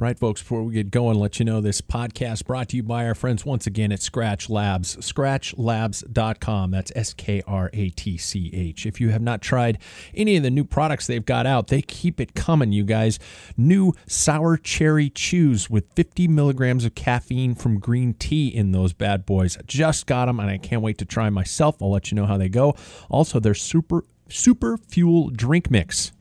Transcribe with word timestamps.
Right, 0.00 0.16
folks, 0.16 0.42
before 0.42 0.62
we 0.62 0.74
get 0.74 0.92
going, 0.92 1.18
let 1.18 1.40
you 1.40 1.44
know 1.44 1.60
this 1.60 1.80
podcast 1.80 2.46
brought 2.46 2.68
to 2.68 2.76
you 2.76 2.84
by 2.84 3.04
our 3.04 3.16
friends 3.16 3.44
once 3.44 3.66
again 3.66 3.90
at 3.90 3.98
Skratch 3.98 4.48
Labs. 4.48 4.94
SkratchLabs.com. 4.98 6.70
That's 6.70 6.92
S 6.94 7.12
K 7.14 7.42
R 7.48 7.68
A 7.72 7.88
T 7.90 8.16
C 8.16 8.48
H. 8.54 8.86
If 8.86 9.00
you 9.00 9.08
have 9.08 9.22
not 9.22 9.42
tried 9.42 9.78
any 10.14 10.36
of 10.36 10.44
the 10.44 10.52
new 10.52 10.62
products 10.62 11.08
they've 11.08 11.24
got 11.24 11.46
out, 11.46 11.66
they 11.66 11.82
keep 11.82 12.20
it 12.20 12.36
coming, 12.36 12.70
you 12.70 12.84
guys. 12.84 13.18
New 13.56 13.92
sour 14.06 14.56
cherry 14.56 15.10
chews 15.10 15.68
with 15.68 15.92
50 15.96 16.28
milligrams 16.28 16.84
of 16.84 16.94
caffeine 16.94 17.56
from 17.56 17.80
green 17.80 18.14
tea 18.14 18.46
in 18.46 18.70
those 18.70 18.92
bad 18.92 19.26
boys. 19.26 19.58
Just 19.66 20.06
got 20.06 20.26
them, 20.26 20.38
and 20.38 20.48
I 20.48 20.58
can't 20.58 20.80
wait 20.80 20.98
to 20.98 21.06
try 21.06 21.28
myself. 21.28 21.82
I'll 21.82 21.90
let 21.90 22.12
you 22.12 22.14
know 22.14 22.26
how 22.26 22.38
they 22.38 22.48
go. 22.48 22.76
Also, 23.08 23.40
their 23.40 23.52
super 23.52 24.04
super 24.28 24.76
fuel 24.76 25.30
drink 25.30 25.72
mix. 25.72 26.12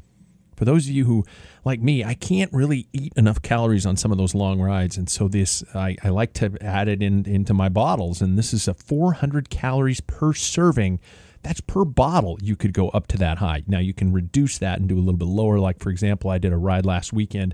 For 0.58 0.66
those 0.66 0.88
of 0.88 0.92
you 0.92 1.06
who, 1.06 1.24
like 1.64 1.80
me, 1.80 2.04
I 2.04 2.16
can't 2.16 2.52
really 2.52 2.88
eat 2.92 3.14
enough 3.16 3.42
calories 3.42 3.86
on 3.86 3.96
some 3.96 4.12
of 4.12 4.18
those 4.18 4.34
long 4.34 4.60
rides, 4.60 4.98
and 4.98 5.08
so 5.08 5.28
this 5.28 5.64
I, 5.74 5.96
I 6.04 6.10
like 6.10 6.34
to 6.34 6.58
add 6.62 6.88
it 6.88 7.02
in 7.02 7.26
into 7.26 7.54
my 7.54 7.70
bottles. 7.70 8.22
And 8.22 8.38
this 8.38 8.54
is 8.54 8.68
a 8.68 8.74
400 8.74 9.50
calories 9.52 10.02
per 10.02 10.34
serving. 10.34 11.00
That's 11.44 11.62
per 11.62 11.86
bottle. 11.86 12.40
You 12.42 12.56
could 12.56 12.74
go 12.74 12.90
up 12.90 13.08
to 13.08 13.18
that 13.18 13.38
high. 13.38 13.64
Now 13.68 13.80
you 13.80 13.94
can 13.94 14.12
reduce 14.12 14.58
that 14.58 14.80
and 14.80 14.90
do 14.90 14.98
a 14.98 15.00
little 15.00 15.14
bit 15.14 15.28
lower. 15.28 15.60
Like 15.60 15.80
for 15.80 15.92
example, 15.92 16.32
I 16.32 16.40
did 16.40 16.52
a 16.52 16.58
ride 16.58 16.86
last 16.86 17.14
weekend, 17.14 17.54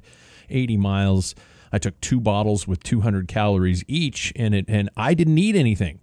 80 0.50 0.78
miles. 0.78 1.36
I 1.74 1.80
took 1.80 2.00
two 2.00 2.22
bottles 2.22 2.68
with 2.68 2.84
200 2.84 3.28
calories 3.28 3.84
each, 3.88 4.32
and 4.38 4.56
it 4.56 4.66
and 4.70 4.90
I 4.96 5.14
didn't 5.14 5.38
eat 5.38 5.58
anything 5.58 6.00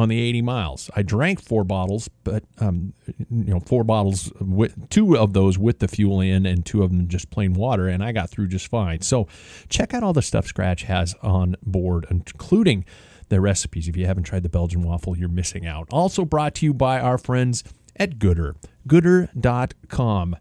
on 0.00 0.08
the 0.08 0.18
80 0.18 0.42
miles. 0.42 0.90
I 0.96 1.02
drank 1.02 1.40
four 1.40 1.64
bottles, 1.64 2.08
but 2.24 2.44
um, 2.58 2.94
you 3.06 3.54
know, 3.54 3.60
four 3.60 3.84
bottles 3.84 4.32
with 4.40 4.88
two 4.90 5.16
of 5.16 5.32
those 5.32 5.58
with 5.58 5.78
the 5.78 5.88
fuel 5.88 6.20
in, 6.20 6.46
and 6.46 6.64
two 6.64 6.82
of 6.82 6.90
them 6.90 7.08
just 7.08 7.30
plain 7.30 7.52
water, 7.52 7.88
and 7.88 8.02
I 8.02 8.12
got 8.12 8.30
through 8.30 8.48
just 8.48 8.68
fine. 8.68 9.02
So, 9.02 9.28
check 9.68 9.94
out 9.94 10.02
all 10.02 10.12
the 10.12 10.22
stuff 10.22 10.46
Skratch 10.46 10.84
has 10.84 11.14
on 11.22 11.56
board, 11.62 12.06
including 12.10 12.84
their 13.28 13.40
recipes. 13.40 13.88
If 13.88 13.96
you 13.96 14.06
haven't 14.06 14.24
tried 14.24 14.42
the 14.42 14.48
Belgian 14.48 14.82
waffle, 14.82 15.16
you're 15.16 15.28
missing 15.28 15.66
out. 15.66 15.88
Also 15.90 16.24
brought 16.24 16.54
to 16.56 16.66
you 16.66 16.74
by 16.74 17.00
our 17.00 17.18
friends 17.18 17.62
at 17.96 18.18
Goodr, 18.18 18.54
Goodr.com 18.88 20.36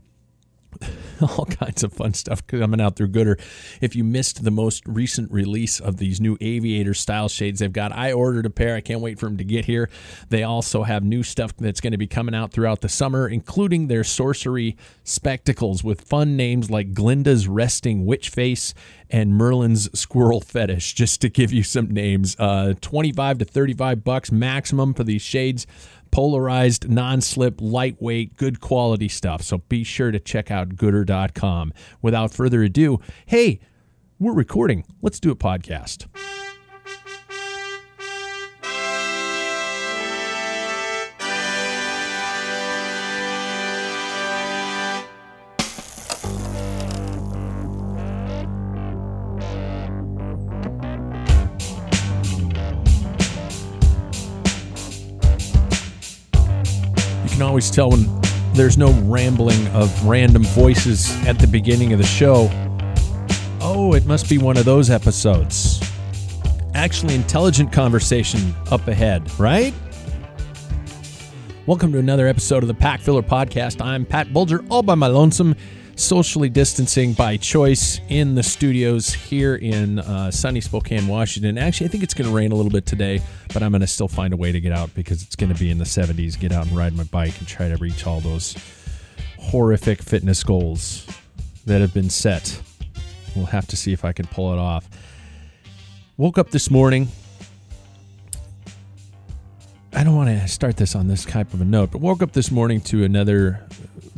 all 1.22 1.46
kinds 1.46 1.84
of 1.84 1.94
fun 1.94 2.13
stuff 2.13 2.46
coming 2.47 2.80
out 2.80 2.96
through 2.96 3.09
Goodr. 3.09 3.40
If 3.81 3.96
you 3.96 4.03
missed 4.03 4.44
the 4.44 4.52
most 4.52 4.88
recent 4.88 5.31
release 5.31 5.80
of 5.80 5.97
these 5.97 6.22
new 6.22 6.38
aviator 6.40 6.94
style 6.94 7.28
shades 7.28 7.59
they've 7.59 7.72
got, 7.72 7.91
I 7.91 8.12
ordered 8.12 8.46
a 8.46 8.50
pair. 8.50 8.75
I 8.75 8.81
can't 8.81 9.02
wait 9.02 9.19
for 9.19 9.25
them 9.25 9.38
to 9.38 9.44
get 9.44 9.66
here. 9.66 9.90
They 10.29 10.44
also 10.44 10.84
have 10.84 11.03
new 11.03 11.24
stuff 11.24 11.56
that's 11.58 11.81
going 11.81 11.91
to 11.91 11.97
be 11.97 12.08
coming 12.08 12.35
out 12.35 12.52
throughout 12.52 12.81
the 12.81 12.90
summer, 12.90 13.28
including 13.28 13.88
their 13.88 14.03
sorcery 14.03 14.78
spectacles 15.03 15.84
with 15.84 16.02
fun 16.02 16.38
names 16.38 16.69
like 16.69 16.94
Glinda's 16.94 17.47
Resting 17.47 18.06
Witch 18.06 18.29
Face 18.29 18.74
and 19.09 19.34
Merlin's 19.34 19.90
Squirrel 20.00 20.40
Fetish, 20.40 20.94
just 20.94 21.19
to 21.22 21.29
give 21.29 21.52
you 21.52 21.63
some 21.63 21.90
names. 21.90 22.35
Uh, 22.38 22.75
25 22.79 23.40
to 23.40 23.46
35 23.46 24.03
bucks 24.03 24.31
maximum 24.31 24.94
for 24.94 25.03
these 25.03 25.22
shades 25.22 25.66
polarized, 26.12 26.90
non 26.90 27.22
slip, 27.22 27.59
lightweight, 27.59 28.36
good 28.36 28.59
quality 28.59 29.08
stuff. 29.08 29.42
So 29.42 29.59
be 29.70 29.84
sure 29.84 30.12
to 30.12 30.20
check 30.20 30.52
out 30.52 30.70
goodr.com. 30.70 31.74
Without 32.02 32.34
further 32.34 32.64
ado, 32.64 33.00
hey, 33.25 33.59
we're 34.20 34.34
recording. 34.34 34.86
Let's 35.02 35.20
do 35.20 35.31
a 35.31 35.36
podcast. 35.36 36.08
Can 57.40 57.48
always 57.48 57.72
tell 57.72 57.92
when 57.92 58.06
there's 58.52 58.78
no 58.78 58.92
rambling 59.04 59.66
of 59.68 60.06
random 60.06 60.44
voices 60.44 61.10
at 61.26 61.40
the 61.40 61.48
beginning 61.48 61.94
of 61.94 61.98
the 61.98 62.06
show. 62.06 62.50
Oh, 63.62 63.94
it 63.96 64.06
must 64.06 64.28
be 64.28 64.38
one 64.38 64.58
of 64.58 64.66
those 64.66 64.90
episodes. 64.90 65.80
Actually, 66.74 67.16
intelligent 67.16 67.72
conversation 67.72 68.54
up 68.72 68.86
ahead, 68.90 69.32
right? 69.40 69.74
Welcome 71.66 71.94
to 71.94 72.00
another 72.00 72.28
episode 72.28 72.62
of 72.62 72.68
the 72.68 72.74
Pack 72.74 73.00
Filler 73.00 73.22
Podcast. 73.24 73.82
I'm 73.82 74.06
Pat 74.06 74.34
Bulger, 74.34 74.62
all 74.70 74.84
by 74.84 74.96
my 74.96 75.08
lonesome, 75.08 75.56
socially 76.00 76.48
distancing 76.48 77.12
by 77.12 77.36
choice 77.36 78.00
in 78.08 78.34
the 78.34 78.42
studios 78.42 79.14
here 79.14 79.56
in 79.56 80.00
uh, 80.00 80.32
sunny 80.32 80.62
Spokane, 80.62 81.08
Washington. 81.08 81.58
Actually, 81.58 81.88
I 81.88 81.90
think 81.90 82.04
it's 82.04 82.14
going 82.14 82.30
to 82.30 82.36
rain 82.36 82.54
a 82.54 82.56
little 82.56 82.72
bit 82.72 82.86
today, 82.86 83.22
but 83.54 83.62
I'm 83.62 83.72
going 83.72 83.82
to 83.82 83.88
still 83.88 84.08
find 84.08 84.34
a 84.34 84.38
way 84.38 84.52
to 84.52 84.62
get 84.62 84.72
out 84.72 84.94
because 84.96 85.22
it's 85.22 85.36
going 85.36 85.54
to 85.54 85.59
be 85.59 85.70
in 85.70 85.78
the 85.78 85.84
70s. 85.84 86.40
Get 86.40 86.54
out 86.54 86.68
and 86.68 86.78
ride 86.78 86.96
my 86.96 87.03
bike 87.03 87.38
and 87.40 87.47
try 87.47 87.68
to 87.68 87.76
reach 87.78 88.08
all 88.08 88.22
those 88.22 88.56
horrific 89.38 90.02
fitness 90.02 90.41
goals 90.41 91.06
that 91.66 91.82
have 91.82 91.94
been 91.94 92.09
set. 92.09 92.62
We'll 93.35 93.47
have 93.47 93.68
to 93.68 93.78
see 93.78 93.91
if 93.91 94.06
I 94.06 94.14
can 94.14 94.26
pull 94.28 94.53
it 94.53 94.59
off. 94.59 94.88
Woke 96.16 96.38
up 96.38 96.50
this 96.52 96.72
morning. 96.72 97.09
I 99.91 100.03
don't 100.06 100.16
want 100.16 100.29
to 100.29 100.47
start 100.47 100.78
this 100.78 100.96
on 100.96 101.08
this 101.08 101.26
type 101.26 101.53
of 101.53 101.59
a 101.59 101.66
note, 101.66 101.91
but 101.91 102.00
woke 102.00 102.23
up 102.23 102.32
this 102.32 102.52
morning 102.52 102.79
to 102.82 103.03
another 103.03 103.68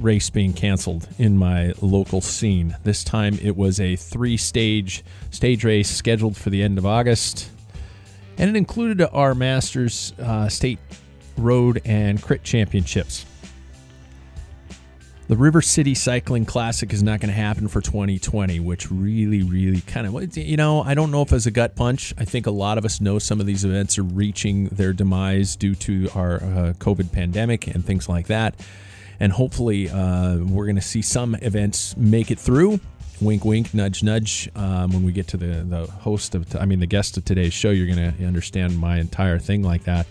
race 0.01 0.29
being 0.29 0.53
canceled 0.53 1.07
in 1.17 1.37
my 1.37 1.73
local 1.81 2.21
scene. 2.21 2.75
This 2.83 3.03
time 3.03 3.37
it 3.41 3.55
was 3.55 3.79
a 3.79 3.95
three 3.95 4.37
stage 4.37 5.03
stage 5.29 5.63
race 5.63 5.89
scheduled 5.89 6.35
for 6.37 6.49
the 6.49 6.63
end 6.63 6.77
of 6.77 6.85
August, 6.85 7.49
and 8.37 8.49
it 8.49 8.55
included 8.55 9.07
our 9.11 9.35
Masters 9.35 10.13
uh, 10.19 10.49
State 10.49 10.79
Road 11.37 11.81
and 11.85 12.21
Crit 12.21 12.43
Championships. 12.43 13.25
the 15.27 15.37
River 15.37 15.61
City 15.61 15.95
Cycling 15.95 16.43
Classic 16.45 16.91
is 16.91 17.01
not 17.01 17.21
going 17.21 17.29
to 17.29 17.33
happen 17.33 17.69
for 17.69 17.79
2020, 17.79 18.59
which 18.59 18.91
really, 18.91 19.43
really 19.43 19.79
kind 19.79 20.05
of, 20.05 20.37
you 20.37 20.57
know, 20.57 20.81
I 20.81 20.93
don't 20.93 21.09
know 21.09 21.21
if 21.21 21.31
as 21.31 21.47
a 21.47 21.51
gut 21.51 21.73
punch. 21.73 22.13
I 22.17 22.25
think 22.25 22.47
a 22.47 22.51
lot 22.51 22.77
of 22.77 22.83
us 22.83 22.99
know 22.99 23.17
some 23.17 23.39
of 23.39 23.45
these 23.45 23.63
events 23.63 23.97
are 23.97 24.03
reaching 24.03 24.65
their 24.65 24.91
demise 24.91 25.55
due 25.55 25.73
to 25.75 26.09
our 26.15 26.35
uh, 26.35 26.73
COVID 26.79 27.13
pandemic 27.13 27.67
and 27.67 27.85
things 27.85 28.09
like 28.09 28.27
that. 28.27 28.55
And 29.21 29.31
hopefully, 29.31 29.87
uh, 29.87 30.37
we're 30.37 30.65
going 30.65 30.77
to 30.77 30.81
see 30.81 31.03
some 31.03 31.35
events 31.35 31.95
make 31.95 32.31
it 32.31 32.39
through. 32.39 32.79
Wink, 33.21 33.45
wink, 33.45 33.71
nudge, 33.71 34.01
nudge. 34.01 34.49
Um, 34.55 34.91
when 34.91 35.03
we 35.03 35.11
get 35.11 35.27
to 35.27 35.37
the, 35.37 35.63
the 35.63 35.85
host 35.85 36.33
of, 36.33 36.55
I 36.55 36.65
mean, 36.65 36.79
the 36.79 36.87
guest 36.87 37.17
of 37.17 37.23
today's 37.23 37.53
show, 37.53 37.69
you're 37.69 37.85
going 37.85 38.15
to 38.15 38.25
understand 38.25 38.79
my 38.79 38.97
entire 38.97 39.37
thing 39.37 39.61
like 39.61 39.83
that. 39.83 40.07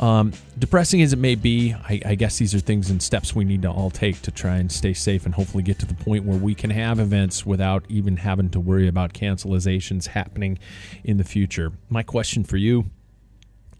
Um, 0.00 0.32
depressing 0.58 1.02
as 1.02 1.12
it 1.12 1.18
may 1.18 1.34
be, 1.34 1.74
I, 1.74 2.00
I, 2.06 2.14
guess 2.14 2.38
these 2.38 2.54
are 2.54 2.58
things 2.58 2.88
and 2.88 3.02
steps 3.02 3.36
we 3.36 3.44
need 3.44 3.62
to 3.62 3.70
all 3.70 3.90
take 3.90 4.22
to 4.22 4.30
try 4.30 4.56
and 4.56 4.72
stay 4.72 4.94
safe 4.94 5.26
and 5.26 5.34
hopefully 5.34 5.62
get 5.62 5.78
to 5.80 5.86
the 5.86 5.94
point 5.94 6.24
where 6.24 6.38
we 6.38 6.54
can 6.54 6.70
have 6.70 6.98
events 6.98 7.44
without 7.44 7.84
even 7.90 8.16
having 8.16 8.48
to 8.50 8.60
worry 8.60 8.88
about 8.88 9.12
cancelizations 9.12 10.06
happening 10.08 10.58
in 11.04 11.18
the 11.18 11.24
future. 11.24 11.70
My 11.90 12.02
question 12.02 12.42
for 12.42 12.56
you, 12.56 12.86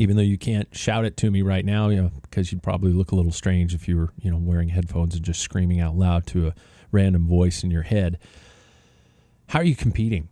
even 0.02 0.16
though 0.16 0.22
you 0.22 0.36
can't 0.36 0.68
shout 0.76 1.04
it 1.04 1.16
to 1.18 1.30
me 1.30 1.42
right 1.42 1.64
now, 1.64 1.88
you 1.88 2.02
know, 2.02 2.10
because 2.22 2.50
you'd 2.50 2.62
probably 2.62 2.92
look 2.92 3.12
a 3.12 3.14
little 3.14 3.32
strange 3.32 3.74
if 3.74 3.88
you 3.88 3.96
were, 3.96 4.08
you 4.20 4.30
know, 4.30 4.36
wearing 4.36 4.68
headphones 4.68 5.14
and 5.14 5.24
just 5.24 5.40
screaming 5.40 5.80
out 5.80 5.96
loud 5.96 6.26
to 6.26 6.48
a 6.48 6.54
random 6.90 7.26
voice 7.26 7.62
in 7.62 7.70
your 7.70 7.82
head. 7.82 8.18
How 9.48 9.60
are 9.60 9.64
you 9.64 9.76
competing? 9.76 10.28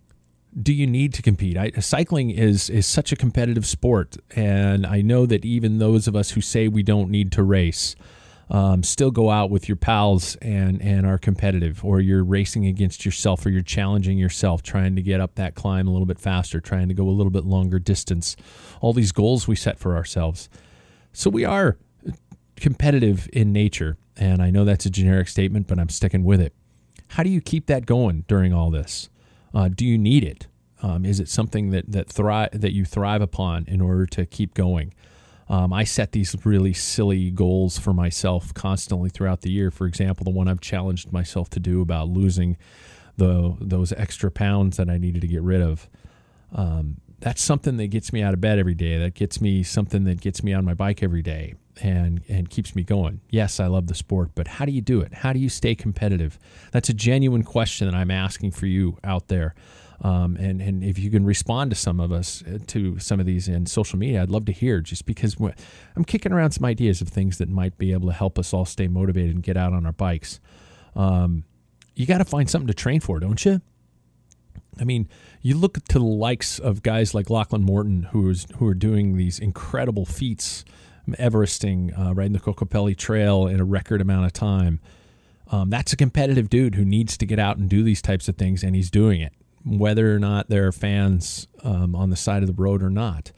do 0.61 0.73
you 0.73 0.87
need 0.87 1.15
to 1.15 1.23
compete? 1.23 1.57
I, 1.57 1.71
cycling 1.81 2.31
is 2.31 2.69
is 2.71 2.87
such 2.87 3.13
a 3.13 3.17
competitive 3.17 3.67
sport, 3.67 4.17
and 4.35 4.85
I 4.87 5.01
know 5.01 5.27
that 5.27 5.45
even 5.45 5.79
those 5.79 6.09
of 6.09 6.17
us 6.17 6.31
who 6.31 6.41
say 6.41 6.69
we 6.69 6.83
don't 6.83 7.11
need 7.11 7.31
to 7.33 7.43
race 7.43 7.95
um, 8.51 8.83
still 8.83 9.13
go 9.13 9.31
out 9.31 9.49
with 9.51 9.69
your 9.69 9.77
pals 9.77 10.37
and 10.37 10.83
and 10.83 11.07
are 11.07 11.19
competitive, 11.19 11.85
or 11.85 12.01
you're 12.01 12.25
racing 12.25 12.67
against 12.67 13.05
yourself, 13.05 13.47
or 13.47 13.51
you're 13.51 13.63
challenging 13.63 14.19
yourself, 14.19 14.63
trying 14.63 14.97
to 14.97 15.03
get 15.03 15.21
up 15.21 15.37
that 15.37 15.55
climb 15.55 15.87
a 15.87 15.91
little 15.93 16.07
bit 16.07 16.19
faster, 16.19 16.61
trying 16.61 16.89
to 16.89 16.95
go 16.95 17.09
a 17.09 17.11
little 17.11 17.31
bit 17.31 17.45
longer 17.45 17.79
distance. 17.79 18.37
All 18.81 18.93
these 18.93 19.13
goals 19.13 19.47
we 19.47 19.55
set 19.55 19.79
for 19.79 19.97
ourselves. 19.97 20.49
So 21.13 21.31
we 21.31 21.45
are 21.45 21.79
competitive 22.57 23.29
in 23.33 23.53
nature, 23.53 23.97
and 24.17 24.43
I 24.43 24.51
know 24.51 24.65
that's 24.65 24.87
a 24.87 24.91
generic 24.91 25.29
statement, 25.29 25.69
but 25.69 25.79
I'm 25.79 25.89
sticking 25.89 26.25
with 26.25 26.41
it. 26.41 26.53
How 27.09 27.23
do 27.23 27.31
you 27.31 27.41
keep 27.41 27.67
that 27.67 27.87
going 27.87 28.25
during 28.27 28.53
all 28.53 28.71
this? 28.71 29.09
Uh, 29.55 29.69
do 29.69 29.85
you 29.85 29.99
need 29.99 30.25
it? 30.25 30.49
Um, 30.83 31.05
is 31.05 31.21
it 31.21 31.29
something 31.29 31.71
that 31.71 31.91
that 31.93 32.09
thrive 32.09 32.51
that 32.53 32.73
you 32.73 32.85
thrive 32.85 33.23
upon 33.23 33.65
in 33.69 33.81
order 33.81 34.07
to 34.07 34.27
keep 34.27 34.55
going? 34.55 34.93
Um, 35.51 35.73
I 35.73 35.83
set 35.83 36.13
these 36.13 36.37
really 36.45 36.73
silly 36.73 37.33
goals 37.33 37.77
for 37.77 37.93
myself 37.93 38.55
constantly 38.55 39.11
throughout 39.11 39.41
the 39.41 39.51
year. 39.51 39.73
For 39.73 39.87
example, 39.87 40.23
the 40.23 40.31
one 40.31 40.47
I've 40.47 40.61
challenged 40.61 41.13
myself 41.13 41.51
to 41.51 41.61
do 41.61 41.83
about 41.83 42.09
losing 42.09 42.57
the 43.17 43.57
those 43.61 43.93
extra 43.93 44.31
pounds 44.31 44.77
that 44.77 44.89
I 44.89 44.97
needed 44.97 45.23
to 45.23 45.27
get 45.27 45.43
rid 45.43 45.61
of. 45.61 45.89
Um, 46.55 46.99
that's 47.19 47.43
something 47.43 47.77
that 47.79 47.89
gets 47.89 48.13
me 48.13 48.23
out 48.23 48.33
of 48.33 48.41
bed 48.41 48.61
every 48.61 48.77
day. 48.77 48.97
That 48.99 49.15
gets 49.15 49.41
me 49.41 49.65
something 49.65 50.05
that 50.05 50.21
gets 50.21 50.43
me 50.45 50.55
on 50.55 50.65
my 50.65 50.73
bike 50.73 51.03
every 51.03 51.21
day 51.21 51.55
and 51.83 52.23
and 52.29 52.49
keeps 52.49 52.77
me 52.77 52.85
going. 52.85 53.21
Yes, 53.29 53.59
I 53.59 53.67
love 53.67 53.89
the 53.89 53.95
sport, 53.97 54.31
but 54.37 54.47
how 54.47 54.65
do 54.65 54.71
you 54.71 54.81
do 54.81 55.01
it? 55.01 55.15
How 55.15 55.33
do 55.33 55.41
you 55.41 55.49
stay 55.49 55.75
competitive? 55.75 56.39
That's 56.71 56.89
a 56.89 56.95
genuine 56.95 57.43
question 57.43 57.91
that 57.91 57.97
I'm 57.97 58.13
asking 58.13 58.53
for 58.53 58.67
you 58.67 58.99
out 59.03 59.27
there. 59.27 59.57
Um, 60.03 60.37
and 60.37 60.63
and 60.63 60.83
if 60.83 60.99
you 60.99 61.11
can 61.11 61.27
respond 61.27 61.71
to 61.71 61.77
some 61.77 62.01
of 62.01 62.11
us 62.11 62.43
uh, 62.47 62.59
to 62.69 62.99
some 62.99 63.21
of 63.21 63.27
these 63.27 63.49
in 63.49 63.67
social 63.67 63.99
media, 63.99 64.23
I'd 64.23 64.31
love 64.31 64.47
to 64.47 64.53
hear. 64.53 64.81
Just 64.81 65.05
because 65.05 65.37
I'm 65.95 66.05
kicking 66.05 66.33
around 66.33 66.53
some 66.53 66.65
ideas 66.65 67.01
of 67.01 67.09
things 67.09 67.39
that 67.39 67.49
might 67.49 67.77
be 67.77 67.93
able 67.93 68.09
to 68.09 68.15
help 68.15 68.39
us 68.39 68.55
all 68.55 68.65
stay 68.65 68.89
motivated 68.89 69.35
and 69.35 69.43
get 69.43 69.57
out 69.57 69.73
on 69.73 69.85
our 69.85 69.93
bikes. 69.93 70.41
Um, 70.97 71.45
you 71.95 72.07
got 72.07 72.19
to 72.19 72.25
find 72.25 72.49
something 72.49 72.69
to 72.69 72.75
train 72.75 73.01
for, 73.01 73.21
don't 73.21 73.45
you? 73.45 73.61
I 74.81 74.85
mean, 74.85 75.09
you 75.43 75.55
look 75.57 75.85
to 75.85 75.99
the 75.99 76.05
likes 76.05 76.59
of 76.59 76.83
guys 76.83 77.13
like 77.13 77.29
Lachlan 77.29 77.63
Morton, 77.63 78.05
who's 78.05 78.47
who 78.57 78.67
are 78.67 78.75
doing 78.75 79.19
these 79.19 79.39
incredible 79.39 80.07
feats, 80.07 80.65
Everesting, 81.19 81.99
uh, 81.99 82.15
riding 82.15 82.33
the 82.33 82.41
Kokopelli 82.41 82.97
Trail 82.97 83.47
in 83.47 83.61
a 83.61 83.65
record 83.65 84.01
amount 84.01 84.25
of 84.25 84.33
time. 84.33 84.81
Um, 85.49 85.69
that's 85.69 85.93
a 85.93 85.97
competitive 85.97 86.49
dude 86.49 86.77
who 86.77 86.85
needs 86.85 87.19
to 87.19 87.27
get 87.27 87.39
out 87.39 87.59
and 87.59 87.69
do 87.69 87.83
these 87.83 88.01
types 88.01 88.29
of 88.29 88.37
things, 88.37 88.63
and 88.63 88.75
he's 88.75 88.91
doing 88.91 89.21
it 89.21 89.35
whether 89.65 90.15
or 90.15 90.19
not 90.19 90.49
there 90.49 90.67
are 90.67 90.73
fans 90.73 91.47
um, 91.63 91.95
on 91.95 92.11
the 92.11 92.17
side 92.17 92.43
of 92.43 92.47
the 92.47 92.63
road 92.63 92.83
or 92.83 92.91
not. 92.91 93.33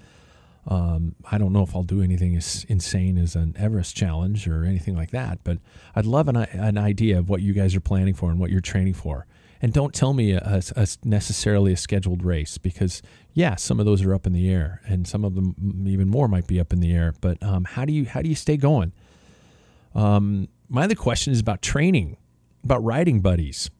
Um, 0.67 1.17
I 1.29 1.39
don't 1.39 1.53
know 1.53 1.65
if 1.65 1.75
I'll 1.75 1.83
do 1.83 2.03
anything 2.03 2.37
as 2.37 2.65
insane 2.69 3.19
as 3.19 3.35
an 3.35 3.57
Everest 3.59 3.97
challenge 3.97 4.47
or 4.47 4.65
anything 4.65 4.95
like 4.95 5.11
that, 5.11 5.41
but 5.43 5.59
I'd 5.97 6.07
love 6.07 6.29
an, 6.29 6.37
an 6.37 6.79
idea 6.79 7.19
of 7.19 7.29
what 7.29 7.43
you 7.43 7.53
guys 7.53 7.75
are 7.75 7.81
planning 7.81 8.15
for 8.15 8.31
and 8.31 8.39
what 8.39 8.51
you're 8.51 8.61
training 8.61 8.95
for. 8.95 9.27
And 9.61 9.73
don't 9.73 9.95
tell 9.95 10.13
me 10.13 10.33
a, 10.33 10.61
a, 10.77 10.87
necessarily 11.05 11.73
a 11.73 11.77
scheduled 11.77 12.25
race 12.25 12.59
because, 12.59 13.01
yeah, 13.33 13.55
some 13.55 13.79
of 13.79 13.87
those 13.87 14.03
are 14.03 14.15
up 14.15 14.27
in 14.27 14.33
the 14.33 14.51
air, 14.51 14.81
and 14.87 15.07
some 15.07 15.25
of 15.25 15.37
them 15.37 15.85
even 15.87 16.09
more 16.09 16.27
might 16.27 16.49
be 16.49 16.59
up 16.59 16.73
in 16.73 16.81
the 16.81 16.93
air. 16.93 17.15
But 17.21 17.41
um, 17.43 17.65
how 17.65 17.85
do 17.85 17.93
you 17.93 18.07
how 18.07 18.23
do 18.23 18.29
you 18.29 18.35
stay 18.35 18.57
going? 18.57 18.93
Um, 19.95 20.49
my 20.69 20.85
other 20.85 20.97
question 20.97 21.33
is 21.33 21.39
about 21.39 21.63
training, 21.63 22.17
about 22.65 22.83
riding 22.83 23.21
buddies. 23.21 23.71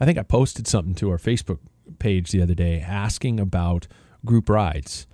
I 0.00 0.04
think 0.04 0.18
I 0.18 0.22
posted 0.22 0.66
something 0.66 0.94
to 0.96 1.10
our 1.10 1.18
Facebook 1.18 1.58
page 1.98 2.30
the 2.30 2.42
other 2.42 2.54
day 2.54 2.80
asking 2.80 3.40
about 3.40 3.86
group 4.24 4.48
rides. 4.48 5.06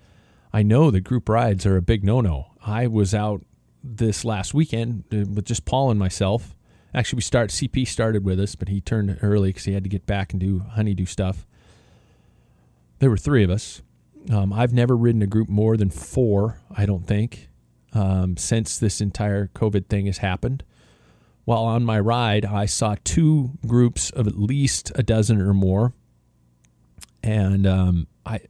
I 0.53 0.63
know 0.63 0.91
that 0.91 1.01
group 1.01 1.29
rides 1.29 1.67
are 1.67 1.77
a 1.77 1.83
big 1.83 2.05
no 2.05 2.21
no. 2.21 2.53
I 2.65 2.87
was 2.87 3.15
out 3.15 3.45
this 3.83 4.25
last 4.25 4.55
weekend 4.55 5.05
uh, 5.13 5.25
with 5.31 5.45
just 5.45 5.65
Paul 5.65 5.91
and 5.91 5.99
myself. 5.99 6.55
Actually, 6.95 7.19
we 7.19 7.23
start 7.23 7.51
CP 7.51 7.87
started 7.87 8.25
with 8.25 8.39
us, 8.39 8.55
but 8.55 8.69
he 8.69 8.81
turned 8.81 9.19
early 9.21 9.51
because 9.51 9.65
he 9.65 9.73
had 9.73 9.83
to 9.83 9.91
get 9.91 10.07
back 10.07 10.33
and 10.33 10.41
do 10.41 10.61
honeydew 10.61 11.07
stuff. 11.07 11.45
There 13.01 13.11
were 13.11 13.17
three 13.17 13.43
of 13.43 13.51
us. 13.51 13.83
Um, 14.31 14.53
I've 14.53 14.73
never 14.73 14.97
ridden 14.97 15.21
a 15.21 15.27
group 15.27 15.49
more 15.49 15.77
than 15.77 15.91
four, 15.91 16.61
I 16.75 16.87
don't 16.87 17.07
think, 17.07 17.49
um, 17.93 18.37
since 18.37 18.79
this 18.79 19.01
entire 19.01 19.49
COVID 19.49 19.89
thing 19.89 20.07
has 20.07 20.19
happened. 20.19 20.63
While 21.45 21.65
on 21.65 21.85
my 21.85 22.01
ride, 22.01 22.45
I 22.45 22.67
saw 22.67 22.97
two 23.05 23.51
groups 23.67 24.11
of 24.11 24.27
at 24.27 24.39
least 24.39 24.91
a 24.95 25.03
dozen 25.03 25.41
or 25.41 25.53
more, 25.53 25.93
and 27.23 27.67
um, 27.67 28.07
I 28.25 28.41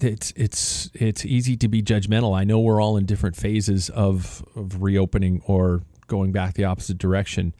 it's 0.00 0.32
it's 0.36 0.90
it's 0.94 1.24
easy 1.24 1.56
to 1.58 1.68
be 1.68 1.82
judgmental. 1.82 2.36
I 2.36 2.44
know 2.44 2.60
we're 2.60 2.80
all 2.80 2.96
in 2.96 3.06
different 3.06 3.36
phases 3.36 3.90
of 3.90 4.44
of 4.54 4.82
reopening 4.82 5.42
or 5.46 5.82
going 6.06 6.32
back 6.32 6.54
the 6.54 6.64
opposite 6.64 6.98
direction. 6.98 7.54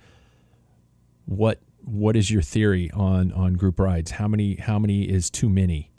What 1.27 1.61
what 1.83 2.17
is 2.17 2.31
your 2.31 2.43
theory 2.43 2.91
on 2.93 3.33
on 3.33 3.55
group 3.55 3.79
rides? 3.79 4.12
How 4.12 4.29
many 4.29 4.56
how 4.56 4.79
many 4.79 5.03
is 5.03 5.31
too 5.31 5.49
many? 5.49 5.91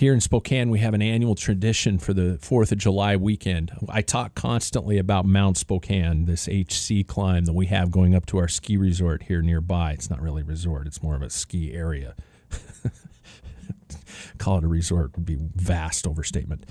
Here 0.00 0.14
in 0.14 0.20
Spokane, 0.22 0.70
we 0.70 0.78
have 0.78 0.94
an 0.94 1.02
annual 1.02 1.34
tradition 1.34 1.98
for 1.98 2.14
the 2.14 2.38
4th 2.40 2.72
of 2.72 2.78
July 2.78 3.16
weekend. 3.16 3.70
I 3.86 4.00
talk 4.00 4.34
constantly 4.34 4.96
about 4.96 5.26
Mount 5.26 5.58
Spokane, 5.58 6.24
this 6.24 6.48
HC 6.48 7.06
climb 7.06 7.44
that 7.44 7.52
we 7.52 7.66
have 7.66 7.90
going 7.90 8.14
up 8.14 8.24
to 8.28 8.38
our 8.38 8.48
ski 8.48 8.78
resort 8.78 9.24
here 9.24 9.42
nearby. 9.42 9.92
It's 9.92 10.08
not 10.08 10.22
really 10.22 10.40
a 10.40 10.46
resort, 10.46 10.86
it's 10.86 11.02
more 11.02 11.16
of 11.16 11.20
a 11.20 11.28
ski 11.28 11.74
area. 11.74 12.14
Call 14.38 14.56
it 14.56 14.64
a 14.64 14.68
resort 14.68 15.14
would 15.16 15.26
be 15.26 15.36
vast 15.38 16.06
overstatement. 16.06 16.64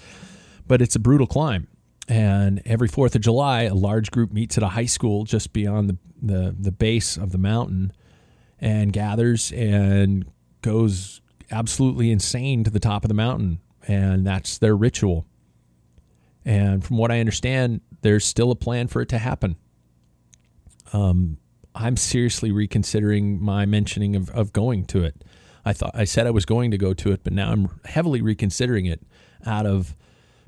But 0.65 0.81
it's 0.81 0.95
a 0.95 0.99
brutal 0.99 1.27
climb. 1.27 1.67
And 2.07 2.63
every 2.65 2.89
4th 2.89 3.13
of 3.13 3.21
July, 3.21 3.65
a 3.65 3.75
large 3.75 4.09
group 4.09 4.31
meets 4.31 4.57
at 4.57 4.63
a 4.63 4.69
high 4.69 4.87
school 4.87 5.25
just 5.25 5.53
beyond 5.53 5.87
the, 5.87 5.97
the, 6.19 6.55
the 6.59 6.71
base 6.71 7.15
of 7.15 7.31
the 7.31 7.37
mountain 7.37 7.93
and 8.59 8.91
gathers 8.91 9.51
and 9.51 10.25
goes 10.63 11.21
absolutely 11.51 12.11
insane 12.11 12.63
to 12.63 12.71
the 12.71 12.79
top 12.79 13.03
of 13.03 13.07
the 13.07 13.13
mountain, 13.13 13.59
and 13.87 14.25
that's 14.25 14.57
their 14.57 14.75
ritual. 14.75 15.25
And 16.45 16.83
from 16.83 16.97
what 16.97 17.11
I 17.11 17.19
understand, 17.19 17.81
there's 18.01 18.25
still 18.25 18.51
a 18.51 18.55
plan 18.55 18.87
for 18.87 19.01
it 19.01 19.09
to 19.09 19.17
happen. 19.17 19.55
Um, 20.93 21.37
I'm 21.75 21.97
seriously 21.97 22.51
reconsidering 22.51 23.41
my 23.41 23.65
mentioning 23.65 24.15
of, 24.15 24.29
of 24.31 24.53
going 24.53 24.85
to 24.85 25.03
it. 25.03 25.23
I 25.65 25.73
thought 25.73 25.91
I 25.93 26.05
said 26.05 26.25
I 26.25 26.31
was 26.31 26.45
going 26.45 26.71
to 26.71 26.77
go 26.77 26.93
to 26.93 27.11
it, 27.11 27.23
but 27.23 27.33
now 27.33 27.51
I'm 27.51 27.79
heavily 27.85 28.21
reconsidering 28.21 28.85
it 28.85 29.01
out 29.45 29.65
of 29.65 29.95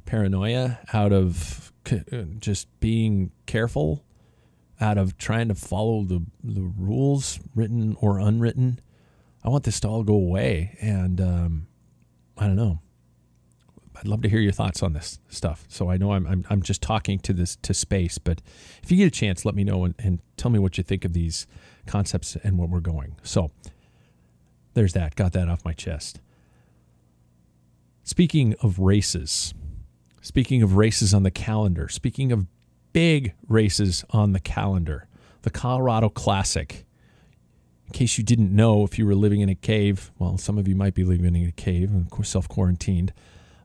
paranoia, 0.05 0.79
out 0.93 1.11
of 1.11 1.71
uh, 1.91 2.23
just 2.39 2.67
being 2.79 3.31
careful, 3.45 4.03
out 4.79 4.97
of 4.97 5.17
trying 5.17 5.47
to 5.49 5.55
follow 5.55 6.03
the 6.03 6.25
the 6.43 6.61
rules, 6.61 7.39
written 7.53 7.95
or 7.99 8.19
unwritten. 8.19 8.79
I 9.43 9.49
want 9.49 9.63
this 9.63 9.79
to 9.81 9.87
all 9.87 10.03
go 10.03 10.13
away. 10.13 10.77
And 10.81 11.19
um, 11.19 11.67
I 12.37 12.47
don't 12.47 12.55
know. 12.55 12.79
I'd 13.95 14.07
love 14.07 14.21
to 14.21 14.29
hear 14.29 14.39
your 14.39 14.51
thoughts 14.51 14.81
on 14.81 14.93
this 14.93 15.19
stuff. 15.29 15.65
So 15.67 15.89
I 15.89 15.97
know 15.97 16.13
I'm, 16.13 16.25
I'm, 16.25 16.45
I'm 16.49 16.61
just 16.63 16.81
talking 16.81 17.19
to 17.19 17.33
this 17.33 17.57
to 17.57 17.73
space, 17.73 18.17
but 18.17 18.41
if 18.81 18.89
you 18.89 18.97
get 18.97 19.07
a 19.07 19.11
chance, 19.11 19.45
let 19.45 19.53
me 19.53 19.63
know 19.63 19.83
and, 19.83 19.93
and 19.99 20.19
tell 20.37 20.49
me 20.49 20.57
what 20.57 20.77
you 20.77 20.83
think 20.83 21.05
of 21.05 21.13
these 21.13 21.45
concepts 21.85 22.35
and 22.37 22.57
where 22.57 22.67
we're 22.67 22.79
going. 22.79 23.17
So 23.21 23.51
there's 24.73 24.93
that. 24.93 25.15
Got 25.15 25.33
that 25.33 25.49
off 25.49 25.63
my 25.65 25.73
chest. 25.73 26.19
Speaking 28.03 28.55
of 28.61 28.79
races, 28.79 29.53
speaking 30.21 30.63
of 30.63 30.75
races 30.75 31.13
on 31.13 31.23
the 31.23 31.31
calendar, 31.31 31.87
speaking 31.87 32.31
of 32.31 32.47
big 32.93 33.33
races 33.47 34.03
on 34.09 34.33
the 34.33 34.39
calendar. 34.39 35.07
The 35.43 35.49
Colorado 35.49 36.09
Classic. 36.09 36.85
In 37.91 37.97
case 37.97 38.17
you 38.17 38.23
didn't 38.23 38.55
know, 38.55 38.85
if 38.85 38.97
you 38.97 39.05
were 39.05 39.15
living 39.15 39.41
in 39.41 39.49
a 39.49 39.55
cave, 39.55 40.13
well, 40.17 40.37
some 40.37 40.57
of 40.57 40.65
you 40.65 40.77
might 40.77 40.93
be 40.93 41.03
living 41.03 41.35
in 41.35 41.45
a 41.45 41.51
cave, 41.51 41.91
course, 42.09 42.29
self 42.29 42.47
quarantined. 42.47 43.11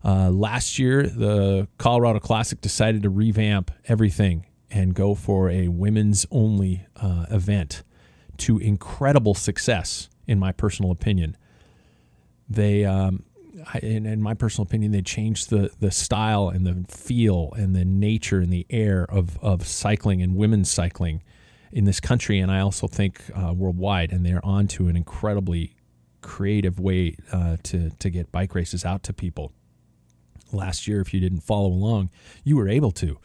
Uh, 0.04 0.30
last 0.30 0.80
year, 0.80 1.04
the 1.04 1.68
Colorado 1.78 2.18
Classic 2.18 2.60
decided 2.60 3.04
to 3.04 3.08
revamp 3.08 3.70
everything 3.86 4.44
and 4.68 4.96
go 4.96 5.14
for 5.14 5.48
a 5.48 5.68
women's 5.68 6.26
only 6.32 6.84
uh, 6.96 7.26
event 7.30 7.84
to 8.38 8.58
incredible 8.58 9.34
success, 9.34 10.08
in 10.26 10.40
my 10.40 10.50
personal 10.50 10.90
opinion. 10.90 11.36
They, 12.48 12.84
um, 12.84 13.22
in, 13.80 14.06
in, 14.06 14.20
my 14.20 14.34
personal 14.34 14.66
opinion, 14.66 14.90
they 14.90 15.02
changed 15.02 15.50
the, 15.50 15.70
the 15.78 15.92
style 15.92 16.48
and 16.48 16.66
the 16.66 16.84
feel 16.92 17.52
and 17.56 17.76
the 17.76 17.84
nature 17.84 18.40
and 18.40 18.52
the 18.52 18.66
air 18.70 19.06
of, 19.08 19.38
of 19.38 19.68
cycling 19.68 20.20
and 20.20 20.34
women's 20.34 20.68
cycling 20.68 21.22
in 21.72 21.84
this 21.84 22.00
country, 22.00 22.38
and 22.38 22.50
I 22.50 22.60
also 22.60 22.86
think 22.86 23.22
uh, 23.34 23.52
worldwide. 23.54 24.12
And 24.12 24.24
they're 24.24 24.44
on 24.44 24.66
to 24.68 24.88
an 24.88 24.96
incredibly 24.96 25.76
creative 26.22 26.80
way 26.80 27.16
uh, 27.32 27.56
to, 27.64 27.90
to 27.90 28.10
get 28.10 28.32
bike 28.32 28.54
races 28.54 28.84
out 28.84 29.02
to 29.04 29.12
people. 29.12 29.52
Last 30.52 30.86
year, 30.86 31.00
if 31.00 31.12
you 31.12 31.20
didn't 31.20 31.40
follow 31.40 31.68
along, 31.68 32.10
you 32.44 32.56
were 32.56 32.68
able 32.68 32.92
to 32.92 33.18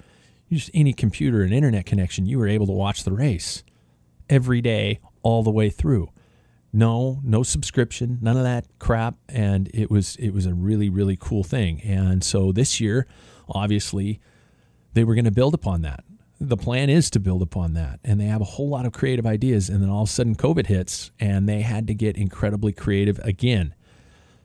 just 0.51 0.71
any 0.73 0.93
computer 0.93 1.41
and 1.41 1.53
internet 1.53 1.85
connection, 1.85 2.25
you 2.25 2.37
were 2.37 2.47
able 2.47 2.65
to 2.65 2.73
watch 2.73 3.03
the 3.03 3.11
race 3.11 3.63
every 4.29 4.61
day, 4.61 4.99
all 5.23 5.43
the 5.43 5.51
way 5.51 5.69
through. 5.69 6.09
No, 6.73 7.19
no 7.23 7.43
subscription, 7.43 8.17
none 8.21 8.37
of 8.37 8.43
that 8.43 8.65
crap, 8.79 9.15
and 9.27 9.69
it 9.73 9.91
was 9.91 10.15
it 10.15 10.31
was 10.31 10.45
a 10.45 10.53
really 10.53 10.89
really 10.89 11.17
cool 11.19 11.43
thing. 11.43 11.81
And 11.81 12.23
so 12.23 12.51
this 12.51 12.79
year, 12.79 13.07
obviously, 13.49 14.21
they 14.93 15.03
were 15.03 15.13
going 15.13 15.25
to 15.25 15.31
build 15.31 15.53
upon 15.53 15.81
that. 15.81 16.03
The 16.43 16.57
plan 16.57 16.89
is 16.89 17.11
to 17.11 17.19
build 17.19 17.43
upon 17.43 17.73
that, 17.73 17.99
and 18.03 18.19
they 18.19 18.25
have 18.25 18.41
a 18.41 18.45
whole 18.45 18.67
lot 18.67 18.87
of 18.87 18.93
creative 18.93 19.27
ideas. 19.27 19.69
And 19.69 19.79
then 19.79 19.91
all 19.91 20.01
of 20.01 20.09
a 20.09 20.11
sudden, 20.11 20.35
COVID 20.35 20.65
hits, 20.65 21.11
and 21.19 21.47
they 21.47 21.61
had 21.61 21.85
to 21.85 21.93
get 21.93 22.17
incredibly 22.17 22.73
creative 22.73 23.19
again. 23.19 23.75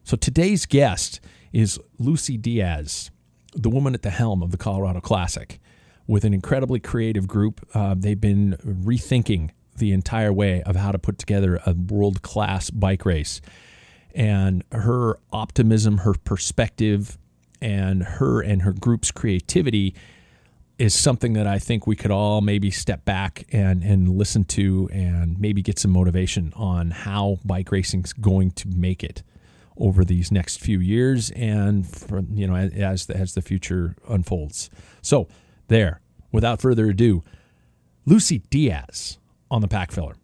So 0.04 0.14
today's 0.14 0.66
guest 0.66 1.20
is 1.54 1.80
Lucy 1.98 2.36
Diaz, 2.36 3.10
the 3.54 3.70
woman 3.70 3.94
at 3.94 4.02
the 4.02 4.10
helm 4.10 4.42
of 4.42 4.50
the 4.50 4.58
Colorado 4.58 5.00
Classic 5.00 5.58
with 6.06 6.24
an 6.24 6.34
incredibly 6.34 6.80
creative 6.80 7.26
group. 7.26 7.66
Uh, 7.72 7.94
they've 7.96 8.20
been 8.20 8.58
rethinking 8.62 9.52
the 9.78 9.92
entire 9.92 10.34
way 10.34 10.62
of 10.64 10.76
how 10.76 10.92
to 10.92 10.98
put 10.98 11.16
together 11.16 11.60
a 11.64 11.72
world 11.72 12.20
class 12.20 12.68
bike 12.68 13.06
race. 13.06 13.40
And 14.14 14.64
her 14.70 15.18
optimism, 15.32 15.98
her 15.98 16.12
perspective, 16.12 17.16
and 17.62 18.02
her 18.02 18.42
and 18.42 18.62
her 18.62 18.74
group's 18.74 19.10
creativity 19.10 19.94
is 20.78 20.94
something 20.94 21.32
that 21.34 21.46
I 21.46 21.58
think 21.58 21.86
we 21.86 21.96
could 21.96 22.10
all 22.10 22.40
maybe 22.40 22.70
step 22.70 23.04
back 23.04 23.46
and, 23.50 23.82
and 23.82 24.08
listen 24.08 24.44
to 24.44 24.88
and 24.92 25.40
maybe 25.40 25.62
get 25.62 25.78
some 25.78 25.90
motivation 25.90 26.52
on 26.54 26.90
how 26.90 27.38
bike 27.44 27.72
racing 27.72 28.04
is 28.04 28.12
going 28.12 28.50
to 28.52 28.68
make 28.68 29.02
it 29.02 29.22
over 29.78 30.04
these 30.04 30.30
next 30.30 30.60
few 30.60 30.80
years 30.80 31.30
and 31.30 31.86
for, 31.86 32.22
you 32.32 32.46
know 32.46 32.56
as 32.56 33.08
as 33.10 33.34
the 33.34 33.42
future 33.42 33.94
unfolds. 34.08 34.70
So 35.02 35.28
there. 35.68 36.00
Without 36.32 36.60
further 36.60 36.90
ado, 36.90 37.22
Lucy 38.04 38.38
Diaz 38.50 39.18
on 39.50 39.62
the 39.62 39.68
pack 39.68 39.90
filler. 39.90 40.16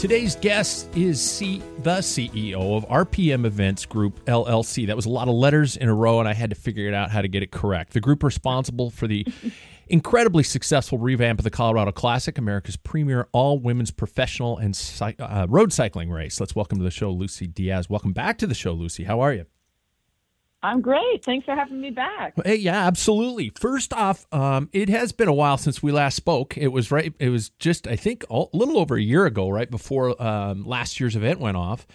Today's 0.00 0.34
guest 0.34 0.88
is 0.96 1.20
C, 1.20 1.62
the 1.80 1.98
CEO 1.98 2.74
of 2.74 2.88
RPM 2.88 3.44
Events 3.44 3.84
Group 3.84 4.24
LLC. 4.24 4.86
That 4.86 4.96
was 4.96 5.04
a 5.04 5.10
lot 5.10 5.28
of 5.28 5.34
letters 5.34 5.76
in 5.76 5.90
a 5.90 5.94
row, 5.94 6.20
and 6.20 6.26
I 6.26 6.32
had 6.32 6.48
to 6.48 6.56
figure 6.56 6.88
it 6.88 6.94
out 6.94 7.10
how 7.10 7.20
to 7.20 7.28
get 7.28 7.42
it 7.42 7.50
correct. 7.50 7.92
The 7.92 8.00
group 8.00 8.22
responsible 8.22 8.88
for 8.88 9.06
the 9.06 9.26
incredibly 9.88 10.42
successful 10.42 10.96
revamp 10.96 11.38
of 11.38 11.44
the 11.44 11.50
Colorado 11.50 11.92
Classic, 11.92 12.38
America's 12.38 12.78
premier 12.78 13.28
all 13.32 13.58
women's 13.58 13.90
professional 13.90 14.56
and 14.56 14.74
uh, 15.18 15.46
road 15.50 15.70
cycling 15.70 16.08
race. 16.08 16.40
Let's 16.40 16.56
welcome 16.56 16.78
to 16.78 16.84
the 16.84 16.90
show 16.90 17.10
Lucy 17.10 17.46
Diaz. 17.46 17.90
Welcome 17.90 18.14
back 18.14 18.38
to 18.38 18.46
the 18.46 18.54
show, 18.54 18.72
Lucy. 18.72 19.04
How 19.04 19.20
are 19.20 19.34
you? 19.34 19.44
I'm 20.62 20.82
great. 20.82 21.24
Thanks 21.24 21.46
for 21.46 21.54
having 21.54 21.80
me 21.80 21.90
back. 21.90 22.34
Hey, 22.44 22.56
yeah, 22.56 22.86
absolutely. 22.86 23.50
First 23.58 23.94
off, 23.94 24.26
um, 24.32 24.68
it 24.72 24.90
has 24.90 25.10
been 25.10 25.28
a 25.28 25.32
while 25.32 25.56
since 25.56 25.82
we 25.82 25.90
last 25.90 26.16
spoke. 26.16 26.58
It 26.58 26.68
was 26.68 26.90
right. 26.90 27.14
It 27.18 27.30
was 27.30 27.48
just 27.58 27.86
I 27.86 27.96
think 27.96 28.24
a 28.28 28.44
little 28.52 28.78
over 28.78 28.96
a 28.96 29.00
year 29.00 29.24
ago, 29.24 29.48
right 29.48 29.70
before 29.70 30.20
um, 30.22 30.66
last 30.66 31.00
year's 31.00 31.16
event 31.16 31.40
went 31.40 31.56
off 31.56 31.86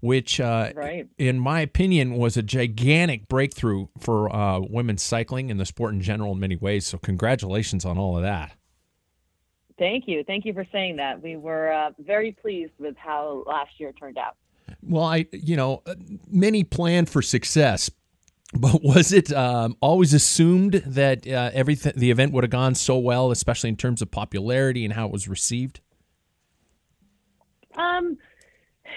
which, 0.00 0.38
uh, 0.40 0.70
right. 0.74 1.08
in 1.18 1.38
my 1.38 1.60
opinion, 1.60 2.14
was 2.14 2.36
a 2.36 2.42
gigantic 2.42 3.28
breakthrough 3.28 3.88
for 3.98 4.34
uh, 4.34 4.60
women's 4.60 5.02
cycling 5.02 5.50
and 5.50 5.58
the 5.58 5.66
sport 5.66 5.92
in 5.92 6.00
general 6.00 6.32
in 6.32 6.40
many 6.40 6.56
ways. 6.56 6.86
So, 6.86 6.98
congratulations 6.98 7.84
on 7.84 7.98
all 7.98 8.16
of 8.16 8.22
that. 8.22 8.52
Thank 9.78 10.08
you. 10.08 10.24
Thank 10.24 10.44
you 10.44 10.52
for 10.52 10.66
saying 10.72 10.96
that. 10.96 11.22
We 11.22 11.36
were 11.36 11.72
uh, 11.72 11.90
very 11.98 12.32
pleased 12.32 12.72
with 12.78 12.96
how 12.96 13.44
last 13.46 13.70
year 13.78 13.92
turned 13.92 14.18
out. 14.18 14.36
Well, 14.82 15.04
I, 15.04 15.26
you 15.32 15.56
know, 15.56 15.82
uh, 15.86 15.94
many 16.28 16.64
planned 16.64 17.08
for 17.08 17.22
success, 17.22 17.90
but 18.54 18.82
was 18.82 19.12
it 19.12 19.32
um, 19.32 19.76
always 19.80 20.14
assumed 20.14 20.74
that 20.86 21.26
uh, 21.26 21.50
everything 21.52 21.92
the 21.96 22.10
event 22.10 22.32
would 22.32 22.44
have 22.44 22.50
gone 22.50 22.74
so 22.74 22.98
well, 22.98 23.30
especially 23.30 23.70
in 23.70 23.76
terms 23.76 24.02
of 24.02 24.10
popularity 24.10 24.84
and 24.84 24.94
how 24.94 25.06
it 25.06 25.12
was 25.12 25.28
received? 25.28 25.80
Um, 27.76 28.18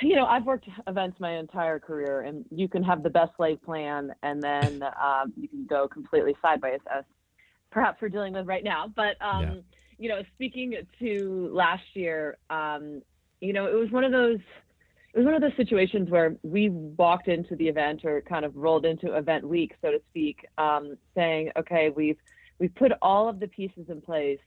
you 0.02 0.16
know, 0.16 0.26
I've 0.26 0.46
worked 0.46 0.68
events 0.88 1.20
my 1.20 1.38
entire 1.38 1.80
career, 1.80 2.22
and 2.22 2.46
you 2.50 2.68
can 2.68 2.84
have 2.84 3.04
the 3.04 3.10
best 3.10 3.32
laid 3.40 3.62
plan, 3.62 4.14
and 4.24 4.42
then 4.42 4.84
um, 5.02 5.34
you 5.36 5.48
can 5.48 5.66
go 5.66 5.88
completely 5.88 6.36
sideways, 6.42 6.80
as 6.94 7.04
perhaps 7.72 8.02
we're 8.02 8.10
dealing 8.10 8.34
with 8.34 8.48
right 8.48 8.64
now. 8.64 8.92
But 8.96 9.16
um, 9.22 9.44
yeah. 9.44 9.54
you 9.98 10.10
know, 10.10 10.22
speaking 10.36 10.76
to 11.00 11.50
last 11.54 11.84
year, 11.94 12.38
um, 12.50 13.02
you 13.40 13.54
know, 13.54 13.68
it 13.68 13.76
was 13.76 13.92
one 13.92 14.04
of 14.04 14.12
those. 14.12 14.40
It 15.14 15.18
was 15.18 15.26
one 15.26 15.34
of 15.34 15.42
those 15.42 15.56
situations 15.58 16.10
where 16.10 16.36
we 16.44 16.70
walked 16.70 17.28
into 17.28 17.56
the 17.56 17.68
event, 17.68 18.06
or 18.06 18.22
kind 18.22 18.46
of 18.46 18.56
rolled 18.56 18.86
into 18.86 19.16
event 19.16 19.48
week, 19.48 19.76
so 19.82 19.92
to 19.92 20.02
speak, 20.10 20.46
um, 20.58 20.98
saying, 21.16 21.52
"Okay, 21.58 21.90
we've 21.90 22.20
we've 22.60 22.74
put 22.76 22.92
all 23.02 23.28
of 23.28 23.40
the 23.40 23.48
pieces 23.48 23.90
in 23.90 24.02
place 24.02 24.40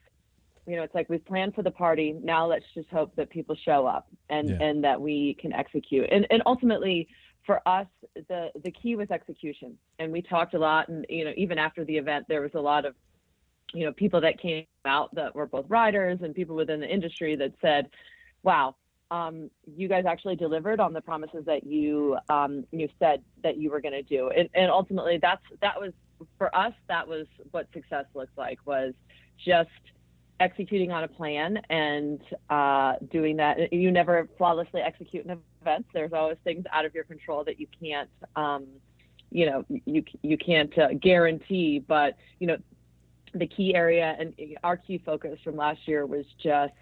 you 0.66 0.76
know, 0.76 0.82
it's 0.82 0.94
like 0.94 1.08
we've 1.08 1.24
planned 1.24 1.54
for 1.54 1.62
the 1.62 1.70
party. 1.70 2.14
Now 2.22 2.46
let's 2.46 2.64
just 2.74 2.88
hope 2.88 3.14
that 3.16 3.30
people 3.30 3.54
show 3.54 3.86
up 3.86 4.08
and 4.30 4.48
yeah. 4.48 4.56
and 4.60 4.84
that 4.84 5.00
we 5.00 5.34
can 5.34 5.52
execute. 5.52 6.08
And 6.10 6.26
and 6.30 6.42
ultimately, 6.46 7.08
for 7.44 7.66
us, 7.68 7.86
the 8.28 8.50
the 8.62 8.70
key 8.70 8.96
was 8.96 9.10
execution. 9.10 9.76
And 9.98 10.10
we 10.10 10.22
talked 10.22 10.54
a 10.54 10.58
lot. 10.58 10.88
And 10.88 11.04
you 11.08 11.24
know, 11.24 11.32
even 11.36 11.58
after 11.58 11.84
the 11.84 11.96
event, 11.96 12.26
there 12.28 12.40
was 12.40 12.52
a 12.54 12.60
lot 12.60 12.86
of 12.86 12.94
you 13.74 13.84
know 13.84 13.92
people 13.92 14.20
that 14.22 14.40
came 14.40 14.64
out 14.84 15.14
that 15.14 15.34
were 15.34 15.46
both 15.46 15.66
riders 15.68 16.20
and 16.22 16.34
people 16.34 16.56
within 16.56 16.80
the 16.80 16.88
industry 16.88 17.36
that 17.36 17.52
said, 17.60 17.90
"Wow." 18.42 18.76
Um, 19.14 19.34
you 19.80 19.86
guys 19.94 20.04
actually 20.12 20.36
delivered 20.46 20.80
on 20.80 20.92
the 20.92 21.00
promises 21.10 21.42
that 21.50 21.62
you 21.74 22.16
um, 22.36 22.52
you 22.78 22.88
said 22.98 23.18
that 23.44 23.54
you 23.60 23.70
were 23.72 23.82
going 23.86 23.98
to 24.02 24.06
do, 24.16 24.20
and, 24.38 24.48
and 24.60 24.68
ultimately 24.80 25.16
that's 25.26 25.46
that 25.64 25.76
was 25.82 25.92
for 26.38 26.48
us 26.64 26.74
that 26.92 27.06
was 27.12 27.26
what 27.52 27.64
success 27.72 28.06
looks 28.18 28.36
like 28.44 28.58
was 28.72 28.92
just 29.50 29.82
executing 30.40 30.90
on 30.90 31.04
a 31.04 31.08
plan 31.08 31.50
and 31.70 32.20
uh, 32.50 32.94
doing 33.10 33.36
that. 33.36 33.72
You 33.72 33.90
never 33.92 34.28
flawlessly 34.36 34.80
execute 34.80 35.24
an 35.26 35.38
event. 35.62 35.86
There's 35.94 36.12
always 36.12 36.38
things 36.44 36.64
out 36.72 36.84
of 36.84 36.94
your 36.94 37.04
control 37.04 37.44
that 37.44 37.60
you 37.60 37.68
can't, 37.80 38.10
um, 38.34 38.66
you 39.30 39.46
know, 39.48 39.64
you 39.68 40.02
you 40.22 40.36
can't 40.36 40.76
uh, 40.76 40.88
guarantee. 41.00 41.78
But 41.78 42.16
you 42.40 42.46
know, 42.48 42.56
the 43.34 43.46
key 43.46 43.74
area 43.74 44.16
and 44.18 44.34
our 44.62 44.76
key 44.76 44.98
focus 45.04 45.38
from 45.44 45.56
last 45.56 45.80
year 45.86 46.06
was 46.06 46.26
just, 46.42 46.72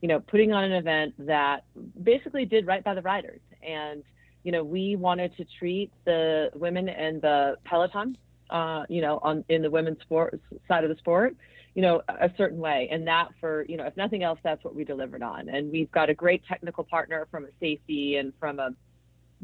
you 0.00 0.08
know, 0.08 0.20
putting 0.20 0.52
on 0.52 0.64
an 0.64 0.72
event 0.72 1.14
that 1.26 1.64
basically 2.02 2.44
did 2.44 2.66
right 2.66 2.84
by 2.84 2.94
the 2.94 3.02
riders. 3.02 3.40
And 3.62 4.02
you 4.44 4.52
know, 4.52 4.62
we 4.62 4.96
wanted 4.96 5.36
to 5.36 5.44
treat 5.58 5.90
the 6.04 6.50
women 6.54 6.88
and 6.88 7.20
the 7.20 7.56
peloton, 7.64 8.16
uh, 8.50 8.84
you 8.88 9.00
know, 9.00 9.18
on 9.22 9.44
in 9.48 9.62
the 9.62 9.70
women's 9.70 10.00
sport 10.00 10.40
side 10.68 10.84
of 10.84 10.90
the 10.90 10.96
sport 10.96 11.36
you 11.76 11.82
know, 11.82 12.00
a 12.08 12.30
certain 12.38 12.58
way. 12.58 12.88
And 12.90 13.06
that 13.06 13.28
for, 13.38 13.66
you 13.68 13.76
know, 13.76 13.84
if 13.84 13.94
nothing 13.98 14.22
else, 14.22 14.38
that's 14.42 14.64
what 14.64 14.74
we 14.74 14.82
delivered 14.82 15.22
on. 15.22 15.50
And 15.50 15.70
we've 15.70 15.92
got 15.92 16.08
a 16.08 16.14
great 16.14 16.42
technical 16.48 16.82
partner 16.82 17.28
from 17.30 17.44
a 17.44 17.48
safety 17.60 18.16
and 18.16 18.32
from 18.40 18.58
a 18.58 18.70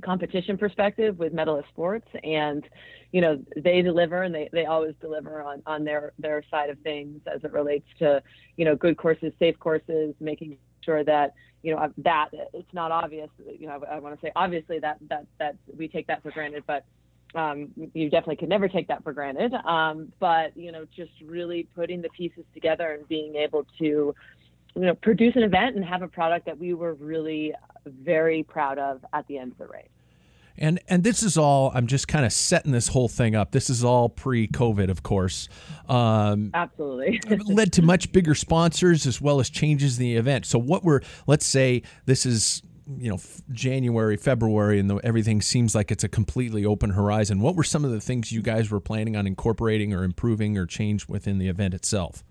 competition 0.00 0.56
perspective 0.56 1.18
with 1.18 1.32
Medalist 1.32 1.68
Sports. 1.68 2.08
And, 2.24 2.64
you 3.12 3.20
know, 3.20 3.42
they 3.56 3.82
deliver 3.82 4.22
and 4.22 4.34
they, 4.34 4.48
they 4.52 4.66
always 4.66 4.94
deliver 5.00 5.42
on, 5.42 5.62
on 5.66 5.84
their, 5.84 6.12
their 6.18 6.42
side 6.50 6.70
of 6.70 6.78
things 6.80 7.20
as 7.32 7.44
it 7.44 7.52
relates 7.52 7.86
to, 7.98 8.22
you 8.56 8.64
know, 8.64 8.74
good 8.74 8.96
courses, 8.96 9.32
safe 9.38 9.58
courses, 9.58 10.14
making 10.20 10.56
sure 10.82 11.04
that, 11.04 11.34
you 11.62 11.74
know, 11.74 11.92
that 11.98 12.30
it's 12.52 12.72
not 12.72 12.90
obvious, 12.90 13.30
you 13.58 13.66
know, 13.66 13.80
I, 13.88 13.96
I 13.96 13.98
want 13.98 14.18
to 14.18 14.26
say 14.26 14.32
obviously 14.34 14.78
that, 14.80 14.98
that, 15.08 15.26
that 15.38 15.56
we 15.76 15.88
take 15.88 16.06
that 16.08 16.22
for 16.22 16.30
granted, 16.30 16.64
but 16.66 16.84
um, 17.34 17.70
you 17.94 18.10
definitely 18.10 18.36
could 18.36 18.48
never 18.48 18.68
take 18.68 18.88
that 18.88 19.02
for 19.02 19.12
granted. 19.12 19.54
Um, 19.54 20.12
but 20.20 20.56
you 20.56 20.72
know, 20.72 20.84
just 20.94 21.12
really 21.24 21.68
putting 21.74 22.02
the 22.02 22.08
pieces 22.10 22.44
together 22.52 22.92
and 22.92 23.06
being 23.08 23.36
able 23.36 23.66
to, 23.78 24.14
you 24.74 24.82
know, 24.82 24.94
produce 24.94 25.36
an 25.36 25.42
event 25.42 25.76
and 25.76 25.84
have 25.84 26.02
a 26.02 26.08
product 26.08 26.46
that 26.46 26.58
we 26.58 26.74
were 26.74 26.94
really 26.94 27.52
very 27.86 28.42
proud 28.42 28.78
of 28.78 29.04
at 29.12 29.26
the 29.26 29.38
end 29.38 29.52
of 29.52 29.58
the 29.58 29.66
race. 29.66 29.88
And 30.58 30.80
and 30.86 31.02
this 31.02 31.22
is 31.22 31.38
all 31.38 31.72
I'm 31.74 31.86
just 31.86 32.08
kind 32.08 32.26
of 32.26 32.32
setting 32.32 32.72
this 32.72 32.88
whole 32.88 33.08
thing 33.08 33.34
up. 33.34 33.52
This 33.52 33.70
is 33.70 33.82
all 33.82 34.08
pre-COVID, 34.10 34.90
of 34.90 35.02
course. 35.02 35.48
Um, 35.88 36.50
Absolutely, 36.52 37.20
led 37.46 37.72
to 37.74 37.82
much 37.82 38.12
bigger 38.12 38.34
sponsors 38.34 39.06
as 39.06 39.20
well 39.20 39.40
as 39.40 39.48
changes 39.48 39.98
in 39.98 40.04
the 40.04 40.16
event. 40.16 40.44
So 40.44 40.58
what 40.58 40.84
we're 40.84 41.00
let's 41.26 41.46
say 41.46 41.82
this 42.04 42.26
is 42.26 42.62
you 42.98 43.10
know 43.10 43.18
January, 43.50 44.16
February, 44.18 44.78
and 44.78 44.90
the, 44.90 44.96
everything 44.96 45.40
seems 45.40 45.74
like 45.74 45.90
it's 45.90 46.04
a 46.04 46.08
completely 46.08 46.66
open 46.66 46.90
horizon. 46.90 47.40
What 47.40 47.56
were 47.56 47.64
some 47.64 47.84
of 47.84 47.90
the 47.90 48.00
things 48.00 48.30
you 48.30 48.42
guys 48.42 48.70
were 48.70 48.80
planning 48.80 49.16
on 49.16 49.26
incorporating 49.26 49.94
or 49.94 50.04
improving 50.04 50.58
or 50.58 50.66
change 50.66 51.08
within 51.08 51.38
the 51.38 51.48
event 51.48 51.72
itself? 51.72 52.22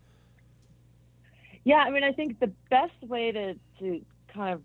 Yeah, 1.63 1.77
I 1.77 1.89
mean, 1.91 2.03
I 2.03 2.12
think 2.12 2.39
the 2.39 2.51
best 2.70 2.94
way 3.03 3.32
to 3.32 3.56
to 3.80 4.01
kind 4.34 4.53
of 4.53 4.62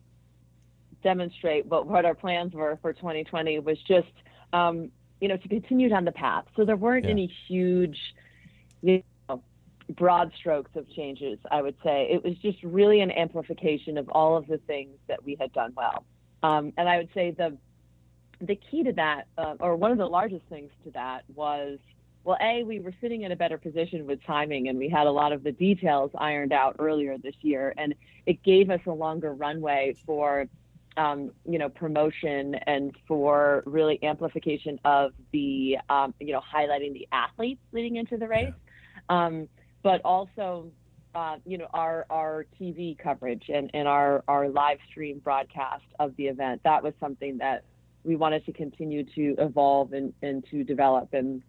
demonstrate 1.02 1.66
what, 1.66 1.86
what 1.86 2.04
our 2.04 2.14
plans 2.14 2.52
were 2.52 2.78
for 2.82 2.92
2020 2.92 3.60
was 3.60 3.78
just, 3.86 4.08
um, 4.52 4.90
you 5.20 5.28
know, 5.28 5.36
to 5.36 5.48
continue 5.48 5.88
down 5.88 6.04
the 6.04 6.12
path. 6.12 6.44
So 6.56 6.64
there 6.64 6.76
weren't 6.76 7.04
yeah. 7.04 7.12
any 7.12 7.32
huge, 7.46 7.96
you 8.82 9.02
know, 9.28 9.42
broad 9.90 10.32
strokes 10.36 10.70
of 10.74 10.90
changes, 10.90 11.38
I 11.50 11.62
would 11.62 11.76
say. 11.84 12.08
It 12.10 12.24
was 12.24 12.34
just 12.38 12.58
really 12.62 13.00
an 13.00 13.10
amplification 13.12 13.98
of 13.98 14.08
all 14.08 14.36
of 14.36 14.46
the 14.46 14.58
things 14.58 14.96
that 15.06 15.22
we 15.24 15.36
had 15.38 15.52
done 15.52 15.72
well. 15.76 16.04
Um, 16.42 16.72
and 16.76 16.88
I 16.88 16.96
would 16.98 17.10
say 17.14 17.30
the, 17.30 17.56
the 18.40 18.56
key 18.56 18.82
to 18.82 18.92
that, 18.92 19.28
uh, 19.38 19.54
or 19.60 19.76
one 19.76 19.92
of 19.92 19.98
the 19.98 20.06
largest 20.06 20.44
things 20.48 20.70
to 20.84 20.90
that 20.92 21.22
was, 21.34 21.78
well, 22.26 22.36
A, 22.42 22.64
we 22.64 22.80
were 22.80 22.92
sitting 23.00 23.22
in 23.22 23.30
a 23.30 23.36
better 23.36 23.56
position 23.56 24.04
with 24.04 24.20
timing 24.24 24.68
and 24.68 24.76
we 24.76 24.88
had 24.88 25.06
a 25.06 25.10
lot 25.12 25.30
of 25.30 25.44
the 25.44 25.52
details 25.52 26.10
ironed 26.18 26.52
out 26.52 26.74
earlier 26.80 27.16
this 27.18 27.36
year. 27.40 27.72
And 27.78 27.94
it 28.26 28.42
gave 28.42 28.68
us 28.68 28.80
a 28.84 28.90
longer 28.90 29.32
runway 29.32 29.94
for 30.04 30.48
um, 30.96 31.30
you 31.48 31.58
know, 31.58 31.68
promotion 31.68 32.56
and 32.66 32.96
for 33.06 33.62
really 33.64 34.02
amplification 34.02 34.80
of 34.84 35.12
the, 35.32 35.78
um, 35.88 36.14
you 36.18 36.32
know, 36.32 36.40
highlighting 36.40 36.94
the 36.94 37.06
athletes 37.12 37.60
leading 37.70 37.96
into 37.96 38.16
the 38.16 38.26
race, 38.26 38.52
yeah. 39.08 39.26
um, 39.26 39.48
but 39.82 40.00
also, 40.04 40.72
uh, 41.14 41.36
you 41.44 41.58
know, 41.58 41.68
our 41.74 42.06
our 42.08 42.46
TV 42.58 42.98
coverage 42.98 43.50
and, 43.52 43.70
and 43.74 43.86
our 43.86 44.24
our 44.26 44.48
live 44.48 44.78
stream 44.90 45.18
broadcast 45.18 45.84
of 46.00 46.16
the 46.16 46.28
event. 46.28 46.62
That 46.64 46.82
was 46.82 46.94
something 46.98 47.36
that 47.38 47.64
we 48.02 48.16
wanted 48.16 48.46
to 48.46 48.52
continue 48.52 49.04
to 49.14 49.34
evolve 49.38 49.92
and, 49.92 50.14
and 50.22 50.46
to 50.50 50.64
develop. 50.64 51.12
And 51.12 51.42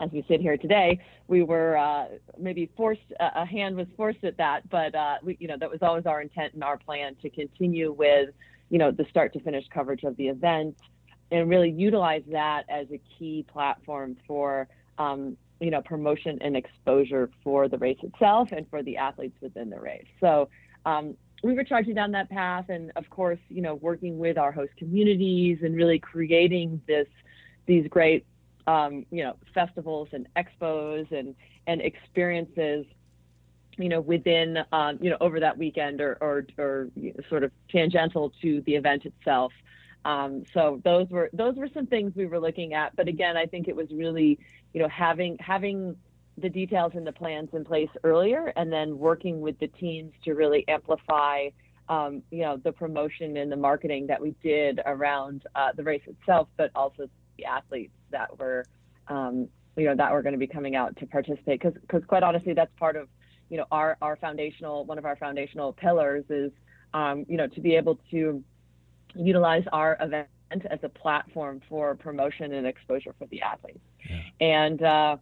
as 0.00 0.10
we 0.12 0.24
sit 0.28 0.40
here 0.40 0.56
today, 0.56 1.00
we 1.26 1.42
were 1.42 1.76
uh, 1.76 2.06
maybe 2.38 2.70
forced, 2.76 3.00
a 3.18 3.44
hand 3.44 3.76
was 3.76 3.86
forced 3.96 4.24
at 4.24 4.36
that, 4.36 4.68
but 4.70 4.94
uh, 4.94 5.16
we, 5.22 5.36
you 5.40 5.48
know, 5.48 5.56
that 5.58 5.70
was 5.70 5.82
always 5.82 6.06
our 6.06 6.20
intent 6.20 6.54
and 6.54 6.62
our 6.62 6.76
plan 6.76 7.16
to 7.22 7.30
continue 7.30 7.92
with 7.92 8.30
you 8.70 8.78
know, 8.78 8.90
the 8.90 9.06
start 9.08 9.32
to 9.32 9.40
finish 9.40 9.64
coverage 9.68 10.04
of 10.04 10.16
the 10.16 10.28
event 10.28 10.76
and 11.30 11.48
really 11.48 11.70
utilize 11.70 12.22
that 12.30 12.64
as 12.68 12.86
a 12.90 13.00
key 13.18 13.44
platform 13.50 14.16
for, 14.26 14.68
um, 14.98 15.36
you 15.60 15.70
know, 15.70 15.82
promotion 15.82 16.38
and 16.40 16.56
exposure 16.56 17.30
for 17.42 17.68
the 17.68 17.78
race 17.78 17.98
itself 18.02 18.50
and 18.52 18.68
for 18.70 18.82
the 18.82 18.96
athletes 18.96 19.36
within 19.40 19.70
the 19.70 19.78
race. 19.78 20.06
So 20.20 20.48
um, 20.86 21.16
we 21.42 21.54
were 21.54 21.64
charging 21.64 21.94
down 21.94 22.12
that 22.12 22.30
path, 22.30 22.66
and 22.68 22.92
of 22.96 23.08
course, 23.10 23.38
you 23.48 23.62
know, 23.62 23.74
working 23.76 24.18
with 24.18 24.38
our 24.38 24.52
host 24.52 24.72
communities 24.76 25.58
and 25.62 25.74
really 25.74 25.98
creating 25.98 26.80
this 26.86 27.06
these 27.66 27.86
great, 27.88 28.24
um, 28.68 29.04
you 29.10 29.24
know, 29.24 29.34
festivals 29.52 30.08
and 30.12 30.28
expos 30.36 31.10
and 31.10 31.34
and 31.66 31.80
experiences 31.80 32.86
you 33.78 33.88
know, 33.88 34.00
within, 34.00 34.58
um, 34.72 34.98
you 35.00 35.08
know, 35.08 35.16
over 35.20 35.38
that 35.38 35.56
weekend 35.56 36.00
or, 36.00 36.18
or, 36.20 36.46
or 36.58 36.90
sort 37.28 37.44
of 37.44 37.52
tangential 37.70 38.32
to 38.42 38.60
the 38.62 38.74
event 38.74 39.06
itself. 39.06 39.52
Um, 40.04 40.44
so 40.52 40.80
those 40.84 41.08
were 41.10 41.30
those 41.32 41.54
were 41.56 41.68
some 41.72 41.86
things 41.86 42.12
we 42.16 42.26
were 42.26 42.40
looking 42.40 42.74
at. 42.74 42.94
But 42.96 43.08
again, 43.08 43.36
I 43.36 43.46
think 43.46 43.68
it 43.68 43.76
was 43.76 43.88
really, 43.92 44.38
you 44.72 44.82
know, 44.82 44.88
having 44.88 45.36
having 45.38 45.96
the 46.36 46.48
details 46.48 46.92
and 46.94 47.06
the 47.06 47.12
plans 47.12 47.50
in 47.52 47.64
place 47.64 47.90
earlier, 48.04 48.52
and 48.56 48.72
then 48.72 48.98
working 48.98 49.40
with 49.40 49.58
the 49.58 49.66
teams 49.68 50.12
to 50.24 50.34
really 50.34 50.66
amplify, 50.68 51.48
um, 51.88 52.22
you 52.30 52.42
know, 52.42 52.56
the 52.56 52.72
promotion 52.72 53.36
and 53.36 53.50
the 53.50 53.56
marketing 53.56 54.06
that 54.06 54.20
we 54.20 54.34
did 54.42 54.80
around 54.86 55.44
uh, 55.54 55.72
the 55.76 55.82
race 55.82 56.02
itself, 56.06 56.48
but 56.56 56.70
also 56.74 57.08
the 57.38 57.46
athletes 57.46 57.94
that 58.10 58.38
were, 58.38 58.66
um, 59.08 59.48
you 59.76 59.86
know, 59.86 59.94
that 59.94 60.12
were 60.12 60.22
going 60.22 60.34
to 60.34 60.38
be 60.38 60.46
coming 60.46 60.76
out 60.76 60.96
to 60.98 61.06
participate. 61.06 61.60
Because 61.60 61.74
because 61.80 62.04
quite 62.04 62.22
honestly, 62.22 62.52
that's 62.52 62.72
part 62.78 62.96
of 62.96 63.08
you 63.48 63.56
know, 63.56 63.66
our, 63.70 63.96
our 64.02 64.16
foundational, 64.16 64.84
one 64.84 64.98
of 64.98 65.04
our 65.04 65.16
foundational 65.16 65.72
pillars 65.72 66.24
is, 66.28 66.52
um, 66.94 67.24
you 67.28 67.36
know, 67.36 67.46
to 67.46 67.60
be 67.60 67.74
able 67.76 67.98
to 68.10 68.42
utilize 69.14 69.64
our 69.72 69.96
event 70.00 70.28
as 70.70 70.78
a 70.82 70.88
platform 70.88 71.60
for 71.68 71.94
promotion 71.94 72.52
and 72.52 72.66
exposure 72.66 73.14
for 73.18 73.26
the 73.26 73.42
athletes. 73.42 73.80
Yeah. 74.08 74.20
And 74.40 74.82
uh, 74.82 75.16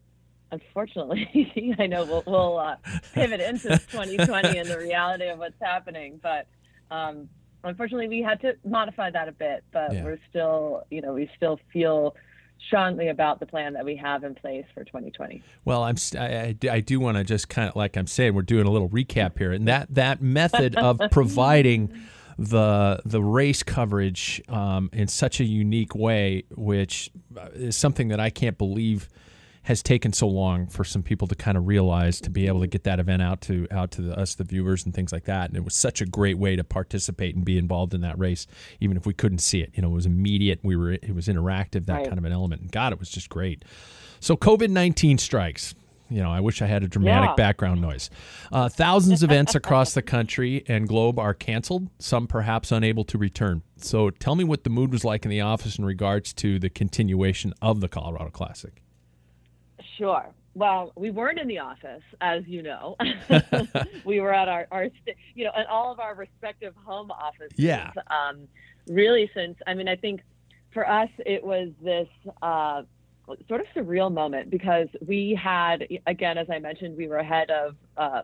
unfortunately, 0.50 1.74
I 1.78 1.86
know 1.86 2.04
we'll, 2.04 2.24
we'll 2.26 2.58
uh, 2.58 2.76
pivot 3.14 3.40
into 3.40 3.68
2020 3.90 4.58
and 4.58 4.68
the 4.68 4.78
reality 4.78 5.28
of 5.28 5.38
what's 5.38 5.60
happening, 5.60 6.20
but 6.22 6.46
um, 6.90 7.28
unfortunately, 7.68 8.08
we 8.08 8.22
had 8.22 8.40
to 8.40 8.56
modify 8.64 9.10
that 9.10 9.28
a 9.28 9.32
bit. 9.32 9.64
But 9.72 9.92
yeah. 9.92 10.04
we're 10.04 10.18
still, 10.30 10.84
you 10.90 11.00
know, 11.00 11.14
we 11.14 11.30
still 11.36 11.58
feel 11.72 12.14
strongly 12.66 13.08
about 13.08 13.38
the 13.40 13.46
plan 13.46 13.74
that 13.74 13.84
we 13.84 13.96
have 13.96 14.24
in 14.24 14.34
place 14.34 14.64
for 14.74 14.84
2020. 14.84 15.42
Well, 15.64 15.82
I'm 15.82 15.96
I, 16.18 16.56
I 16.70 16.80
do 16.80 17.00
want 17.00 17.16
to 17.18 17.24
just 17.24 17.48
kind 17.48 17.68
of 17.68 17.76
like 17.76 17.96
I'm 17.96 18.06
saying 18.06 18.34
we're 18.34 18.42
doing 18.42 18.66
a 18.66 18.70
little 18.70 18.88
recap 18.88 19.38
here, 19.38 19.52
and 19.52 19.68
that 19.68 19.94
that 19.94 20.22
method 20.22 20.76
of 20.76 21.00
providing 21.10 21.92
the 22.38 23.00
the 23.04 23.22
race 23.22 23.62
coverage 23.62 24.42
um, 24.48 24.90
in 24.92 25.08
such 25.08 25.40
a 25.40 25.44
unique 25.44 25.94
way, 25.94 26.44
which 26.54 27.10
is 27.54 27.76
something 27.76 28.08
that 28.08 28.20
I 28.20 28.30
can't 28.30 28.58
believe 28.58 29.08
has 29.66 29.82
taken 29.82 30.12
so 30.12 30.28
long 30.28 30.68
for 30.68 30.84
some 30.84 31.02
people 31.02 31.26
to 31.26 31.34
kind 31.34 31.56
of 31.56 31.66
realize 31.66 32.20
to 32.20 32.30
be 32.30 32.46
able 32.46 32.60
to 32.60 32.68
get 32.68 32.84
that 32.84 33.00
event 33.00 33.20
out 33.20 33.40
to 33.40 33.66
out 33.72 33.90
to 33.90 34.00
the, 34.00 34.16
us 34.16 34.36
the 34.36 34.44
viewers 34.44 34.84
and 34.84 34.94
things 34.94 35.12
like 35.12 35.24
that 35.24 35.48
and 35.50 35.56
it 35.56 35.64
was 35.64 35.74
such 35.74 36.00
a 36.00 36.06
great 36.06 36.38
way 36.38 36.54
to 36.54 36.62
participate 36.62 37.34
and 37.34 37.44
be 37.44 37.58
involved 37.58 37.92
in 37.92 38.00
that 38.00 38.16
race 38.16 38.46
even 38.80 38.96
if 38.96 39.06
we 39.06 39.12
couldn't 39.12 39.40
see 39.40 39.60
it 39.60 39.70
you 39.74 39.82
know 39.82 39.88
it 39.88 39.94
was 39.94 40.06
immediate 40.06 40.60
we 40.62 40.76
were 40.76 40.92
it 40.92 41.14
was 41.14 41.26
interactive 41.26 41.84
that 41.86 41.94
right. 41.94 42.06
kind 42.06 42.18
of 42.18 42.24
an 42.24 42.32
element 42.32 42.62
and 42.62 42.70
god 42.70 42.92
it 42.92 42.98
was 42.98 43.10
just 43.10 43.28
great 43.28 43.64
so 44.20 44.36
covid-19 44.36 45.18
strikes 45.18 45.74
you 46.08 46.22
know, 46.22 46.30
I 46.30 46.38
wish 46.38 46.62
I 46.62 46.66
had 46.66 46.84
a 46.84 46.86
dramatic 46.86 47.30
yeah. 47.30 47.34
background 47.34 47.80
noise. 47.80 48.10
Uh, 48.52 48.68
thousands 48.68 49.24
of 49.24 49.32
events 49.32 49.56
across 49.56 49.92
the 49.92 50.02
country 50.02 50.64
and 50.68 50.86
globe 50.86 51.18
are 51.18 51.34
canceled, 51.34 51.88
some 51.98 52.28
perhaps 52.28 52.70
unable 52.70 53.02
to 53.06 53.18
return. 53.18 53.62
So 53.78 54.10
tell 54.10 54.36
me 54.36 54.44
what 54.44 54.62
the 54.62 54.70
mood 54.70 54.92
was 54.92 55.04
like 55.04 55.24
in 55.24 55.32
the 55.32 55.40
office 55.40 55.80
in 55.80 55.84
regards 55.84 56.32
to 56.34 56.60
the 56.60 56.70
continuation 56.70 57.54
of 57.60 57.80
the 57.80 57.88
Colorado 57.88 58.30
Classic. 58.30 58.80
Sure. 59.96 60.26
Well, 60.54 60.92
we 60.96 61.10
weren't 61.10 61.38
in 61.38 61.48
the 61.48 61.58
office, 61.58 62.02
as 62.20 62.42
you 62.46 62.62
know. 62.62 62.96
we 64.04 64.20
were 64.20 64.32
at 64.32 64.48
our, 64.48 64.66
our, 64.70 64.88
you 65.34 65.44
know, 65.44 65.52
at 65.56 65.66
all 65.66 65.92
of 65.92 66.00
our 66.00 66.14
respective 66.14 66.74
home 66.84 67.10
offices. 67.10 67.58
Yeah. 67.58 67.90
Um, 68.06 68.48
really, 68.88 69.30
since 69.34 69.58
I 69.66 69.74
mean, 69.74 69.88
I 69.88 69.96
think 69.96 70.22
for 70.72 70.88
us 70.88 71.10
it 71.24 71.44
was 71.44 71.70
this 71.82 72.08
uh, 72.42 72.82
sort 73.48 73.60
of 73.60 73.66
surreal 73.74 74.12
moment 74.12 74.50
because 74.50 74.88
we 75.06 75.38
had, 75.40 75.86
again, 76.06 76.38
as 76.38 76.48
I 76.50 76.58
mentioned, 76.58 76.96
we 76.96 77.08
were 77.08 77.18
ahead 77.18 77.50
of 77.50 77.76
uh, 77.96 78.22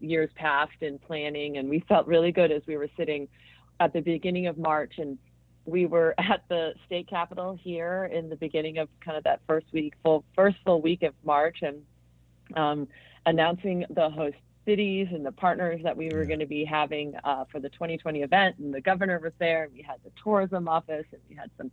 years 0.00 0.30
past 0.34 0.72
in 0.80 0.98
planning, 0.98 1.56
and 1.58 1.68
we 1.68 1.80
felt 1.88 2.06
really 2.06 2.32
good 2.32 2.50
as 2.50 2.62
we 2.66 2.76
were 2.76 2.88
sitting 2.96 3.28
at 3.78 3.92
the 3.92 4.00
beginning 4.00 4.46
of 4.46 4.58
March 4.58 4.94
and 4.98 5.18
we 5.64 5.86
were 5.86 6.14
at 6.18 6.42
the 6.48 6.74
state 6.86 7.08
capitol 7.08 7.58
here 7.60 8.10
in 8.12 8.28
the 8.28 8.36
beginning 8.36 8.78
of 8.78 8.88
kind 9.04 9.16
of 9.16 9.24
that 9.24 9.40
first 9.46 9.66
week, 9.72 9.94
full 10.02 10.24
first 10.34 10.56
full 10.64 10.80
week 10.80 11.02
of 11.02 11.14
March, 11.24 11.58
and 11.62 11.82
um, 12.56 12.88
announcing 13.26 13.84
the 13.90 14.10
host 14.10 14.36
cities 14.66 15.08
and 15.10 15.24
the 15.24 15.32
partners 15.32 15.80
that 15.82 15.96
we 15.96 16.10
were 16.10 16.24
going 16.24 16.38
to 16.38 16.46
be 16.46 16.64
having 16.64 17.14
uh, 17.24 17.44
for 17.50 17.60
the 17.60 17.68
2020 17.70 18.20
event. 18.20 18.56
And 18.58 18.72
the 18.72 18.80
governor 18.80 19.18
was 19.18 19.32
there. 19.38 19.64
And 19.64 19.72
we 19.72 19.82
had 19.82 19.96
the 20.04 20.10
tourism 20.22 20.68
office, 20.68 21.06
and 21.12 21.20
we 21.28 21.34
had 21.34 21.50
some 21.56 21.70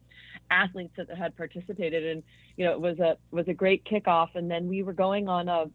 athletes 0.50 0.94
that 0.98 1.10
had 1.16 1.36
participated. 1.36 2.06
And 2.06 2.24
you 2.56 2.66
know, 2.66 2.72
it 2.72 2.82
was 2.82 3.00
a 3.00 3.18
was 3.32 3.48
a 3.48 3.54
great 3.54 3.84
kickoff. 3.86 4.30
And 4.36 4.50
then 4.50 4.68
we 4.68 4.84
were 4.84 4.94
going 4.94 5.28
on 5.28 5.48
a 5.48 5.66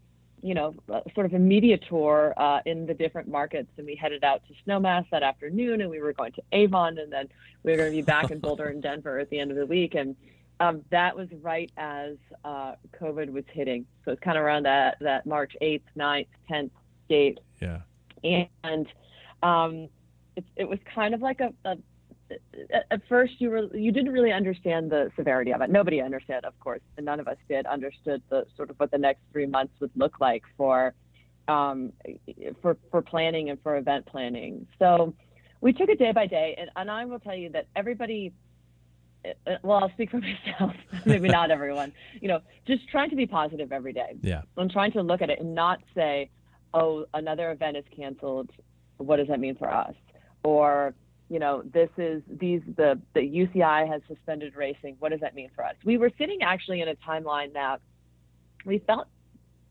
you 0.43 0.55
know, 0.55 0.75
sort 1.15 1.27
of 1.27 1.35
a 1.35 1.39
media 1.39 1.79
tour 1.79 2.35
uh, 2.37 2.61
in 2.67 2.85
the 2.87 2.95
different 2.95 3.29
markets. 3.29 3.71
And 3.77 3.87
we 3.87 3.95
headed 3.95 4.25
out 4.25 4.43
to 4.49 4.55
Snowmass 4.69 5.07
that 5.11 5.23
afternoon, 5.23 5.81
and 5.81 5.89
we 5.89 6.01
were 6.01 6.13
going 6.13 6.33
to 6.33 6.43
Avon, 6.53 6.99
and 6.99 7.13
then 7.13 7.29
we 7.63 7.71
were 7.71 7.77
going 7.77 7.91
to 7.91 7.97
be 7.97 8.03
back 8.03 8.31
in 8.31 8.41
Boulder 8.41 8.67
and 8.67 8.83
Denver 8.83 9.19
at 9.19 9.31
the 9.31 9.39
end 9.39 9.51
of 9.51 9.57
the 9.57 9.67
week. 9.67 9.95
And 9.95 10.17
um, 10.61 10.85
that 10.91 11.17
was 11.17 11.29
right 11.41 11.71
as 11.77 12.17
uh, 12.45 12.75
COVID 13.01 13.31
was 13.31 13.45
hitting. 13.53 13.87
So 14.05 14.13
it's 14.13 14.21
kind 14.21 14.37
of 14.37 14.45
around 14.45 14.65
that 14.65 14.97
that 15.01 15.27
March 15.27 15.57
8th, 15.63 15.83
9th, 15.97 16.27
10th 16.51 16.71
date. 17.09 17.39
Yeah. 17.61 17.81
And 18.23 18.87
um, 19.43 19.89
it, 20.37 20.45
it 20.57 20.69
was 20.69 20.79
kind 20.95 21.15
of 21.15 21.21
like 21.21 21.41
a, 21.41 21.53
a 21.65 21.77
at 22.91 23.01
first 23.09 23.35
you 23.39 23.51
were 23.51 23.75
you 23.77 23.93
didn't 23.93 24.13
really 24.13 24.33
understand 24.33 24.91
the 24.91 25.11
severity 25.17 25.53
of 25.53 25.61
it. 25.61 25.71
Nobody 25.71 26.01
understood, 26.01 26.45
of 26.45 26.59
course, 26.61 26.81
and 26.97 27.07
none 27.07 27.21
of 27.21 27.29
us 27.29 27.37
did 27.49 27.67
understood 27.67 28.23
the 28.31 28.47
sort 28.57 28.71
of 28.71 28.79
what 28.79 28.91
the 28.91 28.99
next 28.99 29.21
three 29.33 29.47
months 29.47 29.75
would 29.81 29.91
look 29.97 30.21
like 30.21 30.43
for 30.57 30.95
um, 31.49 31.93
for 32.61 32.77
for 32.91 33.03
planning 33.03 33.51
and 33.51 33.61
for 33.63 33.77
event 33.77 34.07
planning. 34.07 34.67
So 34.79 35.15
we 35.61 35.73
took 35.73 35.89
it 35.89 35.99
day 35.99 36.13
by 36.13 36.27
day, 36.27 36.57
and, 36.59 36.71
and 36.77 36.91
I 36.91 37.05
will 37.05 37.21
tell 37.21 37.37
you 37.37 37.51
that 37.51 37.67
everybody. 37.75 38.33
Uh, 39.25 39.53
well, 39.63 39.79
I'll 39.79 39.91
speak 39.91 40.11
for 40.11 40.21
myself. 40.47 40.75
Maybe 41.07 41.29
not 41.29 41.51
everyone. 41.51 41.93
You 42.21 42.29
know, 42.29 42.41
just 42.67 42.89
trying 42.89 43.11
to 43.11 43.17
be 43.17 43.27
positive 43.27 43.71
every 43.71 43.93
day. 43.93 44.17
Yeah. 44.21 44.43
I'm 44.57 44.69
trying 44.69 44.93
to 44.93 45.03
look 45.03 45.23
at 45.23 45.31
it 45.31 45.41
and 45.41 45.55
not 45.55 45.81
say, 45.95 46.31
"Oh, 46.75 47.07
another 47.15 47.51
event 47.53 47.77
is 47.77 47.85
canceled. 47.95 48.51
What 48.99 49.17
does 49.17 49.29
that 49.29 49.41
mean 49.41 49.55
for 49.57 49.73
us?" 49.73 49.95
Or 50.45 50.95
you 51.33 51.39
know, 51.39 51.63
this 51.73 51.89
is 51.97 52.23
these 52.29 52.61
the 52.77 53.01
the 53.15 53.21
UCI 53.21 53.89
has 53.89 54.03
suspended 54.07 54.55
racing. 54.55 54.97
What 54.99 55.13
does 55.13 55.21
that 55.21 55.35
mean 55.35 55.49
for 55.55 55.65
us? 55.65 55.77
We 55.83 55.97
were 55.97 56.11
sitting 56.19 56.43
actually 56.43 56.83
in 56.83 56.89
a 56.89 56.95
timeline 56.95 57.55
that 57.55 57.81
we 58.67 58.81
felt 58.81 59.07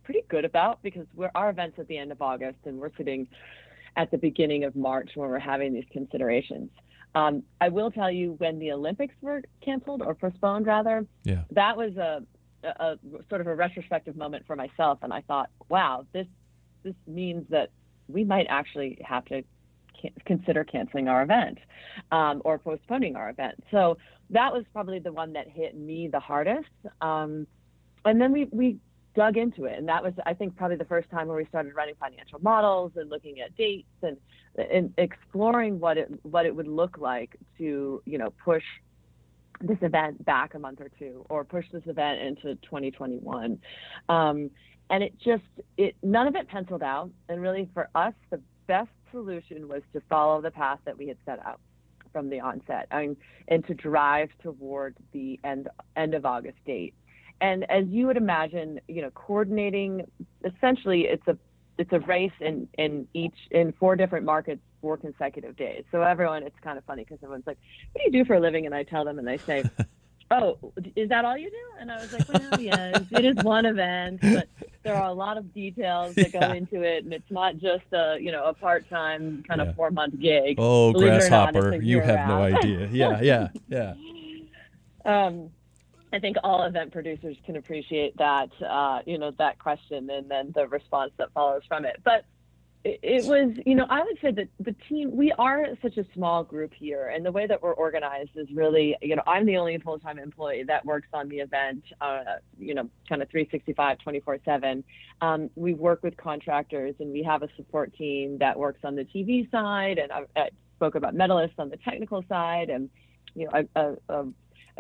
pretty 0.04 0.24
good 0.28 0.44
about 0.44 0.82
because 0.82 1.06
we're 1.14 1.30
our 1.36 1.52
events 1.52 1.78
at 1.78 1.88
the 1.88 2.00
end 2.00 2.12
of 2.12 2.20
August 2.20 2.58
and 2.66 2.80
we're 2.80 2.90
sitting 2.98 3.28
at 3.96 4.10
the 4.10 4.18
beginning 4.18 4.64
of 4.64 4.76
March 4.76 5.12
when 5.14 5.30
we're 5.30 5.38
having 5.38 5.72
these 5.72 5.86
considerations. 5.92 6.72
Um, 7.14 7.44
I 7.60 7.70
will 7.70 7.92
tell 7.92 8.10
you 8.10 8.34
when 8.40 8.58
the 8.58 8.72
Olympics 8.72 9.14
were 9.22 9.44
canceled 9.64 10.02
or 10.02 10.16
postponed, 10.16 10.66
rather. 10.66 11.06
Yeah. 11.26 11.44
That 11.52 11.78
was 11.78 11.96
a, 11.96 12.24
a, 12.64 12.68
a 12.68 12.98
sort 13.30 13.42
of 13.42 13.46
a 13.46 13.54
retrospective 13.54 14.16
moment 14.16 14.48
for 14.48 14.56
myself, 14.56 14.98
and 15.04 15.14
I 15.14 15.22
thought, 15.22 15.52
wow, 15.70 16.08
this 16.12 16.26
this 16.82 16.96
means 17.06 17.46
that 17.50 17.70
we 18.08 18.24
might 18.24 18.48
actually 18.50 18.98
have 19.06 19.26
to 19.26 19.44
consider 20.26 20.64
canceling 20.64 21.08
our 21.08 21.24
event 21.24 21.58
um, 22.12 22.42
or 22.46 22.58
postponing 22.58 23.16
our 23.16 23.30
event. 23.30 23.62
So 23.72 23.98
that 24.30 24.54
was 24.54 24.64
probably 24.74 25.00
the 25.00 25.12
one 25.12 25.34
that 25.34 25.48
hit 25.48 25.78
me 25.78 26.08
the 26.08 26.20
hardest. 26.20 26.70
Um, 27.02 27.48
and 28.06 28.20
then 28.20 28.32
we, 28.32 28.48
we 28.52 28.78
dug 29.16 29.38
into 29.38 29.66
it. 29.66 29.78
And 29.78 29.88
that 29.88 30.04
was, 30.04 30.14
I 30.26 30.34
think, 30.34 30.56
probably 30.56 30.78
the 30.78 30.86
first 30.86 31.10
time 31.10 31.28
where 31.28 31.38
we 31.38 31.46
started 31.46 31.76
running 31.76 31.96
financial 32.00 32.40
models 32.42 32.94
and 32.96 33.10
looking 33.10 33.42
at 33.42 33.56
dates 33.56 33.88
and, 34.02 34.18
and 34.56 34.94
exploring 34.98 35.80
what 35.80 35.98
it, 35.98 36.12
what 36.24 36.46
it 36.46 36.56
would 36.56 36.68
look 36.68 36.98
like 36.98 37.36
to, 37.58 38.02
you 38.06 38.18
know, 38.18 38.34
push 38.44 38.64
this 39.60 39.78
event 39.82 40.24
back 40.26 40.54
a 40.56 40.60
month 40.60 40.82
or 40.82 40.90
two 40.98 41.26
or 41.30 41.44
push 41.44 41.66
this 41.72 41.84
event 41.86 42.22
into 42.22 42.56
2021. 42.56 43.60
Um, 44.10 44.50
and 44.90 45.04
it 45.04 45.14
just, 45.20 45.44
it, 45.78 45.96
none 46.02 46.28
of 46.28 46.36
it 46.36 46.48
penciled 46.48 46.84
out. 46.84 47.12
And 47.30 47.42
really 47.42 47.70
for 47.74 47.90
us, 47.96 48.14
the 48.30 48.42
best 48.68 48.90
solution 49.12 49.68
was 49.68 49.82
to 49.94 50.02
follow 50.10 50.42
the 50.42 50.52
path 50.52 50.80
that 50.86 50.98
we 50.98 51.08
had 51.08 51.18
set 51.26 51.46
out 51.46 51.60
from 52.12 52.30
the 52.30 52.40
onset 52.40 52.88
and, 52.92 53.16
and 53.48 53.66
to 53.68 53.74
drive 53.74 54.30
toward 54.44 54.96
the 55.14 55.40
end 55.44 55.70
end 55.96 56.14
of 56.14 56.26
August 56.26 56.58
date. 56.66 56.94
And 57.40 57.70
as 57.72 57.86
you 57.88 58.08
would 58.08 58.18
imagine, 58.18 58.80
you 58.88 59.02
know, 59.02 59.12
coordinating 59.12 60.06
essentially 60.44 61.02
it's 61.02 61.28
a 61.28 61.38
it's 61.78 61.92
a 61.94 62.00
race 62.02 62.32
in, 62.40 62.68
in 62.78 63.08
each 63.14 63.38
in 63.50 63.74
four 63.74 63.96
different 63.96 64.26
markets 64.26 64.62
four 64.82 64.98
consecutive 64.98 65.56
days. 65.56 65.84
So 65.92 66.02
everyone 66.02 66.44
it's 66.44 66.60
kind 66.62 66.78
of 66.78 66.84
funny 66.86 67.04
because 67.04 67.20
everyone's 67.24 67.48
like, 67.48 67.58
What 67.94 68.02
do 68.02 68.06
you 68.06 68.24
do 68.24 68.28
for 68.28 68.36
a 68.36 68.40
living? 68.40 68.66
And 68.66 68.76
I 68.76 68.84
tell 68.84 69.06
them 69.06 69.20
and 69.20 69.28
they 69.28 69.38
say, 69.38 69.64
oh, 70.32 70.74
is 70.96 71.10
that 71.10 71.26
all 71.26 71.38
you 71.38 71.50
do? 71.50 71.80
And 71.80 71.92
I 71.92 71.98
was 71.98 72.14
like, 72.14 72.28
well, 72.30 72.60
yeah, 72.60 72.98
it 73.12 73.26
is 73.26 73.44
one 73.44 73.66
event, 73.66 74.22
but 74.22 74.48
there 74.84 74.96
are 74.96 75.10
a 75.10 75.14
lot 75.14 75.38
of 75.38 75.54
details 75.54 76.16
that 76.16 76.34
yeah. 76.34 76.48
go 76.48 76.54
into 76.54 76.82
it, 76.82 77.04
and 77.04 77.14
it's 77.14 77.30
not 77.30 77.58
just 77.58 77.84
a 77.94 78.18
you 78.20 78.32
know 78.32 78.46
a 78.46 78.54
part 78.54 78.90
time 78.90 79.44
kind 79.48 79.62
yeah. 79.62 79.70
of 79.70 79.76
four 79.76 79.92
month 79.92 80.20
gig. 80.20 80.56
Oh, 80.58 80.92
Believe 80.92 81.10
grasshopper, 81.10 81.72
not, 81.72 81.84
you 81.84 82.00
have 82.02 82.28
no 82.28 82.42
idea. 82.44 82.88
Yeah, 82.92 83.22
yeah, 83.22 83.48
yeah. 83.68 83.94
um, 85.06 85.50
I 86.14 86.20
think 86.20 86.38
all 86.44 86.64
event 86.64 86.92
producers 86.92 87.38
can 87.46 87.56
appreciate 87.56 88.18
that, 88.18 88.50
uh, 88.62 89.00
you 89.06 89.18
know, 89.18 89.32
that 89.38 89.60
question 89.60 90.10
and 90.10 90.30
then 90.30 90.52
the 90.54 90.68
response 90.68 91.12
that 91.18 91.32
follows 91.32 91.62
from 91.68 91.86
it. 91.86 92.02
But 92.04 92.26
it 92.84 93.26
was, 93.26 93.56
you 93.66 93.76
know, 93.76 93.86
I 93.90 94.04
would 94.04 94.18
say 94.22 94.32
that 94.32 94.48
the 94.60 94.74
team, 94.90 95.16
we 95.16 95.32
are 95.34 95.68
such 95.84 95.98
a 95.98 96.06
small 96.16 96.44
group 96.44 96.74
here. 96.74 97.10
And 97.10 97.24
the 97.24 97.32
way 97.32 97.46
that 97.46 97.62
we're 97.62 97.74
organized 97.74 98.32
is 98.36 98.48
really, 98.54 98.96
you 99.02 99.16
know, 99.16 99.22
I'm 99.28 99.46
the 99.46 99.58
only 99.58 99.78
full 99.78 100.00
time 100.00 100.18
employee 100.18 100.64
that 100.64 100.84
works 100.84 101.08
on 101.14 101.30
the 101.30 101.40
event, 101.40 101.84
uh, 102.02 102.24
you 102.58 102.74
know, 102.74 102.90
kind 103.08 103.22
of 103.22 103.30
365, 103.30 104.00
24 104.00 104.40
7. 104.44 104.84
Um, 105.22 105.50
we 105.56 105.76
work 105.76 106.02
with 106.02 106.18
contractors 106.18 106.96
and 107.00 107.12
we 107.12 107.22
have 107.22 107.44
a 107.44 107.50
support 107.56 107.94
team 107.96 108.40
that 108.40 108.58
works 108.58 108.80
on 108.84 108.96
the 108.96 109.06
TV 109.06 109.50
side. 109.52 110.00
And 110.00 110.12
I, 110.12 110.22
I 110.36 110.50
spoke 110.78 110.96
about 110.96 111.14
medalists 111.14 111.60
on 111.60 111.70
the 111.70 111.78
technical 111.78 112.24
side 112.28 112.72
and, 112.72 112.90
you 113.36 113.46
know, 113.46 113.64
a, 113.76 113.80
a, 113.80 114.22
a 114.22 114.28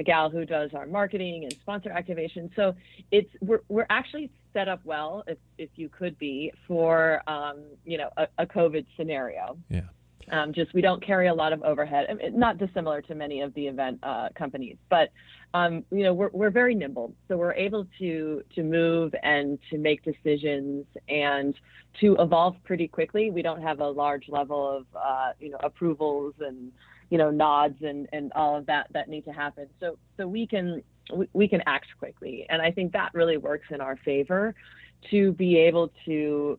a 0.02 0.04
gal 0.04 0.30
who 0.30 0.46
does 0.46 0.72
our 0.74 0.86
marketing 0.88 1.44
and 1.44 1.54
sponsor 1.62 1.92
activation. 1.92 2.50
So 2.56 2.76
it's 3.12 3.30
we're 3.40 3.62
we're 3.70 3.88
actually 3.90 4.32
set 4.52 4.68
up 4.68 4.82
well, 4.84 5.24
if 5.28 5.38
if 5.58 5.70
you 5.76 5.88
could 5.90 6.18
be, 6.18 6.52
for 6.68 7.22
um, 7.28 7.64
you 7.86 7.98
know 7.98 8.10
a, 8.18 8.28
a 8.40 8.46
COVID 8.46 8.86
scenario. 8.98 9.58
Yeah. 9.70 9.82
Um, 10.30 10.54
just 10.54 10.74
we 10.74 10.82
don't 10.82 11.06
carry 11.06 11.28
a 11.28 11.34
lot 11.34 11.52
of 11.52 11.62
overhead, 11.64 12.06
I 12.10 12.14
mean, 12.14 12.40
not 12.40 12.58
dissimilar 12.58 13.02
to 13.02 13.16
many 13.16 13.42
of 13.42 13.54
the 13.54 13.68
event 13.68 14.00
uh, 14.04 14.30
companies, 14.36 14.78
but 14.90 15.10
um, 15.54 15.84
you 15.92 16.04
know 16.04 16.14
we're 16.14 16.30
we're 16.32 16.52
very 16.52 16.74
nimble, 16.76 17.14
so 17.28 17.38
we're 17.38 17.54
able 17.54 17.86
to 18.00 18.42
to 18.56 18.64
move 18.64 19.14
and 19.24 19.60
to 19.72 19.78
make 19.78 20.04
decisions 20.04 20.86
and 21.10 21.54
to 22.00 22.16
evolve 22.20 22.56
pretty 22.64 22.88
quickly. 22.88 23.30
We 23.32 23.42
don't 23.42 23.62
have 23.62 23.80
a 23.82 23.90
large 23.90 24.30
level 24.30 24.78
of 24.78 24.86
uh, 24.96 25.32
you 25.40 25.50
know 25.50 25.60
approvals 25.62 26.36
and 26.40 26.72
you 27.12 27.20
know 27.20 27.30
nods 27.30 27.76
and 27.84 28.08
and 28.12 28.32
all 28.34 28.58
of 28.58 28.66
that 28.66 28.88
that 28.94 29.08
need 29.08 29.26
to 29.26 29.32
happen. 29.32 29.68
So 29.80 30.00
so 30.18 30.28
we 30.28 30.48
can 30.48 30.82
we, 31.34 31.48
can 31.48 31.62
act 31.66 31.88
quickly. 32.00 32.46
And 32.50 32.62
i 32.62 32.72
think 32.72 32.94
that 32.94 33.12
really 33.14 33.38
works 33.38 33.68
in 33.70 33.82
our 33.82 33.98
favor 33.98 34.56
to 35.10 35.34
be 35.34 35.58
able 35.58 35.92
to 36.06 36.58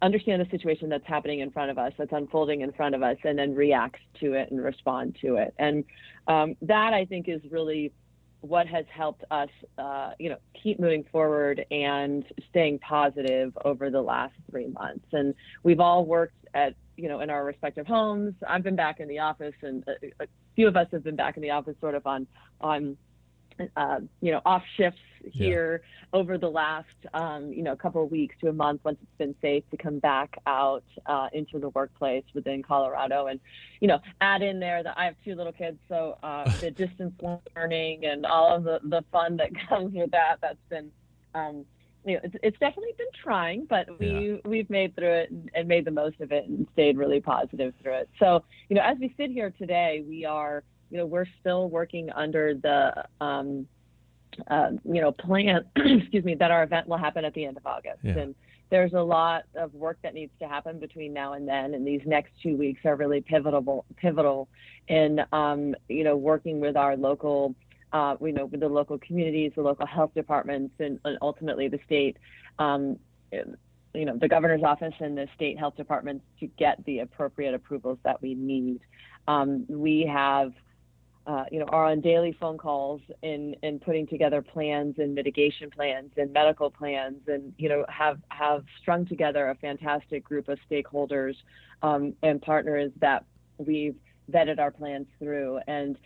understand 0.00 0.40
the 0.40 0.50
situation 0.50 0.88
that's 0.88 1.06
happening 1.06 1.40
in 1.40 1.50
front 1.50 1.70
of 1.70 1.78
us 1.78 1.92
that's 1.98 2.12
unfolding 2.12 2.62
in 2.62 2.72
front 2.72 2.94
of 2.94 3.02
us 3.02 3.16
and 3.24 3.38
then 3.38 3.54
react 3.54 3.98
to 4.20 4.32
it 4.34 4.50
and 4.50 4.62
respond 4.62 5.16
to 5.20 5.36
it. 5.36 5.54
And 5.58 5.84
um, 6.26 6.56
that 6.62 6.94
i 6.94 7.04
think 7.04 7.28
is 7.28 7.42
really 7.50 7.92
what 8.40 8.66
has 8.66 8.84
helped 8.90 9.24
us, 9.30 9.48
uh, 9.78 10.10
you 10.18 10.28
know, 10.28 10.36
keep 10.62 10.78
moving 10.78 11.02
forward 11.10 11.64
and 11.70 12.24
staying 12.50 12.78
positive 12.80 13.56
over 13.64 13.88
the 13.88 14.02
last 14.02 14.34
three 14.50 14.66
months. 14.66 15.06
And 15.12 15.34
we've 15.62 15.80
all 15.80 16.04
worked 16.04 16.46
at 16.52 16.74
you 16.96 17.08
know, 17.08 17.20
in 17.20 17.30
our 17.30 17.44
respective 17.44 17.86
homes. 17.86 18.34
I've 18.46 18.62
been 18.62 18.76
back 18.76 19.00
in 19.00 19.08
the 19.08 19.18
office, 19.20 19.54
and 19.62 19.84
a, 19.86 20.24
a 20.24 20.26
few 20.54 20.68
of 20.68 20.76
us 20.76 20.88
have 20.92 21.04
been 21.04 21.16
back 21.16 21.36
in 21.36 21.42
the 21.42 21.50
office, 21.50 21.74
sort 21.80 21.94
of 21.94 22.06
on 22.06 22.26
on 22.60 22.96
uh, 23.76 24.00
you 24.20 24.32
know 24.32 24.40
off 24.44 24.62
shifts 24.76 25.00
here 25.32 25.82
yeah. 25.82 26.18
over 26.18 26.36
the 26.38 26.48
last 26.48 26.86
um, 27.14 27.52
you 27.52 27.62
know 27.62 27.74
couple 27.76 28.02
of 28.02 28.10
weeks 28.10 28.34
to 28.40 28.48
a 28.48 28.52
month 28.52 28.80
once 28.84 28.98
it's 29.02 29.18
been 29.18 29.34
safe 29.40 29.64
to 29.70 29.76
come 29.76 29.98
back 29.98 30.36
out 30.46 30.84
uh, 31.06 31.28
into 31.32 31.58
the 31.58 31.68
workplace 31.70 32.24
within 32.34 32.62
Colorado 32.62 33.26
and 33.26 33.40
you 33.80 33.88
know 33.88 33.98
add 34.20 34.42
in 34.42 34.60
there 34.60 34.82
that 34.82 34.94
I 34.98 35.06
have 35.06 35.14
two 35.24 35.34
little 35.34 35.52
kids 35.52 35.78
so 35.88 36.18
uh, 36.22 36.50
the 36.60 36.70
distance 36.76 37.14
learning 37.56 38.04
and 38.04 38.26
all 38.26 38.54
of 38.54 38.64
the 38.64 38.80
the 38.82 39.04
fun 39.12 39.36
that 39.38 39.50
comes 39.68 39.94
with 39.94 40.10
that 40.10 40.36
that's 40.42 40.58
been 40.68 40.90
um, 41.34 41.64
you 42.04 42.14
know, 42.14 42.20
it's, 42.24 42.34
it's 42.42 42.58
definitely 42.58 42.92
been 42.98 43.06
trying, 43.22 43.66
but 43.68 43.86
we 43.98 44.32
yeah. 44.32 44.36
we've 44.44 44.68
made 44.68 44.94
through 44.94 45.12
it 45.12 45.30
and, 45.30 45.50
and, 45.54 45.68
made 45.68 45.84
the 45.84 45.90
most 45.90 46.20
of 46.20 46.32
it 46.32 46.46
and 46.46 46.66
stayed 46.72 46.98
really 46.98 47.20
positive 47.20 47.72
through 47.82 47.94
it. 47.94 48.10
So, 48.18 48.44
you 48.68 48.76
know, 48.76 48.82
as 48.82 48.98
we 49.00 49.14
sit 49.16 49.30
here 49.30 49.52
today, 49.58 50.04
we 50.06 50.24
are, 50.24 50.62
you 50.90 50.98
know, 50.98 51.06
we're 51.06 51.26
still 51.40 51.68
working 51.70 52.10
under 52.10 52.54
the, 52.54 53.04
um, 53.24 53.66
uh, 54.50 54.70
you 54.84 55.00
know, 55.00 55.12
plan. 55.12 55.64
excuse 55.76 56.24
me, 56.24 56.34
that 56.34 56.50
our 56.50 56.62
event 56.62 56.88
will 56.88 56.98
happen 56.98 57.24
at 57.24 57.34
the 57.34 57.44
end 57.44 57.56
of 57.56 57.66
August, 57.66 58.00
yeah. 58.02 58.18
and 58.18 58.34
there's 58.70 58.92
a 58.92 59.00
lot 59.00 59.44
of 59.54 59.72
work 59.74 59.98
that 60.02 60.14
needs 60.14 60.32
to 60.40 60.48
happen 60.48 60.78
between 60.78 61.12
now 61.12 61.34
and 61.34 61.46
then. 61.46 61.74
And 61.74 61.86
these 61.86 62.00
next 62.06 62.32
two 62.42 62.56
weeks 62.56 62.80
are 62.84 62.96
really 62.96 63.20
pivotal, 63.20 63.84
pivotal 63.96 64.48
in, 64.88 65.20
um, 65.32 65.74
you 65.88 66.02
know, 66.02 66.16
working 66.16 66.60
with 66.60 66.76
our 66.76 66.96
local 66.96 67.54
uh, 67.94 68.16
you 68.20 68.32
know, 68.32 68.46
with 68.46 68.60
the 68.60 68.68
local 68.68 68.98
communities, 68.98 69.52
the 69.54 69.62
local 69.62 69.86
health 69.86 70.10
departments, 70.14 70.74
and, 70.80 70.98
and 71.04 71.16
ultimately 71.22 71.68
the 71.68 71.78
state, 71.86 72.16
um, 72.58 72.98
you 73.30 74.04
know, 74.04 74.18
the 74.18 74.26
governor's 74.26 74.64
office 74.64 74.94
and 74.98 75.16
the 75.16 75.28
state 75.36 75.56
health 75.56 75.76
departments 75.76 76.24
to 76.40 76.48
get 76.58 76.84
the 76.86 76.98
appropriate 76.98 77.54
approvals 77.54 77.98
that 78.02 78.20
we 78.20 78.34
need. 78.34 78.80
Um, 79.28 79.64
we 79.68 80.10
have, 80.12 80.52
uh, 81.28 81.44
you 81.52 81.60
know, 81.60 81.66
are 81.66 81.86
on 81.86 82.00
daily 82.00 82.36
phone 82.38 82.58
calls 82.58 83.00
in 83.22 83.54
in 83.62 83.78
putting 83.78 84.08
together 84.08 84.42
plans 84.42 84.96
and 84.98 85.14
mitigation 85.14 85.70
plans 85.70 86.10
and 86.16 86.32
medical 86.32 86.70
plans, 86.70 87.20
and 87.28 87.54
you 87.58 87.68
know, 87.68 87.86
have 87.88 88.18
have 88.30 88.64
strung 88.82 89.06
together 89.06 89.50
a 89.50 89.54
fantastic 89.54 90.24
group 90.24 90.48
of 90.48 90.58
stakeholders 90.68 91.36
um, 91.82 92.12
and 92.24 92.42
partners 92.42 92.90
that 93.00 93.24
we've 93.58 93.94
vetted 94.32 94.58
our 94.58 94.72
plans 94.72 95.06
through 95.20 95.60
and 95.68 95.96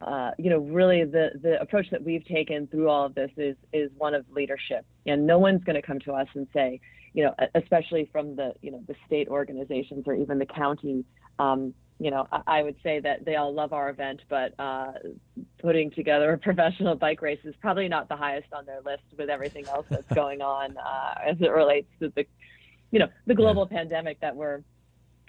uh, 0.00 0.32
you 0.38 0.50
know, 0.50 0.58
really 0.58 1.04
the, 1.04 1.30
the 1.40 1.60
approach 1.60 1.86
that 1.90 2.02
we've 2.02 2.24
taken 2.26 2.66
through 2.66 2.88
all 2.88 3.06
of 3.06 3.14
this 3.14 3.30
is 3.36 3.56
is 3.72 3.90
one 3.96 4.14
of 4.14 4.24
leadership. 4.30 4.84
And 5.06 5.26
no 5.26 5.38
one's 5.38 5.64
going 5.64 5.80
to 5.80 5.86
come 5.86 6.00
to 6.00 6.12
us 6.12 6.28
and 6.34 6.46
say, 6.52 6.80
you 7.12 7.24
know, 7.24 7.34
especially 7.54 8.08
from 8.12 8.36
the 8.36 8.54
you 8.60 8.70
know 8.70 8.82
the 8.86 8.94
state 9.06 9.28
organizations 9.28 10.04
or 10.06 10.14
even 10.14 10.38
the 10.38 10.46
county. 10.46 11.04
Um, 11.38 11.74
you 12.00 12.10
know, 12.10 12.26
I, 12.32 12.42
I, 12.46 12.62
would 12.62 12.76
say 12.82 13.00
that 13.00 13.24
they 13.24 13.36
all 13.36 13.54
love 13.54 13.72
our 13.72 13.88
event, 13.88 14.20
but 14.28 14.52
uh, 14.58 14.92
putting 15.58 15.92
together 15.92 16.32
a 16.32 16.38
professional 16.48 16.96
bike 16.96 17.22
race 17.22 17.38
is 17.44 17.54
probably 17.60 17.88
not 17.88 18.08
the 18.08 18.16
highest 18.16 18.52
on 18.52 18.66
their 18.66 18.80
list 18.84 19.04
with 19.16 19.30
everything 19.30 19.66
else 19.68 19.86
that's 19.88 20.08
going 20.14 20.42
on 20.42 20.76
uh, 20.76 21.14
as 21.24 21.36
it 21.40 21.50
relates 21.50 21.88
to 22.00 22.12
the 22.14 22.26
you 22.90 22.98
know 22.98 23.08
the 23.26 23.34
global 23.34 23.66
yeah. 23.70 23.78
pandemic 23.78 24.20
that 24.20 24.34
we're 24.34 24.62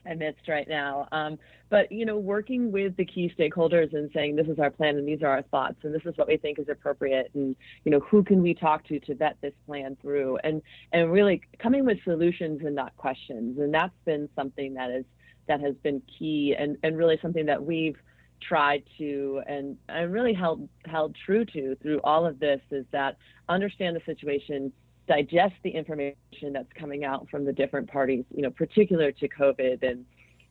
amidst 0.09 0.47
right 0.47 0.67
now. 0.67 1.07
Um, 1.11 1.37
but 1.69 1.91
you 1.91 2.05
know, 2.05 2.17
working 2.17 2.71
with 2.71 2.95
the 2.95 3.05
key 3.05 3.31
stakeholders 3.37 3.93
and 3.93 4.09
saying 4.13 4.35
this 4.35 4.47
is 4.47 4.59
our 4.59 4.69
plan 4.69 4.97
and 4.97 5.07
these 5.07 5.21
are 5.21 5.29
our 5.29 5.41
thoughts 5.43 5.77
and 5.83 5.93
this 5.93 6.03
is 6.05 6.17
what 6.17 6.27
we 6.27 6.37
think 6.37 6.59
is 6.59 6.69
appropriate 6.69 7.31
and 7.33 7.55
you 7.83 7.91
know 7.91 7.99
who 7.99 8.23
can 8.23 8.41
we 8.41 8.53
talk 8.53 8.85
to 8.87 8.99
to 9.01 9.15
vet 9.15 9.37
this 9.41 9.53
plan 9.65 9.97
through 10.01 10.37
and 10.43 10.61
and 10.91 11.11
really 11.11 11.41
coming 11.59 11.85
with 11.85 11.97
solutions 12.03 12.61
and 12.63 12.75
not 12.75 12.95
questions. 12.97 13.59
And 13.59 13.73
that's 13.73 13.97
been 14.05 14.29
something 14.35 14.73
that 14.75 14.91
is 14.91 15.05
that 15.47 15.61
has 15.61 15.75
been 15.83 16.01
key 16.19 16.55
and 16.57 16.77
and 16.83 16.97
really 16.97 17.17
something 17.21 17.45
that 17.45 17.63
we've 17.63 17.97
tried 18.41 18.83
to 18.97 19.41
and 19.47 19.77
and 19.89 20.11
really 20.11 20.33
held 20.33 20.67
held 20.85 21.15
true 21.25 21.45
to 21.45 21.75
through 21.81 21.99
all 22.03 22.25
of 22.25 22.39
this 22.39 22.61
is 22.71 22.85
that 22.91 23.17
understand 23.49 23.95
the 23.95 24.01
situation 24.05 24.71
digest 25.07 25.55
the 25.63 25.69
information 25.69 26.53
that's 26.53 26.71
coming 26.77 27.03
out 27.03 27.27
from 27.29 27.45
the 27.45 27.53
different 27.53 27.89
parties, 27.89 28.25
you 28.33 28.41
know, 28.41 28.49
particular 28.49 29.11
to 29.11 29.27
COVID 29.29 29.83
and 29.83 30.05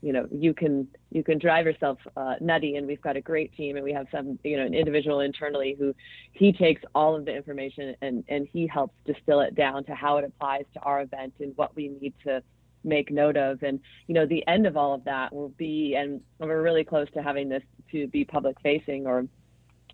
you 0.04 0.12
know 0.12 0.28
you 0.30 0.52
can 0.52 0.86
you 1.10 1.24
can 1.24 1.38
drive 1.38 1.64
yourself 1.64 1.98
uh, 2.18 2.34
nutty 2.38 2.76
and 2.76 2.86
we've 2.86 3.00
got 3.00 3.16
a 3.16 3.22
great 3.22 3.54
team 3.56 3.76
and 3.76 3.82
we 3.82 3.90
have 3.90 4.06
some 4.12 4.38
you 4.44 4.58
know 4.58 4.66
an 4.66 4.74
individual 4.74 5.20
internally 5.20 5.74
who 5.78 5.94
he 6.32 6.52
takes 6.52 6.82
all 6.94 7.16
of 7.16 7.24
the 7.24 7.34
information 7.34 7.94
and 8.02 8.22
and 8.28 8.46
he 8.52 8.66
helps 8.66 8.94
distill 9.06 9.40
it 9.40 9.54
down 9.54 9.82
to 9.82 9.94
how 9.94 10.18
it 10.18 10.24
applies 10.24 10.64
to 10.74 10.80
our 10.80 11.00
event 11.00 11.32
and 11.40 11.56
what 11.56 11.74
we 11.74 11.88
need 11.88 12.12
to 12.22 12.42
make 12.84 13.10
note 13.10 13.38
of. 13.38 13.62
And 13.62 13.80
you 14.06 14.14
know 14.14 14.26
the 14.26 14.46
end 14.46 14.66
of 14.66 14.76
all 14.76 14.92
of 14.92 15.04
that 15.04 15.34
will 15.34 15.48
be 15.48 15.94
and 15.94 16.20
we're 16.38 16.62
really 16.62 16.84
close 16.84 17.08
to 17.14 17.22
having 17.22 17.48
this 17.48 17.62
to 17.92 18.06
be 18.08 18.26
public 18.26 18.60
facing 18.62 19.06
or 19.06 19.26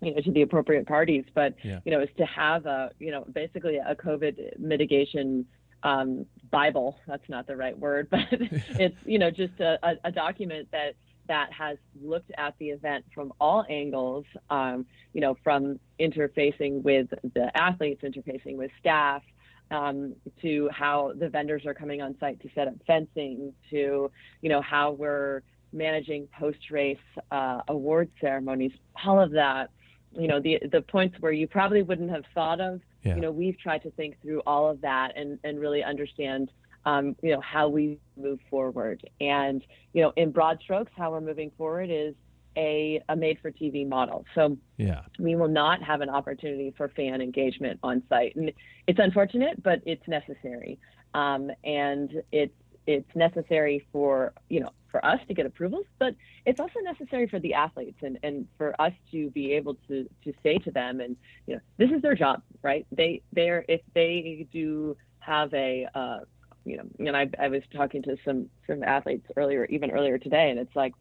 you 0.01 0.13
know 0.13 0.21
to 0.21 0.31
the 0.31 0.41
appropriate 0.41 0.87
parties 0.87 1.23
but 1.33 1.53
yeah. 1.63 1.79
you 1.85 1.91
know 1.91 2.01
is 2.01 2.09
to 2.17 2.25
have 2.25 2.65
a 2.65 2.91
you 2.99 3.11
know 3.11 3.25
basically 3.33 3.77
a 3.77 3.95
covid 3.95 4.59
mitigation 4.59 5.45
um, 5.83 6.25
bible 6.51 6.99
that's 7.07 7.27
not 7.29 7.47
the 7.47 7.55
right 7.55 7.77
word 7.77 8.07
but 8.11 8.21
it's 8.31 8.97
you 9.05 9.19
know 9.19 9.31
just 9.31 9.59
a, 9.59 9.77
a, 10.03 10.11
document 10.11 10.67
that 10.71 10.95
that 11.27 11.53
has 11.53 11.77
looked 12.01 12.31
at 12.37 12.53
the 12.59 12.69
event 12.69 13.05
from 13.13 13.31
all 13.39 13.65
angles 13.69 14.25
um, 14.49 14.85
you 15.13 15.21
know 15.21 15.37
from 15.43 15.79
interfacing 15.99 16.81
with 16.81 17.07
the 17.33 17.51
athletes 17.55 18.01
interfacing 18.03 18.55
with 18.55 18.71
staff 18.79 19.23
um, 19.71 20.13
to 20.41 20.69
how 20.73 21.13
the 21.17 21.29
vendors 21.29 21.65
are 21.65 21.73
coming 21.73 22.01
on 22.01 22.15
site 22.19 22.39
to 22.41 22.49
set 22.53 22.67
up 22.67 22.73
fencing 22.85 23.53
to 23.69 24.11
you 24.41 24.49
know 24.49 24.61
how 24.61 24.91
we're 24.91 25.41
managing 25.73 26.27
post 26.37 26.69
race 26.69 26.97
uh, 27.31 27.61
award 27.69 28.09
ceremonies 28.19 28.73
all 29.05 29.19
of 29.19 29.31
that 29.31 29.69
you 30.13 30.27
know 30.27 30.39
the 30.39 30.59
the 30.71 30.81
points 30.81 31.15
where 31.19 31.31
you 31.31 31.47
probably 31.47 31.81
wouldn't 31.81 32.09
have 32.09 32.23
thought 32.33 32.59
of 32.59 32.81
yeah. 33.03 33.15
you 33.15 33.21
know 33.21 33.31
we've 33.31 33.57
tried 33.59 33.81
to 33.83 33.91
think 33.91 34.21
through 34.21 34.41
all 34.45 34.69
of 34.69 34.81
that 34.81 35.15
and 35.15 35.39
and 35.43 35.59
really 35.59 35.83
understand 35.83 36.51
um, 36.85 37.15
you 37.21 37.31
know 37.31 37.41
how 37.41 37.67
we 37.67 37.99
move 38.17 38.39
forward 38.49 39.01
and 39.19 39.63
you 39.93 40.01
know 40.01 40.11
in 40.15 40.31
broad 40.31 40.59
strokes 40.61 40.91
how 40.95 41.11
we're 41.11 41.21
moving 41.21 41.51
forward 41.57 41.89
is 41.89 42.15
a, 42.57 43.01
a 43.09 43.15
made 43.15 43.39
for 43.41 43.51
TV 43.51 43.87
model. 43.87 44.25
So 44.35 44.57
yeah. 44.77 45.01
we 45.19 45.35
will 45.35 45.47
not 45.47 45.81
have 45.83 46.01
an 46.01 46.09
opportunity 46.09 46.73
for 46.75 46.89
fan 46.89 47.21
engagement 47.21 47.79
on 47.83 48.03
site. 48.09 48.35
And 48.35 48.51
it's 48.87 48.99
unfortunate, 48.99 49.61
but 49.63 49.81
it's 49.85 50.05
necessary. 50.07 50.79
Um, 51.13 51.51
and 51.63 52.21
it's 52.31 52.53
it's 52.87 53.15
necessary 53.15 53.85
for 53.91 54.33
you 54.49 54.59
know 54.59 54.71
for 54.91 55.03
us 55.05 55.19
to 55.27 55.33
get 55.33 55.45
approvals, 55.45 55.85
but 55.97 56.15
it's 56.45 56.59
also 56.59 56.79
necessary 56.81 57.27
for 57.27 57.39
the 57.39 57.53
athletes 57.53 57.97
and, 58.03 58.19
and 58.23 58.47
for 58.57 58.79
us 58.79 58.93
to 59.11 59.29
be 59.31 59.53
able 59.53 59.75
to 59.87 60.07
to 60.23 60.33
say 60.43 60.57
to 60.57 60.71
them 60.71 60.99
and 60.99 61.15
you 61.47 61.55
know 61.55 61.61
this 61.77 61.89
is 61.91 62.01
their 62.01 62.15
job, 62.15 62.43
right? 62.61 62.85
They 62.91 63.21
they're 63.33 63.65
if 63.67 63.81
they 63.95 64.47
do 64.51 64.97
have 65.19 65.53
a 65.53 65.87
uh, 65.95 66.19
you 66.65 66.77
know 66.77 66.83
and 66.99 67.15
I 67.15 67.29
I 67.39 67.47
was 67.47 67.63
talking 67.73 68.03
to 68.03 68.17
some 68.25 68.49
some 68.67 68.83
athletes 68.83 69.25
earlier 69.37 69.65
even 69.65 69.91
earlier 69.91 70.17
today 70.17 70.49
and 70.49 70.59
it's 70.59 70.75
like 70.75 70.93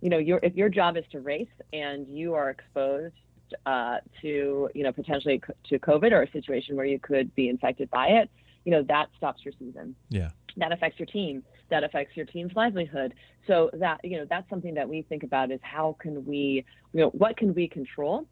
you 0.00 0.10
know 0.10 0.18
your 0.18 0.38
if 0.42 0.54
your 0.54 0.68
job 0.68 0.96
is 0.96 1.04
to 1.12 1.20
race 1.20 1.48
and 1.72 2.06
you 2.08 2.34
are 2.34 2.50
exposed 2.50 3.14
uh, 3.66 3.98
to 4.20 4.68
you 4.74 4.82
know 4.84 4.92
potentially 4.92 5.40
to 5.68 5.78
COVID 5.78 6.12
or 6.12 6.22
a 6.22 6.30
situation 6.30 6.76
where 6.76 6.86
you 6.86 6.98
could 6.98 7.34
be 7.34 7.48
infected 7.48 7.90
by 7.90 8.08
it, 8.08 8.30
you 8.64 8.72
know 8.72 8.82
that 8.82 9.08
stops 9.16 9.44
your 9.44 9.54
season. 9.58 9.96
Yeah 10.10 10.30
that 10.56 10.72
affects 10.72 10.98
your 10.98 11.06
team 11.06 11.42
that 11.72 11.82
affects 11.82 12.16
your 12.16 12.26
team's 12.26 12.52
livelihood. 12.54 13.14
So 13.46 13.70
that 13.72 13.98
you 14.04 14.18
know 14.18 14.26
that's 14.28 14.48
something 14.48 14.74
that 14.74 14.88
we 14.88 15.02
think 15.02 15.24
about 15.24 15.50
is 15.50 15.58
how 15.62 15.96
can 15.98 16.24
we 16.24 16.64
you 16.92 17.00
know 17.00 17.08
what 17.08 17.36
can 17.36 17.52
we 17.54 17.66
control 17.66 18.26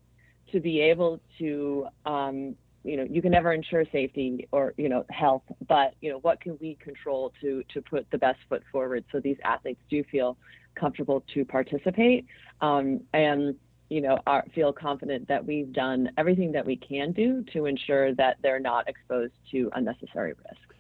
to 0.52 0.60
be 0.60 0.80
able 0.80 1.20
to 1.38 1.86
um, 2.04 2.54
you 2.84 2.96
know 2.96 3.06
you 3.08 3.20
can 3.22 3.32
never 3.32 3.52
ensure 3.52 3.84
safety 3.90 4.46
or 4.52 4.74
you 4.76 4.88
know 4.88 5.04
health 5.10 5.42
but 5.68 5.94
you 6.00 6.10
know 6.10 6.18
what 6.18 6.40
can 6.40 6.56
we 6.60 6.76
control 6.82 7.32
to 7.40 7.62
to 7.72 7.82
put 7.82 8.06
the 8.10 8.18
best 8.18 8.38
foot 8.48 8.62
forward 8.70 9.04
so 9.10 9.20
these 9.20 9.36
athletes 9.44 9.80
do 9.90 10.04
feel 10.04 10.36
comfortable 10.74 11.22
to 11.34 11.44
participate 11.44 12.26
um, 12.60 13.00
and 13.12 13.54
you 13.90 14.00
know 14.00 14.18
are, 14.26 14.44
feel 14.54 14.72
confident 14.72 15.28
that 15.28 15.44
we've 15.44 15.72
done 15.72 16.08
everything 16.16 16.52
that 16.52 16.64
we 16.64 16.76
can 16.76 17.12
do 17.12 17.44
to 17.52 17.66
ensure 17.66 18.14
that 18.14 18.36
they're 18.42 18.60
not 18.60 18.88
exposed 18.88 19.34
to 19.50 19.70
unnecessary 19.74 20.32
risk 20.32 20.70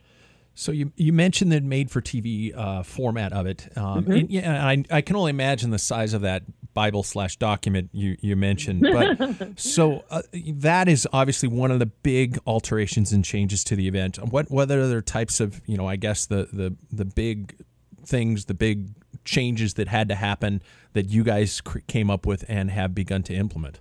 so 0.60 0.72
you 0.72 0.92
you 0.96 1.14
mentioned 1.14 1.50
the 1.50 1.60
made 1.62 1.90
for 1.90 2.02
TV 2.02 2.54
uh, 2.54 2.82
format 2.82 3.32
of 3.32 3.46
it. 3.46 3.66
Um, 3.76 4.02
mm-hmm. 4.02 4.12
and, 4.12 4.30
yeah, 4.30 4.66
I, 4.66 4.84
I 4.90 5.00
can 5.00 5.16
only 5.16 5.30
imagine 5.30 5.70
the 5.70 5.78
size 5.78 6.12
of 6.12 6.20
that 6.20 6.42
Bible 6.74 7.02
slash 7.02 7.36
document 7.36 7.88
you 7.94 8.18
you 8.20 8.36
mentioned. 8.36 8.82
But 8.82 9.52
so 9.58 10.04
uh, 10.10 10.20
that 10.34 10.86
is 10.86 11.08
obviously 11.14 11.48
one 11.48 11.70
of 11.70 11.78
the 11.78 11.86
big 11.86 12.38
alterations 12.46 13.10
and 13.10 13.24
changes 13.24 13.64
to 13.64 13.76
the 13.76 13.88
event. 13.88 14.18
What 14.18 14.50
what 14.50 14.70
other 14.70 15.00
types 15.00 15.40
of 15.40 15.62
you 15.64 15.78
know 15.78 15.88
I 15.88 15.96
guess 15.96 16.26
the 16.26 16.46
the 16.52 16.76
the 16.92 17.06
big 17.06 17.56
things, 18.04 18.44
the 18.44 18.54
big 18.54 18.90
changes 19.24 19.74
that 19.74 19.88
had 19.88 20.08
to 20.10 20.14
happen 20.14 20.60
that 20.92 21.08
you 21.08 21.24
guys 21.24 21.62
came 21.86 22.10
up 22.10 22.26
with 22.26 22.44
and 22.48 22.70
have 22.70 22.94
begun 22.94 23.22
to 23.22 23.34
implement. 23.34 23.80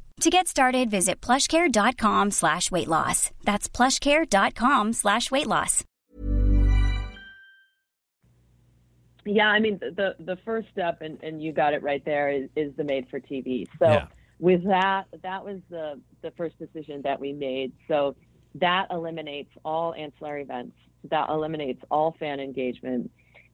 To 0.21 0.29
get 0.29 0.47
started, 0.47 0.91
visit 0.91 1.19
plushcare.com 1.19 2.29
slash 2.29 2.69
weight 2.69 2.87
loss. 2.87 3.31
That's 3.43 3.67
plushcare.com 3.67 4.93
slash 4.93 5.31
weight 5.31 5.47
loss. 5.47 5.83
Yeah, 9.25 9.47
I 9.47 9.59
mean, 9.59 9.79
the, 9.79 10.15
the 10.19 10.37
first 10.45 10.67
step, 10.71 11.01
and, 11.01 11.17
and 11.23 11.41
you 11.41 11.51
got 11.51 11.73
it 11.73 11.81
right 11.81 12.05
there, 12.05 12.29
is, 12.29 12.49
is 12.55 12.71
the 12.77 12.83
made 12.83 13.07
for 13.09 13.19
TV. 13.19 13.65
So 13.79 13.87
yeah. 13.87 14.07
with 14.37 14.63
that, 14.65 15.05
that 15.23 15.43
was 15.43 15.59
the, 15.71 15.99
the 16.21 16.29
first 16.37 16.55
decision 16.59 17.01
that 17.03 17.19
we 17.19 17.33
made. 17.33 17.71
So 17.87 18.15
that 18.53 18.89
eliminates 18.91 19.49
all 19.65 19.95
ancillary 19.95 20.43
events. 20.43 20.75
That 21.09 21.29
eliminates 21.29 21.81
all 21.89 22.15
fan 22.19 22.39
engagement. 22.39 23.09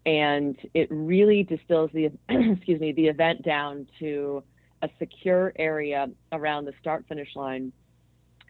And 0.06 0.58
it 0.74 0.90
really 0.92 1.44
distills 1.44 1.92
the, 1.94 2.12
excuse 2.30 2.82
me, 2.82 2.92
the 2.92 3.08
event 3.08 3.44
down 3.44 3.88
to– 4.00 4.44
a 4.82 4.90
secure 5.00 5.54
area 5.58 6.08
around 6.32 6.66
the 6.66 6.74
start 6.80 7.06
finish 7.08 7.36
line 7.36 7.72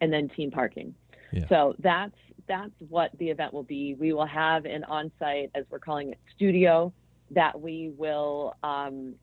and 0.01 0.11
then 0.11 0.29
team 0.29 0.51
parking. 0.51 0.93
Yeah. 1.31 1.47
So 1.49 1.75
that's 1.79 2.15
that's 2.47 2.71
what 2.87 3.11
the 3.19 3.29
event 3.29 3.53
will 3.53 3.63
be. 3.63 3.95
We 3.99 4.13
will 4.13 4.25
have 4.25 4.65
an 4.65 4.83
on-site, 4.85 5.51
as 5.55 5.65
we're 5.69 5.79
calling 5.79 6.11
it, 6.11 6.19
studio 6.35 6.93
that 7.31 7.59
we 7.59 7.91
will 7.97 8.55
um, 8.63 9.15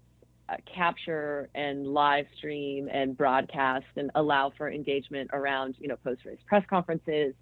uh, 0.51 0.57
capture 0.75 1.49
and 1.55 1.87
live 1.87 2.27
stream 2.37 2.89
and 2.93 3.17
broadcast 3.17 3.87
and 3.97 4.11
allow 4.15 4.53
for 4.59 4.71
engagement 4.71 5.31
around, 5.33 5.77
you 5.79 5.89
know, 5.89 5.97
post-race 5.97 6.39
press 6.47 6.65
conferences, 6.69 7.35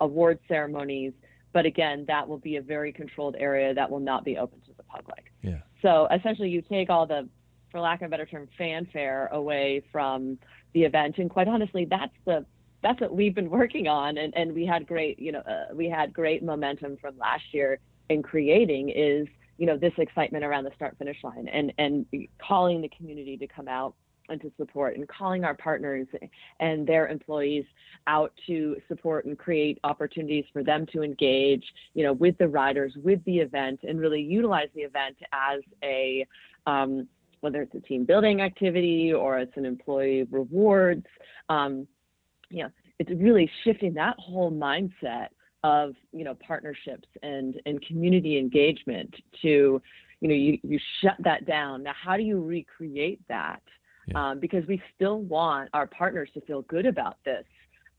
award 0.00 0.38
ceremonies. 0.46 1.14
but 1.52 1.66
again, 1.66 2.04
that 2.06 2.28
will 2.28 2.38
be 2.38 2.56
a 2.56 2.62
very 2.62 2.92
controlled 2.92 3.36
area 3.38 3.74
that 3.74 3.90
will 3.90 4.00
not 4.00 4.24
be 4.24 4.36
open 4.38 4.60
to 4.60 4.72
the 4.76 4.82
public. 4.84 5.32
Yeah. 5.42 5.58
So 5.82 6.06
essentially, 6.14 6.48
you 6.48 6.62
take 6.62 6.90
all 6.90 7.06
the, 7.06 7.28
for 7.70 7.80
lack 7.80 8.02
of 8.02 8.06
a 8.06 8.10
better 8.10 8.26
term, 8.26 8.48
fanfare 8.58 9.28
away 9.32 9.82
from 9.92 10.38
the 10.72 10.82
event, 10.82 11.18
and 11.18 11.30
quite 11.30 11.48
honestly, 11.48 11.86
that's 11.88 12.14
the 12.24 12.44
that's 12.82 13.00
what 13.00 13.14
we've 13.14 13.34
been 13.34 13.50
working 13.50 13.88
on, 13.88 14.16
and, 14.16 14.32
and 14.34 14.54
we 14.54 14.64
had 14.64 14.86
great, 14.86 15.18
you 15.18 15.32
know, 15.32 15.40
uh, 15.40 15.66
we 15.74 15.88
had 15.88 16.12
great 16.12 16.42
momentum 16.42 16.96
from 16.96 17.18
last 17.18 17.44
year 17.52 17.78
in 18.08 18.22
creating 18.22 18.88
is, 18.88 19.28
you 19.58 19.66
know, 19.66 19.76
this 19.76 19.92
excitement 19.98 20.44
around 20.44 20.64
the 20.64 20.70
start 20.76 20.96
finish 20.98 21.18
line, 21.22 21.48
and 21.48 21.72
and 21.78 22.06
calling 22.38 22.80
the 22.80 22.88
community 22.88 23.36
to 23.36 23.46
come 23.46 23.68
out 23.68 23.94
and 24.30 24.40
to 24.40 24.50
support 24.56 24.96
and 24.96 25.06
calling 25.08 25.44
our 25.44 25.54
partners 25.54 26.06
and 26.60 26.86
their 26.86 27.08
employees 27.08 27.64
out 28.06 28.32
to 28.46 28.76
support 28.88 29.26
and 29.26 29.36
create 29.36 29.78
opportunities 29.84 30.44
for 30.52 30.62
them 30.62 30.86
to 30.86 31.02
engage 31.02 31.64
you 31.94 32.04
know 32.04 32.12
with 32.12 32.38
the 32.38 32.48
riders 32.48 32.92
with 33.02 33.22
the 33.24 33.38
event 33.38 33.80
and 33.82 34.00
really 34.00 34.20
utilize 34.20 34.68
the 34.74 34.82
event 34.82 35.16
as 35.32 35.60
a 35.82 36.26
um, 36.66 37.06
whether 37.40 37.62
it's 37.62 37.74
a 37.74 37.80
team 37.80 38.04
building 38.04 38.40
activity 38.40 39.12
or 39.12 39.38
it's 39.38 39.56
an 39.56 39.64
employee 39.64 40.26
rewards 40.30 41.06
um, 41.48 41.86
you 42.50 42.62
know 42.62 42.70
it's 42.98 43.10
really 43.20 43.50
shifting 43.64 43.94
that 43.94 44.16
whole 44.18 44.50
mindset 44.50 45.28
of 45.62 45.94
you 46.12 46.24
know 46.24 46.34
partnerships 46.46 47.08
and 47.22 47.60
and 47.66 47.84
community 47.86 48.38
engagement 48.38 49.14
to 49.42 49.80
you 50.20 50.28
know 50.28 50.34
you, 50.34 50.58
you 50.62 50.78
shut 51.02 51.16
that 51.20 51.46
down 51.46 51.82
now 51.82 51.92
how 52.02 52.16
do 52.16 52.22
you 52.22 52.42
recreate 52.42 53.20
that 53.28 53.62
yeah. 54.06 54.30
um, 54.30 54.40
because 54.40 54.66
we 54.66 54.80
still 54.94 55.20
want 55.22 55.68
our 55.72 55.86
partners 55.86 56.30
to 56.34 56.40
feel 56.42 56.62
good 56.62 56.86
about 56.86 57.16
this, 57.24 57.44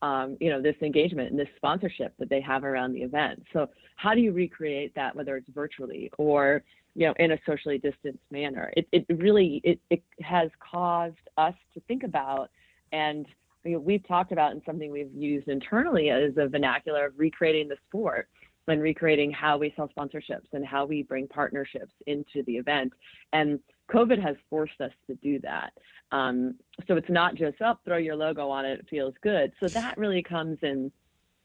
um, 0.02 0.36
you 0.40 0.50
know, 0.50 0.60
this 0.60 0.76
engagement 0.82 1.30
and 1.30 1.38
this 1.38 1.48
sponsorship 1.56 2.14
that 2.18 2.28
they 2.28 2.40
have 2.40 2.64
around 2.64 2.92
the 2.92 3.02
event. 3.02 3.42
So 3.52 3.68
how 3.96 4.14
do 4.14 4.20
you 4.20 4.32
recreate 4.32 4.94
that, 4.94 5.14
whether 5.14 5.36
it's 5.36 5.48
virtually 5.54 6.10
or 6.18 6.62
you 6.94 7.06
know 7.06 7.14
in 7.18 7.32
a 7.32 7.38
socially 7.46 7.78
distanced 7.78 8.24
manner? 8.30 8.72
It, 8.76 8.86
it 8.92 9.06
really 9.08 9.60
it, 9.64 9.80
it 9.90 10.02
has 10.20 10.50
caused 10.60 11.16
us 11.36 11.54
to 11.74 11.80
think 11.88 12.02
about 12.02 12.50
and 12.92 13.26
you 13.64 13.72
know, 13.72 13.78
we've 13.78 14.06
talked 14.06 14.32
about 14.32 14.52
and 14.52 14.62
something 14.66 14.90
we've 14.90 15.14
used 15.14 15.48
internally 15.48 16.10
as 16.10 16.32
a 16.36 16.48
vernacular 16.48 17.06
of 17.06 17.12
recreating 17.16 17.68
the 17.68 17.76
sport 17.88 18.28
and 18.68 18.80
recreating 18.80 19.30
how 19.30 19.58
we 19.58 19.72
sell 19.76 19.90
sponsorships 19.96 20.46
and 20.52 20.64
how 20.64 20.84
we 20.84 21.02
bring 21.02 21.26
partnerships 21.26 21.92
into 22.06 22.42
the 22.46 22.56
event. 22.56 22.92
And 23.32 23.58
COVID 23.90 24.22
has 24.22 24.36
forced 24.48 24.80
us 24.80 24.92
to 25.08 25.14
do 25.16 25.38
that. 25.40 25.72
Um, 26.12 26.54
so 26.86 26.96
it's 26.96 27.10
not 27.10 27.34
just 27.34 27.60
up, 27.60 27.80
oh, 27.80 27.90
throw 27.90 27.96
your 27.96 28.16
logo 28.16 28.48
on 28.48 28.64
it, 28.64 28.80
it 28.80 28.86
feels 28.88 29.14
good. 29.22 29.52
So 29.60 29.68
that 29.68 29.98
really 29.98 30.22
comes 30.22 30.58
in 30.62 30.92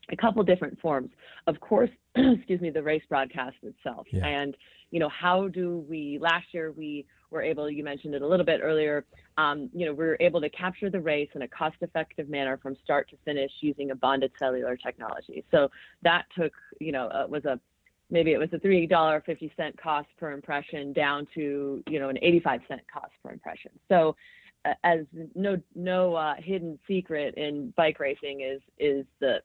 a 0.09 0.15
couple 0.15 0.43
different 0.43 0.79
forms. 0.79 1.09
Of 1.47 1.59
course, 1.59 1.89
excuse 2.15 2.61
me, 2.61 2.69
the 2.69 2.83
race 2.83 3.03
broadcast 3.09 3.57
itself. 3.63 4.07
Yeah. 4.11 4.25
And, 4.25 4.55
you 4.91 4.99
know, 4.99 5.09
how 5.09 5.47
do 5.47 5.85
we, 5.89 6.17
last 6.21 6.47
year 6.53 6.71
we 6.71 7.05
were 7.29 7.41
able, 7.41 7.69
you 7.69 7.83
mentioned 7.83 8.15
it 8.15 8.21
a 8.21 8.27
little 8.27 8.45
bit 8.45 8.61
earlier, 8.63 9.05
um, 9.37 9.69
you 9.73 9.85
know, 9.85 9.91
we 9.91 10.05
were 10.05 10.17
able 10.19 10.39
to 10.41 10.49
capture 10.49 10.89
the 10.89 10.99
race 10.99 11.29
in 11.35 11.41
a 11.41 11.47
cost 11.47 11.75
effective 11.81 12.29
manner 12.29 12.57
from 12.57 12.75
start 12.83 13.09
to 13.09 13.17
finish 13.25 13.51
using 13.59 13.91
a 13.91 13.95
bonded 13.95 14.31
cellular 14.39 14.77
technology. 14.77 15.43
So 15.51 15.69
that 16.03 16.25
took, 16.37 16.53
you 16.79 16.91
know, 16.91 17.07
uh, 17.07 17.25
was 17.27 17.45
a 17.45 17.59
maybe 18.09 18.31
it 18.31 18.37
was 18.37 18.49
a 18.53 18.59
three 18.59 18.87
dollar 18.87 19.21
fifty 19.25 19.51
cent 19.57 19.77
cost 19.77 20.07
per 20.17 20.31
impression 20.31 20.93
down 20.93 21.27
to 21.35 21.83
you 21.89 21.99
know 21.99 22.09
an 22.09 22.17
eighty 22.21 22.39
five 22.39 22.61
cent 22.67 22.81
cost 22.91 23.11
per 23.23 23.31
impression. 23.31 23.71
So 23.89 24.15
uh, 24.65 24.73
as 24.83 24.99
no 25.35 25.61
no 25.75 26.15
uh, 26.15 26.35
hidden 26.37 26.79
secret 26.87 27.35
in 27.35 27.73
bike 27.75 27.99
racing 27.99 28.41
is 28.41 28.61
is 28.79 29.05
the 29.19 29.41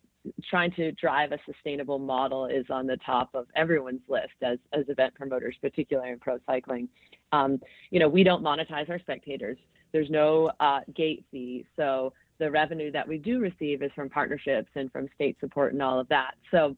trying 0.49 0.71
to 0.73 0.93
drive 0.93 1.33
a 1.33 1.39
sustainable 1.47 1.99
model 1.99 2.47
is 2.47 2.67
on 2.71 2.87
the 2.87 2.97
top 2.99 3.31
of 3.35 3.47
everyone's 3.57 4.03
list 4.09 4.35
as 4.43 4.59
as 4.73 4.89
event 4.89 5.15
promoters, 5.15 5.57
particularly 5.61 6.11
in 6.11 6.19
pro 6.19 6.39
cycling. 6.47 6.89
Um, 7.33 7.61
you 7.91 7.99
know, 7.99 8.09
we 8.09 8.23
don't 8.23 8.43
monetize 8.43 8.89
our 8.91 8.99
spectators. 8.99 9.59
There's 9.93 10.11
no 10.11 10.51
uh, 10.61 10.81
gate 10.95 11.25
fee, 11.31 11.67
so 11.77 12.13
the 12.39 12.51
revenue 12.51 12.91
that 12.93 13.07
we 13.07 13.19
do 13.19 13.41
receive 13.41 13.83
is 13.83 13.91
from 13.95 14.09
partnerships 14.09 14.71
and 14.75 14.91
from 14.91 15.09
state 15.15 15.37
support 15.41 15.73
and 15.73 15.83
all 15.83 16.01
of 16.01 16.09
that. 16.09 16.33
So, 16.51 16.77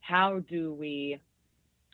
how 0.00 0.40
do 0.48 0.74
we 0.74 1.20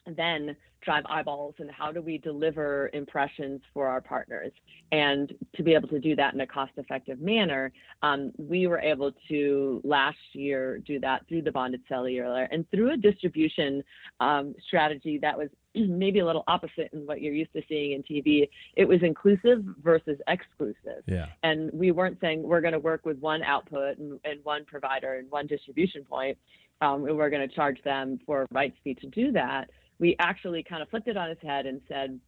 then 0.06 0.56
drive 0.82 1.04
eyeballs 1.08 1.54
and 1.58 1.70
how 1.70 1.92
do 1.92 2.02
we 2.02 2.18
deliver 2.18 2.90
impressions 2.92 3.60
for 3.72 3.86
our 3.86 4.00
partners. 4.00 4.52
And 4.90 5.32
to 5.56 5.62
be 5.62 5.74
able 5.74 5.88
to 5.88 6.00
do 6.00 6.16
that 6.16 6.34
in 6.34 6.40
a 6.40 6.46
cost 6.46 6.72
effective 6.76 7.20
manner 7.20 7.72
um, 8.02 8.32
we 8.36 8.66
were 8.66 8.80
able 8.80 9.12
to 9.28 9.80
last 9.84 10.18
year 10.32 10.78
do 10.78 10.98
that 11.00 11.26
through 11.28 11.42
the 11.42 11.52
bonded 11.52 11.80
cellular 11.88 12.44
and 12.44 12.68
through 12.70 12.92
a 12.92 12.96
distribution 12.96 13.82
um, 14.20 14.54
strategy 14.66 15.18
that 15.22 15.36
was 15.38 15.48
maybe 15.74 16.18
a 16.18 16.26
little 16.26 16.44
opposite 16.48 16.90
in 16.92 17.06
what 17.06 17.20
you're 17.22 17.32
used 17.32 17.52
to 17.52 17.62
seeing 17.68 17.92
in 17.92 18.02
tv 18.02 18.48
it 18.76 18.84
was 18.84 18.98
inclusive 19.02 19.64
versus 19.82 20.18
exclusive. 20.28 21.02
Yeah. 21.06 21.26
and 21.42 21.70
we 21.72 21.92
weren't 21.92 22.18
saying 22.20 22.42
we're 22.42 22.60
going 22.60 22.72
to 22.72 22.78
work 22.78 23.06
with 23.06 23.18
one 23.18 23.42
output 23.42 23.98
and, 23.98 24.18
and 24.24 24.40
one 24.44 24.64
provider 24.64 25.14
and 25.14 25.30
one 25.30 25.46
distribution 25.46 26.04
point 26.04 26.36
um, 26.80 27.04
and 27.06 27.16
we're 27.16 27.30
going 27.30 27.48
to 27.48 27.54
charge 27.54 27.80
them 27.84 28.18
for 28.26 28.46
rights 28.50 28.76
fee 28.82 28.94
to 28.94 29.06
do 29.06 29.32
that 29.32 29.70
we 29.98 30.16
actually 30.18 30.62
kind 30.62 30.82
of 30.82 30.88
flipped 30.88 31.08
it 31.08 31.16
on 31.16 31.30
its 31.30 31.42
head 31.42 31.66
and 31.66 31.80
said, 31.88 32.18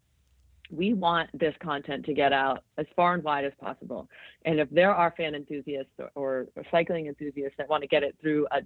we 0.71 0.95
want 0.95 1.29
this 1.39 1.55
content 1.63 2.07
to 2.07 2.15
get 2.15 2.33
out 2.33 2.65
as 2.79 2.87
far 2.97 3.15
and 3.15 3.23
wide 3.23 3.45
as 3.45 3.53
possible. 3.61 4.09
And 4.45 4.59
if 4.59 4.69
there 4.71 4.95
are 4.95 5.13
fan 5.17 5.35
enthusiasts 5.35 5.93
or, 5.99 6.47
or, 6.57 6.65
cycling 6.71 7.07
enthusiasts 7.07 7.55
that 7.59 7.69
want 7.69 7.83
to 7.83 7.87
get 7.87 8.03
it 8.03 8.17
through 8.21 8.47
a, 8.51 8.61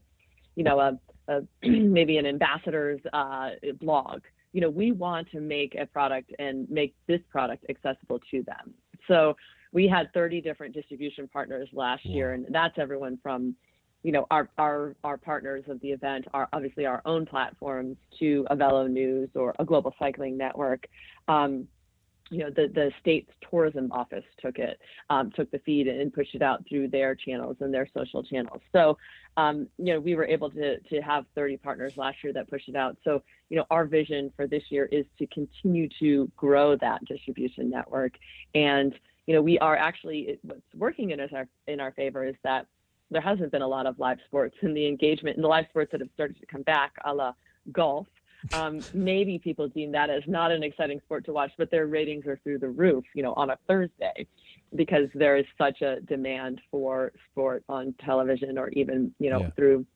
you 0.55 0.65
know, 0.65 0.79
a, 0.79 0.99
a 1.29 1.41
maybe 1.69 2.19
an 2.19 2.27
ambassador's 2.27 3.01
uh, 3.13 3.51
blog, 3.81 4.21
you 4.53 4.61
know, 4.61 4.71
we 4.71 4.93
want 4.93 5.31
to 5.31 5.41
make 5.41 5.75
a 5.75 5.87
product 5.87 6.33
and 6.39 6.71
make 6.71 6.95
this 7.07 7.21
product 7.31 7.65
accessible 7.69 8.21
to 8.31 8.43
them. 8.45 8.73
So 9.07 9.37
we 9.73 9.87
had 9.87 10.13
30 10.15 10.41
different 10.41 10.75
distribution 10.75 11.29
partners 11.29 11.69
last 11.73 12.05
year, 12.05 12.33
and 12.33 12.47
that's 12.51 12.79
everyone 12.79 13.19
from 13.23 13.55
you 14.03 14.13
know, 14.13 14.27
our, 14.31 14.49
our, 14.59 14.95
our 15.05 15.17
partners 15.17 15.65
of 15.69 15.81
the 15.81 15.89
event 15.89 16.27
are 16.33 16.49
obviously 16.53 16.87
our 16.87 17.03
own 17.05 17.27
platforms 17.27 17.97
to 18.19 18.47
a 18.51 18.57
VeloNews 18.57 19.31
or 19.35 19.55
a 19.59 19.65
global 19.65 19.95
cycling 19.99 20.37
network. 20.37 20.87
Um, 21.27 21.67
you 22.31 22.39
know, 22.39 22.51
the, 22.51 22.69
the 22.75 22.93
state's 23.01 23.31
tourism 23.51 23.91
office 23.91 24.25
took 24.41 24.59
it, 24.59 24.79
um, 25.11 25.31
took 25.35 25.51
the 25.51 25.59
feed 25.61 25.89
and 25.89 26.13
pushed 26.13 26.35
it 26.35 26.43
out 26.43 26.63
through 26.69 26.89
their 26.89 27.15
channels 27.15 27.57
and 27.61 27.73
their 27.73 27.89
social 27.97 28.23
channels. 28.23 28.61
So, 28.73 28.99
um, 29.37 29.67
you 29.79 29.95
know, 29.95 30.01
we 30.01 30.15
were 30.15 30.27
able 30.27 30.51
to, 30.51 30.79
to 30.79 31.01
have 31.01 31.25
30 31.35 31.57
partners 31.57 31.95
last 31.97 32.19
year 32.23 32.33
that 32.35 32.51
pushed 32.51 32.69
it 32.69 32.77
out. 32.77 32.97
So, 33.03 33.23
you 33.49 33.57
know, 33.57 33.65
our 33.71 33.87
vision 33.87 34.31
for 34.37 34.47
this 34.47 34.65
year 34.69 34.87
is 34.93 35.07
to 35.19 35.27
continue 35.29 35.89
to 36.01 36.31
grow 36.37 36.77
that 36.77 37.05
distribution 37.07 37.71
network. 37.71 38.13
And, 38.55 38.95
you 39.27 39.35
know, 39.35 39.43
we 39.43 39.59
are 39.59 39.77
actually, 39.77 40.39
what's 40.43 40.61
working 40.77 41.11
in 41.11 41.21
our, 41.21 41.49
in 41.67 41.81
our 41.81 41.93
favor 41.93 42.27
is 42.27 42.35
that 42.45 42.67
there 43.11 43.23
hasn't 43.23 43.51
been 43.53 43.63
a 43.63 43.69
lot 43.69 43.87
of 43.87 43.99
live 43.99 44.19
sports 44.27 44.57
and 44.63 44.77
the 44.77 44.87
engagement 44.87 45.37
in 45.37 45.43
the 45.43 45.49
live 45.49 45.67
sports 45.71 45.93
that 45.93 46.01
have 46.01 46.11
started 46.15 46.39
to 46.41 46.47
come 46.47 46.63
back, 46.63 46.93
a 47.05 47.15
la 47.15 47.33
golf. 47.73 48.07
Um, 48.53 48.81
maybe 48.95 49.39
people 49.39 49.69
deem 49.69 49.93
that 49.93 50.11
as 50.11 50.23
not 50.27 50.51
an 50.51 50.63
exciting 50.63 51.01
sport 51.05 51.25
to 51.27 51.33
watch, 51.33 51.53
but 51.59 51.71
their 51.71 51.87
ratings 51.87 52.27
are 52.27 52.39
through 52.43 52.59
the 52.59 52.69
roof, 52.69 53.05
you 53.15 53.23
know, 53.23 53.33
on 53.35 53.51
a 53.51 53.59
Thursday 53.67 54.27
because 54.77 55.09
there 55.15 55.37
is 55.37 55.47
such 55.57 55.81
a 55.81 56.01
demand 56.01 56.61
for 56.71 57.13
sport 57.31 57.65
on 57.69 57.95
television 58.05 58.59
or 58.59 58.69
even, 58.71 59.13
you 59.19 59.31
know, 59.31 59.41
yeah. 59.41 59.51
through 59.57 59.87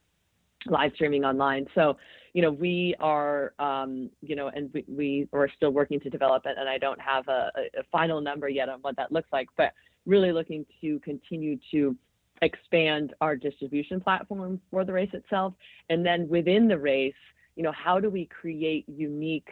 live 0.67 0.93
streaming 0.95 1.25
online. 1.25 1.67
So, 1.75 1.97
you 2.33 2.43
know, 2.43 2.51
we 2.51 2.95
are, 3.01 3.53
um, 3.59 4.11
you 4.23 4.37
know, 4.37 4.49
and 4.49 4.71
we, 4.73 4.85
we 4.89 5.29
are 5.33 5.49
still 5.57 5.71
working 5.71 6.01
to 6.01 6.11
develop 6.11 6.45
it. 6.47 6.57
And 6.59 6.69
I 6.69 6.79
don't 6.79 7.01
have 7.01 7.29
a, 7.29 7.51
a 7.79 7.83
final 7.91 8.21
number 8.21 8.49
yet 8.49 8.69
on 8.69 8.81
what 8.81 8.97
that 8.97 9.13
looks 9.13 9.29
like, 9.33 9.49
but 9.57 9.73
really 10.07 10.33
looking 10.33 10.65
to 10.81 10.99
continue 11.01 11.59
to 11.71 11.97
expand 12.43 13.15
our 13.21 13.37
distribution 13.37 14.01
platform 14.01 14.61
for 14.71 14.85
the 14.85 14.93
race 14.93 15.11
itself. 15.13 15.55
And 15.89 16.05
then 16.05 16.29
within 16.29 16.69
the 16.69 16.79
race, 16.79 17.15
you 17.57 17.63
know, 17.63 17.73
how 17.73 17.99
do 17.99 18.11
we 18.11 18.27
create 18.27 18.85
unique 18.89 19.49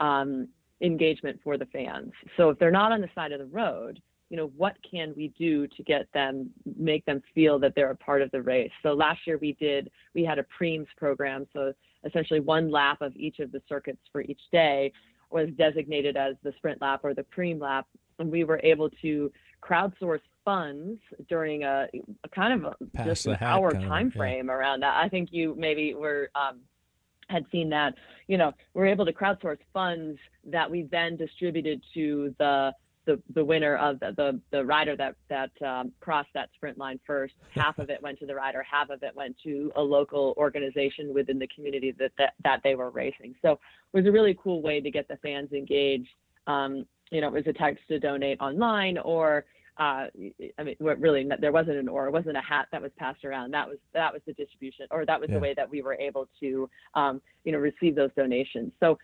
um, 0.00 0.48
engagement 0.80 1.40
for 1.42 1.56
the 1.56 1.66
fans? 1.66 2.12
So 2.36 2.50
if 2.50 2.58
they're 2.58 2.70
not 2.70 2.92
on 2.92 3.00
the 3.00 3.08
side 3.14 3.32
of 3.32 3.38
the 3.38 3.46
road, 3.46 4.00
you 4.30 4.36
know, 4.36 4.50
what 4.56 4.76
can 4.88 5.14
we 5.16 5.28
do 5.38 5.66
to 5.68 5.82
get 5.82 6.06
them, 6.12 6.50
make 6.76 7.04
them 7.04 7.22
feel 7.34 7.58
that 7.60 7.74
they're 7.74 7.90
a 7.90 7.96
part 7.96 8.22
of 8.22 8.30
the 8.30 8.42
race? 8.42 8.70
So 8.82 8.92
last 8.92 9.20
year 9.26 9.38
we 9.38 9.52
did, 9.52 9.90
we 10.14 10.24
had 10.24 10.38
a 10.38 10.44
primes 10.44 10.88
program. 10.96 11.46
So 11.52 11.72
essentially 12.04 12.40
one 12.40 12.70
lap 12.70 13.00
of 13.00 13.14
each 13.16 13.38
of 13.38 13.52
the 13.52 13.62
circuits 13.68 14.00
for 14.12 14.22
each 14.22 14.40
day 14.50 14.92
was 15.30 15.48
designated 15.56 16.16
as 16.16 16.34
the 16.42 16.52
sprint 16.56 16.80
lap 16.80 17.00
or 17.04 17.14
the 17.14 17.24
prime 17.24 17.58
lap. 17.58 17.86
And 18.18 18.30
we 18.30 18.44
were 18.44 18.60
able 18.62 18.90
to 19.02 19.30
crowdsource 19.62 20.20
funds 20.44 21.00
during 21.28 21.64
a, 21.64 21.88
a 22.24 22.28
kind 22.28 22.64
of 22.64 22.72
a, 22.72 23.04
just 23.04 23.26
an 23.26 23.36
hour 23.40 23.72
time 23.72 24.10
frame 24.10 24.46
yeah. 24.46 24.52
around 24.52 24.80
that. 24.80 24.96
I 24.96 25.08
think 25.08 25.30
you 25.32 25.54
maybe 25.56 25.94
were 25.94 26.30
um, 26.34 26.60
had 27.28 27.44
seen 27.50 27.70
that. 27.70 27.94
You 28.28 28.38
know, 28.38 28.52
we're 28.74 28.86
able 28.86 29.04
to 29.06 29.12
crowdsource 29.12 29.58
funds 29.72 30.18
that 30.46 30.70
we 30.70 30.82
then 30.90 31.16
distributed 31.16 31.82
to 31.94 32.34
the 32.38 32.72
the, 33.06 33.20
the 33.34 33.44
winner 33.44 33.76
of 33.76 34.00
the, 34.00 34.14
the, 34.16 34.40
the 34.50 34.64
rider 34.64 34.96
that 34.96 35.14
that 35.28 35.50
um, 35.62 35.92
crossed 36.00 36.30
that 36.34 36.48
sprint 36.54 36.78
line 36.78 36.98
first. 37.06 37.34
Half 37.54 37.78
of 37.78 37.90
it 37.90 38.02
went 38.02 38.18
to 38.20 38.26
the 38.26 38.34
rider, 38.34 38.64
half 38.68 38.90
of 38.90 39.02
it 39.02 39.14
went 39.14 39.36
to 39.44 39.70
a 39.76 39.82
local 39.82 40.34
organization 40.36 41.12
within 41.12 41.38
the 41.38 41.48
community 41.48 41.94
that 41.98 42.12
that, 42.18 42.34
that 42.44 42.60
they 42.64 42.74
were 42.74 42.90
racing. 42.90 43.34
So 43.42 43.52
it 43.52 43.58
was 43.92 44.06
a 44.06 44.12
really 44.12 44.36
cool 44.42 44.62
way 44.62 44.80
to 44.80 44.90
get 44.90 45.06
the 45.08 45.16
fans 45.18 45.52
engaged. 45.52 46.08
Um, 46.46 46.86
you 47.10 47.20
know, 47.20 47.28
it 47.28 47.32
was 47.34 47.46
a 47.46 47.52
text 47.52 47.84
to 47.88 48.00
donate 48.00 48.40
online 48.40 48.98
or 48.98 49.44
uh, 49.78 50.06
I 50.58 50.62
mean, 50.62 50.76
really, 50.80 51.28
there 51.40 51.52
wasn't 51.52 51.78
an 51.78 51.88
or, 51.88 52.06
it 52.06 52.12
wasn't 52.12 52.36
a 52.36 52.40
hat 52.40 52.68
that 52.70 52.80
was 52.80 52.92
passed 52.96 53.24
around. 53.24 53.50
That 53.52 53.68
was 53.68 53.78
that 53.92 54.12
was 54.12 54.22
the 54.26 54.32
distribution, 54.34 54.86
or 54.90 55.04
that 55.06 55.20
was 55.20 55.28
yeah. 55.28 55.36
the 55.36 55.40
way 55.40 55.54
that 55.54 55.68
we 55.68 55.82
were 55.82 55.94
able 55.94 56.28
to, 56.40 56.68
um, 56.94 57.20
you 57.44 57.52
know, 57.52 57.58
receive 57.58 57.96
those 57.96 58.10
donations. 58.16 58.72
So 58.78 58.98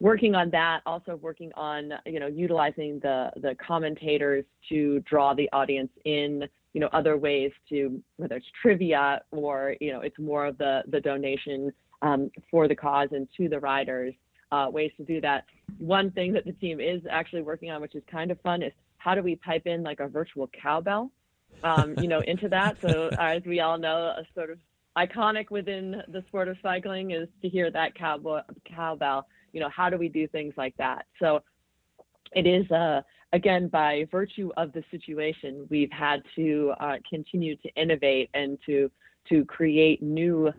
working 0.00 0.34
on 0.34 0.50
that, 0.50 0.80
also 0.86 1.16
working 1.16 1.52
on 1.56 1.92
you 2.06 2.20
know 2.20 2.26
utilizing 2.26 3.00
the 3.00 3.30
the 3.36 3.54
commentators 3.66 4.44
to 4.70 5.00
draw 5.00 5.34
the 5.34 5.48
audience 5.52 5.90
in 6.04 6.44
you 6.72 6.80
know 6.80 6.88
other 6.92 7.18
ways 7.18 7.52
to 7.68 8.00
whether 8.16 8.36
it's 8.36 8.46
trivia 8.62 9.20
or 9.30 9.76
you 9.80 9.92
know 9.92 10.00
it's 10.00 10.18
more 10.18 10.46
of 10.46 10.56
the 10.58 10.82
the 10.88 11.00
donation 11.00 11.70
um, 12.00 12.30
for 12.50 12.66
the 12.66 12.74
cause 12.74 13.08
and 13.12 13.28
to 13.36 13.48
the 13.48 13.60
riders 13.60 14.14
uh, 14.52 14.68
ways 14.70 14.92
to 14.96 15.04
do 15.04 15.20
that. 15.20 15.44
One 15.78 16.10
thing 16.12 16.32
that 16.34 16.44
the 16.44 16.52
team 16.52 16.80
is 16.80 17.02
actually 17.10 17.42
working 17.42 17.70
on, 17.70 17.80
which 17.80 17.94
is 17.94 18.02
kind 18.10 18.30
of 18.30 18.40
fun, 18.40 18.62
is 18.62 18.72
how 19.04 19.14
do 19.14 19.22
we 19.22 19.36
pipe 19.36 19.66
in 19.66 19.82
like 19.82 20.00
a 20.00 20.08
virtual 20.08 20.48
cowbell, 20.48 21.10
um, 21.62 21.94
you 21.98 22.08
know, 22.08 22.20
into 22.20 22.48
that. 22.48 22.76
So 22.80 23.10
as 23.18 23.42
we 23.44 23.60
all 23.60 23.78
know, 23.78 24.14
a 24.16 24.24
sort 24.34 24.50
of 24.50 24.58
iconic 24.96 25.50
within 25.50 26.02
the 26.08 26.22
sport 26.28 26.48
of 26.48 26.56
cycling 26.62 27.10
is 27.10 27.28
to 27.42 27.48
hear 27.48 27.70
that 27.70 27.94
cowboy 27.94 28.40
cowbell 28.64 29.26
you 29.54 29.60
know, 29.60 29.70
how 29.70 29.88
do 29.88 29.96
we 29.96 30.08
do 30.08 30.26
things 30.26 30.52
like 30.58 30.76
that? 30.76 31.06
So 31.20 31.42
it 32.34 32.46
is, 32.46 32.68
uh, 32.70 33.02
again, 33.32 33.68
by 33.68 34.06
virtue 34.10 34.50
of 34.56 34.72
the 34.72 34.82
situation, 34.90 35.66
we've 35.70 35.92
had 35.92 36.22
to 36.34 36.74
uh, 36.80 36.96
continue 37.08 37.56
to 37.56 37.68
innovate 37.76 38.28
and 38.34 38.58
to 38.66 38.90
to 39.30 39.42
create 39.46 40.02
new 40.02 40.52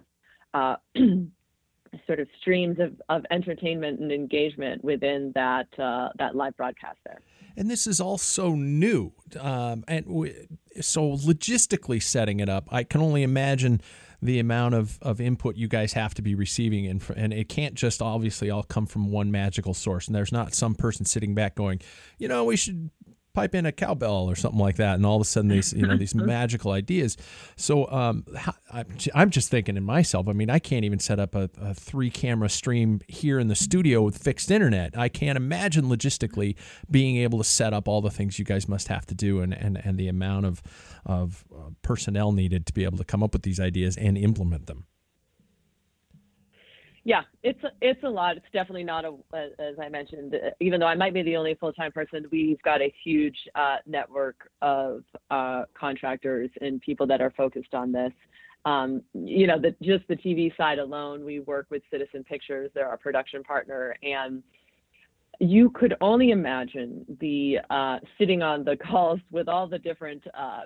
uh, 0.56 0.78
sort 2.06 2.20
of 2.20 2.28
streams 2.40 2.80
of, 2.80 3.00
of 3.10 3.26
entertainment 3.32 4.00
and 4.00 4.12
engagement 4.12 4.84
within 4.84 5.32
that 5.36 5.68
uh, 5.80 6.10
that 6.18 6.36
live 6.36 6.56
broadcast 6.58 6.98
there. 7.06 7.20
And 7.58 7.70
this 7.70 7.88
is 7.88 8.02
all 8.02 8.18
so 8.18 8.54
new, 8.54 9.14
um, 9.40 9.86
and 9.88 10.06
so 10.82 11.12
logistically 11.12 12.04
setting 12.04 12.42
it 12.42 12.50
up, 12.50 12.68
I 12.70 12.84
can 12.84 13.02
only 13.02 13.24
imagine 13.24 13.82
the 14.22 14.40
amount 14.40 14.76
of, 14.76 14.98
of 15.02 15.22
input 15.22 15.56
you 15.56 15.68
guys 15.68 15.94
have 15.94 16.14
to 16.16 16.22
be 16.22 16.36
receiving 16.36 16.88
and, 16.88 17.04
and 17.16 17.34
it 17.34 17.48
can't 17.48 17.76
just 17.76 18.02
obviously 18.02 18.50
all 18.50 18.64
come 18.64 18.86
from 18.86 19.12
one 19.12 19.32
magical 19.32 19.74
source 19.74 20.08
and 20.08 20.16
there's 20.16 20.32
not 20.32 20.54
some 20.54 20.74
person 20.74 21.06
sitting 21.06 21.36
back 21.36 21.54
going 21.56 21.80
you 22.18 22.28
know 22.28 22.44
we 22.44 22.56
should 22.56 22.90
pipe 23.36 23.54
in 23.54 23.66
a 23.66 23.72
cowbell 23.72 24.30
or 24.30 24.36
something 24.36 24.60
like 24.60 24.78
that, 24.78 24.96
and 24.96 25.06
all 25.06 25.18
of 25.18 25.22
a 25.22 25.26
sudden 25.26 25.50
these 25.50 25.74
you 25.74 25.86
know 25.86 25.98
these 25.98 26.16
magical 26.16 26.72
ideas. 26.72 27.18
So 27.56 27.90
um, 27.92 28.26
I'm 29.14 29.30
just 29.30 29.52
thinking 29.52 29.78
in 29.78 29.84
myself. 29.84 30.28
I 30.28 30.34
mean, 30.34 30.50
I 30.50 30.60
can't 30.60 30.86
even 30.86 31.00
set 31.00 31.20
up 31.20 31.36
a, 31.36 31.50
a, 31.62 31.74
three 31.74 32.10
camera 32.10 32.50
stream 32.50 33.02
here 33.08 33.40
in 33.40 33.48
the 33.48 33.56
studio 33.56 34.02
with 34.02 34.18
fixed 34.18 34.50
internet. 34.50 34.98
I 34.98 35.10
can't 35.10 35.38
imagine 35.38 35.86
logistically 35.86 36.56
being 36.90 37.18
able 37.18 37.38
to 37.40 37.44
set 37.44 37.74
up 37.74 37.88
all 37.88 38.02
the 38.02 38.10
things 38.10 38.40
you 38.40 38.46
guys 38.46 38.68
must 38.68 38.88
have 38.88 39.06
to 39.08 39.14
do, 39.16 39.42
and 39.42 39.54
and, 39.54 39.78
and 39.84 39.98
the 39.98 40.08
amount 40.08 40.46
of 40.46 40.64
of 41.06 41.44
uh, 41.54 41.70
personnel 41.82 42.32
needed 42.32 42.66
to 42.66 42.74
be 42.74 42.84
able 42.86 42.98
to 42.98 43.06
come 43.06 43.22
up 43.22 43.34
with 43.34 43.44
these 43.44 43.60
ideas 43.60 43.98
and 43.98 44.18
implement 44.18 44.66
them. 44.68 44.86
Yeah, 47.08 47.22
it's 47.44 47.60
it's 47.82 48.04
a 48.04 48.10
lot. 48.10 48.36
It's 48.36 48.48
definitely 48.52 48.84
not 48.84 49.06
a 49.06 49.14
as 49.60 49.76
I 49.80 49.90
mentioned. 49.90 50.36
Even 50.60 50.80
though 50.80 50.88
I 50.88 50.96
might 50.96 51.14
be 51.14 51.22
the 51.22 51.38
only 51.38 51.54
full 51.54 51.72
time 51.72 51.92
person, 51.92 52.26
we've 52.32 52.62
got 52.64 52.82
a 52.82 52.92
huge 53.04 53.38
uh, 53.54 53.78
network 53.86 54.50
of 54.64 55.04
uh, 55.30 55.66
contractors 55.80 56.50
and 56.62 56.82
people 56.82 57.06
that 57.06 57.22
are 57.22 57.32
focused 57.38 57.76
on 57.76 57.92
this. 57.92 58.12
Um, 58.66 59.04
you 59.14 59.46
know, 59.46 59.60
the, 59.62 59.76
just 59.84 60.08
the 60.08 60.16
TV 60.16 60.58
side 60.58 60.80
alone, 60.80 61.24
we 61.24 61.42
work 61.42 61.68
with 61.70 61.84
Citizen 61.92 62.24
Pictures. 62.24 62.72
They're 62.74 62.90
our 62.90 62.98
production 62.98 63.44
partner, 63.44 63.96
and 64.02 64.42
you 65.40 65.70
could 65.70 65.94
only 66.02 66.32
imagine 66.32 67.06
the 67.22 67.60
uh, 67.70 68.00
sitting 68.18 68.42
on 68.42 68.64
the 68.64 68.78
calls 68.78 69.20
with 69.30 69.48
all 69.48 69.68
the 69.68 69.78
different 69.78 70.24
uh, 70.34 70.62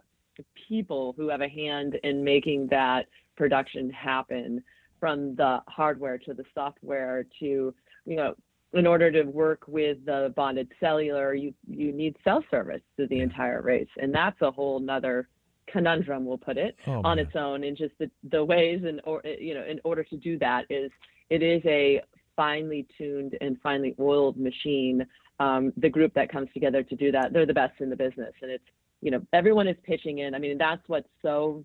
people 0.70 1.14
who 1.18 1.28
have 1.28 1.42
a 1.42 1.50
hand 1.50 1.98
in 2.04 2.24
making 2.24 2.68
that 2.68 3.08
production 3.36 3.90
happen 3.90 4.64
from 5.00 5.36
the 5.36 5.60
hardware 5.68 6.18
to 6.18 6.34
the 6.34 6.44
software 6.54 7.26
to 7.40 7.74
you 8.06 8.16
know 8.16 8.36
in 8.74 8.86
order 8.86 9.12
to 9.12 9.24
work 9.24 9.64
with 9.68 9.98
the 10.06 10.34
bonded 10.36 10.68
cellular 10.80 11.34
you 11.34 11.54
you 11.68 11.92
need 11.92 12.16
cell 12.24 12.44
service 12.52 12.82
to 12.98 13.08
the 13.08 13.20
entire 13.20 13.62
race. 13.62 13.88
And 13.98 14.14
that's 14.14 14.40
a 14.42 14.52
whole 14.52 14.80
nother 14.80 15.28
conundrum 15.68 16.26
we'll 16.26 16.38
put 16.38 16.58
it 16.58 16.76
oh, 16.88 17.02
on 17.04 17.18
man. 17.18 17.20
its 17.20 17.36
own. 17.36 17.64
And 17.64 17.78
just 17.78 17.94
the, 18.00 18.10
the 18.32 18.44
ways 18.44 18.82
and 18.86 19.02
or 19.06 19.22
you 19.24 19.54
know 19.54 19.64
in 19.66 19.80
order 19.84 20.04
to 20.04 20.18
do 20.18 20.38
that 20.40 20.66
is 20.70 20.92
it 21.30 21.42
is 21.42 21.62
a 21.66 22.02
finely 22.36 22.88
tuned 22.98 23.38
and 23.42 23.58
finely 23.62 23.96
oiled 24.00 24.38
machine. 24.38 25.06
Um, 25.40 25.72
the 25.78 25.90
group 25.90 26.14
that 26.16 26.32
comes 26.32 26.50
together 26.54 26.84
to 26.84 26.96
do 26.96 27.12
that 27.12 27.34
they're 27.34 27.46
the 27.46 27.54
best 27.54 27.80
in 27.80 27.90
the 27.90 27.96
business. 27.96 28.34
And 28.42 28.52
it's 28.52 28.64
you 29.02 29.10
know 29.10 29.22
everyone 29.34 29.68
is 29.68 29.78
pitching 29.84 30.20
in. 30.20 30.36
I 30.36 30.40
mean 30.40 30.58
that's 30.60 30.88
what's 30.88 31.10
so 31.24 31.64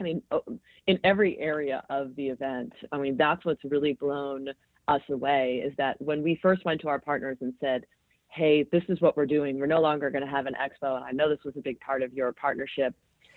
I 0.00 0.02
mean, 0.02 0.22
oh, 0.30 0.42
in 0.86 0.98
every 1.04 1.38
area 1.38 1.82
of 1.90 2.14
the 2.16 2.28
event, 2.28 2.72
I 2.92 2.98
mean, 2.98 3.16
that's 3.16 3.44
what's 3.44 3.62
really 3.64 3.94
blown 3.94 4.48
us 4.88 5.02
away 5.10 5.62
is 5.64 5.72
that 5.78 6.00
when 6.00 6.22
we 6.22 6.38
first 6.42 6.64
went 6.64 6.80
to 6.82 6.88
our 6.88 6.98
partners 6.98 7.38
and 7.40 7.54
said, 7.60 7.86
hey, 8.28 8.66
this 8.72 8.82
is 8.88 9.00
what 9.00 9.16
we're 9.16 9.26
doing, 9.26 9.58
we're 9.58 9.66
no 9.66 9.80
longer 9.80 10.10
going 10.10 10.24
to 10.24 10.30
have 10.30 10.46
an 10.46 10.54
expo. 10.54 10.96
And 10.96 11.04
I 11.04 11.12
know 11.12 11.28
this 11.28 11.44
was 11.44 11.54
a 11.56 11.60
big 11.60 11.78
part 11.80 12.02
of 12.02 12.12
your 12.12 12.32
partnership 12.32 12.94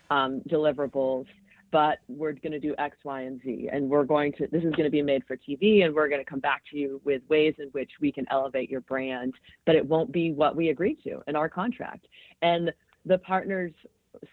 um, 0.10 0.42
deliverables, 0.50 1.26
but 1.72 2.00
we're 2.08 2.32
going 2.34 2.54
to 2.54 2.60
do 2.60 2.74
X, 2.80 2.98
Y, 3.04 3.22
and 3.22 3.40
Z. 3.44 3.70
And 3.72 3.90
we're 3.90 4.06
going 4.06 4.34
to, 4.34 4.48
this 4.48 4.64
is 4.64 4.72
going 4.72 4.86
to 4.86 4.90
be 4.90 5.02
made 5.02 5.24
for 5.28 5.38
TV, 5.38 5.86
and 5.86 5.94
we're 5.94 6.10
going 6.10 6.24
to 6.24 6.30
come 6.30 6.40
back 6.40 6.64
to 6.72 6.78
you 6.78 7.02
with 7.04 7.22
ways 7.30 7.54
in 7.60 7.68
which 7.68 7.92
we 8.02 8.12
can 8.12 8.26
elevate 8.32 8.70
your 8.70 8.82
brand, 8.82 9.34
but 9.66 9.76
it 9.76 9.86
won't 9.86 10.12
be 10.12 10.32
what 10.32 10.56
we 10.56 10.70
agreed 10.70 10.98
to 11.04 11.22
in 11.28 11.36
our 11.36 11.50
contract. 11.50 12.08
And 12.42 12.72
the 13.06 13.18
partners 13.20 13.74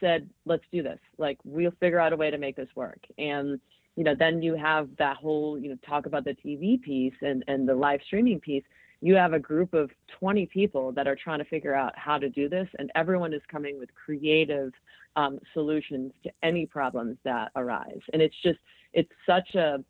said, 0.01 0.29
let's 0.47 0.65
do 0.73 0.83
this. 0.83 0.99
Like, 1.19 1.39
we'll 1.45 1.73
figure 1.81 2.01
out 2.01 2.13
a 2.13 2.17
way 2.17 2.31
to 2.31 2.39
make 2.39 2.57
this 2.57 2.69
work. 2.75 3.01
And, 3.19 3.61
you 3.97 4.05
know, 4.05 4.15
then 4.19 4.43
you 4.43 4.55
have 4.55 4.89
that 4.99 5.17
whole, 5.17 5.59
you 5.59 5.71
know, 5.71 5.79
talk 5.87 6.07
about 6.07 6.25
the 6.25 6.37
TV 6.45 6.81
piece 6.81 7.15
and, 7.23 7.45
and 7.49 7.69
the 7.69 7.75
live 7.75 8.01
streaming 8.07 8.41
piece. 8.41 8.65
You 9.01 9.15
have 9.17 9.35
a 9.35 9.39
group 9.39 9.75
of 9.75 9.91
20 10.19 10.47
people 10.47 10.93
that 10.93 11.07
are 11.07 11.17
trying 11.17 11.39
to 11.39 11.45
figure 11.45 11.75
out 11.75 11.93
how 11.97 12.19
to 12.19 12.29
do 12.29 12.49
this, 12.49 12.69
and 12.79 12.91
everyone 12.95 13.35
is 13.35 13.43
coming 13.51 13.79
with 13.79 13.91
creative 13.95 14.73
um, 15.17 15.39
solutions 15.53 16.13
to 16.23 16.31
any 16.43 16.67
problems 16.67 17.19
that 17.25 17.51
arise. 17.57 18.01
And 18.13 18.23
it's 18.23 18.35
just, 18.43 18.59
it's 18.93 19.11
such 19.27 19.55
a, 19.55 19.85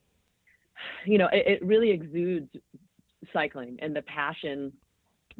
you 1.06 1.18
know, 1.18 1.28
it, 1.32 1.46
it 1.46 1.64
really 1.64 1.90
exudes 1.90 2.50
cycling 3.32 3.78
and 3.80 3.94
the 3.94 4.02
passion 4.02 4.72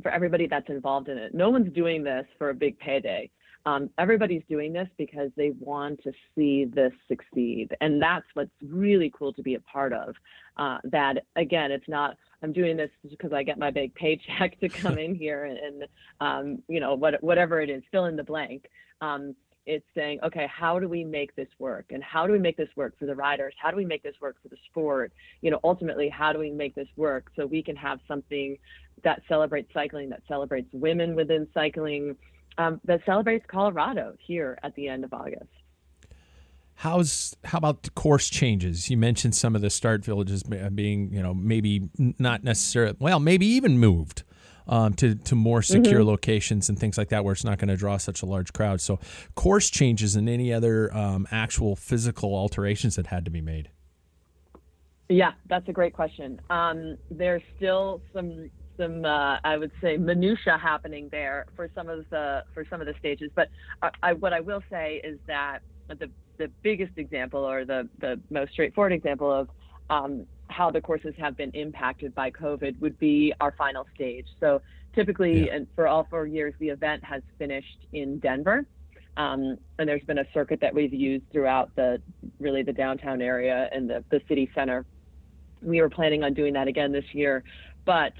for 0.02 0.10
everybody 0.10 0.46
that's 0.46 0.68
involved 0.68 1.08
in 1.08 1.18
it. 1.18 1.34
No 1.34 1.50
one's 1.50 1.72
doing 1.72 2.02
this 2.02 2.26
for 2.38 2.50
a 2.50 2.54
big 2.54 2.78
payday 2.78 3.30
um, 3.66 3.90
everybody's 3.98 4.42
doing 4.48 4.72
this 4.72 4.88
because 4.98 5.30
they 5.36 5.50
want 5.58 6.02
to 6.02 6.12
see 6.34 6.66
this 6.66 6.92
succeed. 7.08 7.74
And 7.80 8.00
that's 8.00 8.26
what's 8.34 8.50
really 8.62 9.12
cool 9.16 9.32
to 9.32 9.42
be 9.42 9.54
a 9.54 9.60
part 9.60 9.92
of. 9.92 10.14
Uh, 10.56 10.78
that, 10.84 11.24
again, 11.36 11.72
it's 11.72 11.88
not, 11.88 12.16
I'm 12.42 12.52
doing 12.52 12.76
this 12.76 12.90
because 13.08 13.32
I 13.32 13.42
get 13.42 13.58
my 13.58 13.70
big 13.70 13.94
paycheck 13.94 14.60
to 14.60 14.68
come 14.68 14.98
in 14.98 15.14
here 15.14 15.44
and, 15.44 15.58
and 15.58 15.84
um, 16.20 16.62
you 16.68 16.80
know, 16.80 16.94
what, 16.94 17.22
whatever 17.22 17.60
it 17.60 17.70
is, 17.70 17.82
fill 17.90 18.04
in 18.04 18.16
the 18.16 18.24
blank. 18.24 18.66
Um, 19.00 19.34
it's 19.66 19.86
saying, 19.94 20.18
okay, 20.22 20.46
how 20.46 20.78
do 20.78 20.88
we 20.88 21.04
make 21.04 21.34
this 21.36 21.48
work? 21.58 21.86
And 21.90 22.02
how 22.04 22.26
do 22.26 22.34
we 22.34 22.38
make 22.38 22.58
this 22.58 22.68
work 22.76 22.98
for 22.98 23.06
the 23.06 23.14
riders? 23.14 23.54
How 23.58 23.70
do 23.70 23.76
we 23.78 23.86
make 23.86 24.02
this 24.02 24.14
work 24.20 24.36
for 24.42 24.48
the 24.48 24.58
sport? 24.70 25.10
You 25.40 25.50
know, 25.50 25.60
ultimately, 25.64 26.10
how 26.10 26.34
do 26.34 26.38
we 26.38 26.50
make 26.50 26.74
this 26.74 26.88
work 26.96 27.30
so 27.34 27.46
we 27.46 27.62
can 27.62 27.76
have 27.76 28.00
something 28.06 28.58
that 29.04 29.22
celebrates 29.26 29.72
cycling, 29.72 30.10
that 30.10 30.20
celebrates 30.28 30.68
women 30.72 31.14
within 31.14 31.48
cycling, 31.54 32.14
um, 32.58 32.80
that 32.84 33.00
celebrates 33.04 33.44
Colorado 33.48 34.14
here 34.18 34.58
at 34.62 34.74
the 34.74 34.88
end 34.88 35.04
of 35.04 35.12
August. 35.12 35.50
How's 36.76 37.36
how 37.44 37.58
about 37.58 37.84
the 37.84 37.90
course 37.90 38.28
changes? 38.28 38.90
You 38.90 38.96
mentioned 38.96 39.34
some 39.34 39.54
of 39.54 39.62
the 39.62 39.70
start 39.70 40.04
villages 40.04 40.42
being, 40.42 41.12
you 41.12 41.22
know, 41.22 41.32
maybe 41.32 41.88
not 42.18 42.42
necessarily, 42.42 42.96
well, 42.98 43.20
maybe 43.20 43.46
even 43.46 43.78
moved 43.78 44.24
um, 44.66 44.94
to 44.94 45.14
to 45.14 45.34
more 45.34 45.62
secure 45.62 46.00
mm-hmm. 46.00 46.08
locations 46.08 46.68
and 46.68 46.78
things 46.78 46.98
like 46.98 47.10
that, 47.10 47.24
where 47.24 47.32
it's 47.32 47.44
not 47.44 47.58
going 47.58 47.68
to 47.68 47.76
draw 47.76 47.96
such 47.96 48.22
a 48.22 48.26
large 48.26 48.52
crowd. 48.52 48.80
So, 48.80 48.98
course 49.34 49.70
changes 49.70 50.16
and 50.16 50.28
any 50.28 50.52
other 50.52 50.94
um, 50.96 51.28
actual 51.30 51.76
physical 51.76 52.34
alterations 52.34 52.96
that 52.96 53.06
had 53.06 53.24
to 53.24 53.30
be 53.30 53.40
made. 53.40 53.70
Yeah, 55.08 55.32
that's 55.48 55.68
a 55.68 55.72
great 55.72 55.92
question. 55.92 56.40
Um, 56.50 56.96
there's 57.10 57.42
still 57.56 58.00
some 58.12 58.50
some 58.76 59.04
uh, 59.04 59.38
I 59.44 59.56
would 59.56 59.72
say 59.80 59.96
minutia 59.96 60.58
happening 60.58 61.08
there 61.10 61.46
for 61.56 61.68
some 61.74 61.88
of 61.88 62.04
the 62.10 62.44
for 62.54 62.64
some 62.68 62.80
of 62.80 62.86
the 62.86 62.94
stages. 62.98 63.30
But 63.34 63.48
I, 63.82 63.90
I, 64.02 64.12
what 64.14 64.32
I 64.32 64.40
will 64.40 64.62
say 64.70 65.00
is 65.04 65.18
that 65.26 65.60
the 65.88 66.10
the 66.38 66.48
biggest 66.62 66.92
example 66.96 67.40
or 67.40 67.64
the 67.64 67.88
the 68.00 68.20
most 68.30 68.52
straightforward 68.52 68.92
example 68.92 69.32
of 69.32 69.48
um, 69.90 70.26
how 70.48 70.70
the 70.70 70.80
courses 70.80 71.14
have 71.18 71.36
been 71.36 71.50
impacted 71.50 72.14
by 72.14 72.30
COVID 72.30 72.78
would 72.80 72.98
be 72.98 73.32
our 73.40 73.52
final 73.52 73.86
stage. 73.94 74.26
So 74.40 74.60
typically, 74.94 75.46
Yeah. 75.46 75.54
and 75.54 75.66
for 75.74 75.86
all 75.88 76.04
four 76.10 76.26
years, 76.26 76.54
the 76.58 76.68
event 76.68 77.04
has 77.04 77.22
finished 77.38 77.86
in 77.92 78.18
Denver. 78.18 78.66
Um, 79.16 79.58
and 79.78 79.88
there's 79.88 80.02
been 80.02 80.18
a 80.18 80.24
circuit 80.34 80.60
that 80.60 80.74
we've 80.74 80.92
used 80.92 81.24
throughout 81.30 81.74
the 81.76 82.02
really 82.40 82.62
the 82.64 82.72
downtown 82.72 83.22
area 83.22 83.68
and 83.72 83.88
the, 83.88 84.02
the 84.10 84.20
city 84.28 84.50
center. 84.54 84.84
We 85.62 85.80
were 85.80 85.88
planning 85.88 86.24
on 86.24 86.34
doing 86.34 86.52
that 86.54 86.66
again 86.66 86.90
this 86.90 87.04
year, 87.12 87.44
but 87.84 88.12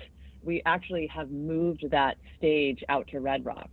we 0.44 0.62
actually 0.66 1.06
have 1.08 1.30
moved 1.30 1.84
that 1.90 2.16
stage 2.36 2.82
out 2.88 3.06
to 3.08 3.20
Red 3.20 3.44
Rocks. 3.44 3.70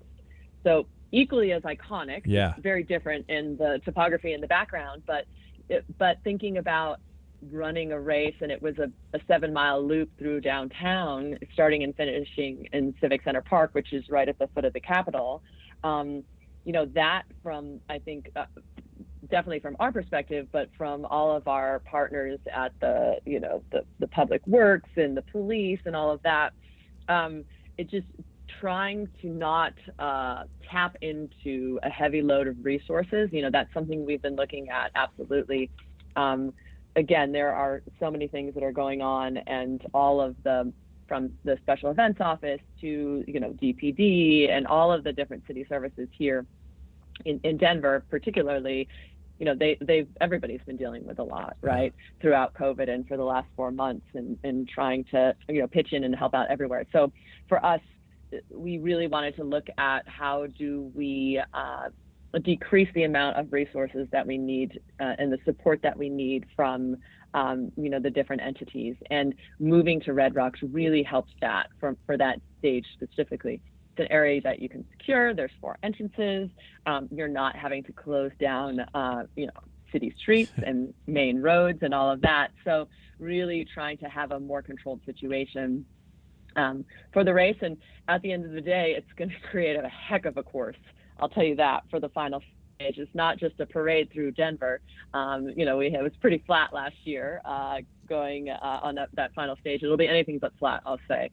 So 0.64 0.88
equally 1.12 1.52
as 1.52 1.64
iconic, 1.64 2.22
Yeah. 2.26 2.54
very 2.60 2.84
different 2.84 3.26
in 3.30 3.58
the 3.58 3.82
topography 3.84 4.34
and 4.34 4.42
the 4.42 4.48
background, 4.48 5.04
but 5.06 5.26
it, 5.70 5.86
but 5.98 6.18
thinking 6.24 6.58
about 6.58 7.00
running 7.52 7.92
a 7.92 8.00
race 8.00 8.36
and 8.42 8.52
it 8.52 8.62
was 8.62 8.78
a, 8.78 8.92
a 9.18 9.20
seven 9.28 9.52
mile 9.52 9.84
loop 9.86 10.10
through 10.20 10.42
downtown, 10.42 11.38
starting 11.54 11.84
and 11.84 11.96
finishing 11.96 12.68
in 12.72 12.94
Civic 13.02 13.24
Center 13.24 13.42
Park, 13.42 13.72
which 13.74 13.94
is 13.94 14.10
right 14.10 14.30
at 14.30 14.38
the 14.38 14.48
foot 14.54 14.64
of 14.66 14.74
the 14.74 14.80
Capitol. 14.80 15.42
Um, 15.84 16.24
you 16.66 16.74
know, 16.74 16.86
that 16.94 17.24
from, 17.42 17.80
I 17.90 17.98
think, 17.98 18.30
uh, 18.36 18.46
definitely 19.30 19.60
from 19.60 19.76
our 19.80 19.92
perspective, 19.92 20.48
but 20.52 20.70
from 20.78 21.06
all 21.06 21.36
of 21.36 21.48
our 21.48 21.80
partners 21.80 22.40
at 22.54 22.74
the, 22.80 23.18
you 23.26 23.40
know, 23.40 23.64
the, 23.72 23.84
the 24.00 24.08
public 24.08 24.46
works 24.46 24.90
and 24.96 25.18
the 25.18 25.24
police 25.24 25.80
and 25.86 25.96
all 25.96 26.12
of 26.12 26.22
that, 26.22 26.54
um, 27.12 27.44
it 27.78 27.90
just 27.90 28.08
trying 28.60 29.08
to 29.22 29.28
not 29.28 29.74
uh, 30.00 30.44
tap 30.70 30.96
into 31.02 31.80
a 31.84 31.90
heavy 31.90 32.22
load 32.22 32.48
of 32.48 32.56
resources. 32.64 33.30
You 33.32 33.42
know, 33.44 33.50
that's 33.52 33.74
something 33.74 34.06
we've 34.06 34.22
been 34.22 34.36
looking 34.36 34.70
at 34.70 34.92
absolutely. 34.96 35.70
Um, 36.16 36.54
again, 36.96 37.32
there 37.32 37.54
are 37.54 37.82
so 38.00 38.12
many 38.12 38.28
things 38.28 38.54
that 38.54 38.64
are 38.64 38.72
going 38.72 39.02
on, 39.02 39.38
and 39.38 39.82
all 39.94 40.22
of 40.22 40.36
the 40.44 40.72
from 41.08 41.32
the 41.44 41.58
special 41.62 41.92
events 41.92 42.22
office 42.22 42.62
to 42.80 43.24
you 43.28 43.40
know 43.40 43.52
DPD 43.62 44.50
and 44.50 44.66
all 44.68 44.92
of 44.92 45.04
the 45.04 45.12
different 45.12 45.46
city 45.48 45.66
services 45.68 46.08
here 46.18 46.46
in, 47.26 47.40
in 47.44 47.58
Denver, 47.58 48.04
particularly. 48.10 48.88
You 49.42 49.46
know, 49.46 49.56
they 49.56 49.76
they've 49.82 50.08
everybody's 50.22 50.62
been 50.68 50.78
dealing 50.78 51.04
with 51.04 51.18
a 51.18 51.24
lot, 51.24 51.58
right, 51.64 51.96
throughout 52.22 52.54
COVID 52.54 52.88
and 52.88 53.08
for 53.08 53.18
the 53.18 53.24
last 53.24 53.48
four 53.56 53.72
months, 53.72 54.06
and 54.14 54.38
and 54.44 54.70
trying 54.70 55.04
to 55.06 55.36
you 55.50 55.62
know 55.62 55.68
pitch 55.68 55.94
in 55.94 56.04
and 56.04 56.16
help 56.16 56.36
out 56.36 56.46
everywhere. 56.52 56.86
So 56.94 57.12
for 57.50 57.66
us, 57.66 57.82
we 58.52 58.78
really 58.78 59.08
wanted 59.08 59.36
to 59.38 59.44
look 59.44 59.66
at 59.80 60.08
how 60.08 60.46
do 60.46 60.92
we 60.94 61.42
uh, 61.56 61.90
decrease 62.44 62.90
the 62.94 63.06
amount 63.06 63.38
of 63.38 63.52
resources 63.52 64.08
that 64.12 64.28
we 64.28 64.38
need 64.38 64.80
uh, 65.00 65.16
and 65.18 65.34
the 65.34 65.40
support 65.44 65.82
that 65.82 65.98
we 65.98 66.08
need 66.08 66.46
from 66.56 66.98
um, 67.34 67.72
you 67.76 67.90
know 67.90 68.00
the 68.00 68.12
different 68.12 68.44
entities. 68.44 68.96
And 69.10 69.34
moving 69.60 70.02
to 70.02 70.14
red 70.14 70.36
rocks 70.36 70.60
really 70.72 71.02
helps 71.02 71.32
that 71.42 71.70
for, 71.80 71.98
for 72.06 72.16
that 72.16 72.40
stage 72.60 72.86
specifically 72.94 73.60
an 73.98 74.08
area 74.10 74.42
that 74.42 74.60
you 74.60 74.70
can 74.70 74.86
secure 74.92 75.34
there's 75.34 75.52
four 75.60 75.78
entrances 75.84 76.50
um, 76.86 77.08
you're 77.12 77.28
not 77.28 77.56
having 77.56 77.84
to 77.84 77.92
close 77.92 78.32
down 78.40 78.80
uh, 78.94 79.24
you 79.36 79.46
know 79.46 79.54
city 79.92 80.14
streets 80.18 80.52
and 80.66 80.94
main 81.08 81.42
roads 81.42 81.80
and 81.82 81.94
all 81.94 82.12
of 82.12 82.22
that 82.22 82.50
so 82.64 82.88
really 83.20 83.68
trying 83.74 83.98
to 83.98 84.06
have 84.06 84.32
a 84.32 84.40
more 84.40 84.62
controlled 84.62 85.00
situation 85.06 85.86
um, 86.56 86.86
for 87.14 87.24
the 87.24 87.34
race. 87.34 87.58
And 87.62 87.78
at 88.08 88.22
the 88.22 88.32
end 88.32 88.46
of 88.46 88.52
the 88.52 88.62
day, 88.62 88.96
it's 88.98 89.12
going 89.18 89.30
to 89.42 89.48
create 89.50 89.78
a 89.78 89.88
heck 89.88 90.26
of 90.26 90.38
a 90.38 90.44
course. 90.44 90.78
I'll 91.20 91.30
tell 91.30 91.44
you 91.44 91.56
that 91.58 91.84
for 91.90 92.00
the 92.00 92.10
final 92.10 92.42
stage. 92.76 92.98
It's 92.98 93.14
not 93.14 93.38
just 93.38 93.60
a 93.60 93.66
parade 93.66 94.10
through 94.12 94.32
Denver. 94.32 94.82
Um, 95.14 95.50
you 95.56 95.66
know, 95.66 95.78
we 95.78 95.88
it 95.88 96.02
was 96.02 96.14
pretty 96.20 96.44
flat 96.48 96.74
last 96.74 96.96
year 97.04 97.42
uh, 97.46 97.78
going 98.18 98.44
uh, 98.50 98.88
on 98.88 98.94
that, 98.96 99.10
that 99.20 99.30
final 99.40 99.56
stage. 99.64 99.80
It'll 99.84 100.04
be 100.08 100.12
anything 100.18 100.38
but 100.46 100.52
flat, 100.60 100.80
I'll 100.86 101.06
say, 101.08 101.24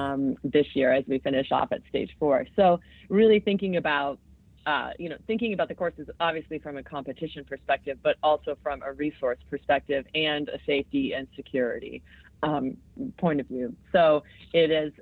um, 0.00 0.36
this 0.56 0.68
year 0.78 0.90
as 0.98 1.04
we 1.12 1.18
finish 1.28 1.48
off 1.58 1.68
at 1.76 1.80
stage 1.88 2.10
four. 2.20 2.36
So 2.56 2.80
really 3.08 3.40
thinking 3.48 3.76
about 3.76 4.18
uh, 4.66 4.90
you 4.98 5.08
know, 5.10 5.18
thinking 5.26 5.52
about 5.52 5.68
the 5.68 5.74
courses 5.74 6.08
obviously 6.20 6.58
from 6.58 6.74
a 6.78 6.82
competition 6.82 7.42
perspective, 7.44 7.98
but 8.02 8.16
also 8.22 8.56
from 8.62 8.82
a 8.82 8.92
resource 8.92 9.38
perspective 9.50 10.02
and 10.14 10.48
a 10.48 10.58
safety 10.64 11.12
and 11.12 11.28
security 11.36 12.02
um, 12.42 12.76
point 13.18 13.40
of 13.40 13.46
view. 13.46 13.74
So 13.92 14.22
it 14.52 14.70
is, 14.70 14.92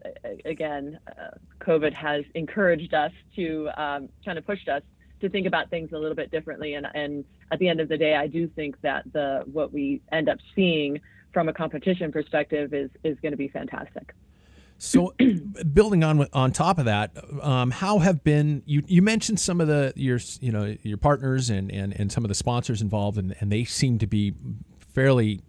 again, 0.45 0.99
uh, 1.09 1.37
COVID 1.61 1.93
has 1.93 2.25
encouraged 2.35 2.93
us 2.93 3.13
to 3.37 3.69
um, 3.77 4.09
kind 4.25 4.37
of 4.37 4.45
pushed 4.45 4.69
us 4.69 4.83
to 5.21 5.29
think 5.29 5.47
about 5.47 5.71
things 5.71 5.91
a 5.93 5.99
little 5.99 6.17
bit 6.23 6.31
differently. 6.31 6.75
And, 6.75 6.87
and 6.95 7.25
at 7.53 7.59
the 7.61 7.69
end 7.69 7.81
of 7.81 7.89
the 7.89 7.97
day, 7.97 8.15
I 8.17 8.27
do 8.27 8.49
think 8.49 8.81
that 8.83 9.05
the 9.13 9.45
what 9.57 9.73
we 9.73 10.03
end 10.11 10.29
up 10.29 10.39
seeing 10.55 11.01
from 11.33 11.49
a 11.49 11.53
competition 11.53 12.13
perspective 12.13 12.75
is 12.75 12.91
is 13.05 13.19
going 13.21 13.33
to 13.33 13.39
be 13.39 13.49
fantastic. 13.49 14.15
So, 14.79 15.15
building 15.73 16.03
on 16.03 16.27
on 16.33 16.51
top 16.51 16.81
of 16.81 16.87
that, 16.87 17.13
um, 17.41 17.71
how 17.71 18.01
have 18.01 18.25
been 18.25 18.65
you? 18.67 18.83
You 18.89 19.01
mentioned 19.01 19.39
some 19.39 19.61
of 19.61 19.69
the 19.69 19.93
your 19.95 20.19
you 20.41 20.51
know 20.51 20.77
your 20.83 20.97
partners 20.97 21.51
and 21.51 21.71
and, 21.71 21.93
and 21.99 22.11
some 22.11 22.25
of 22.25 22.29
the 22.29 22.35
sponsors 22.35 22.83
involved, 22.83 23.17
and, 23.17 23.37
and 23.39 23.53
they 23.53 23.63
seem 23.63 23.99
to 24.01 24.09
be 24.09 24.35
fairly 24.93 25.41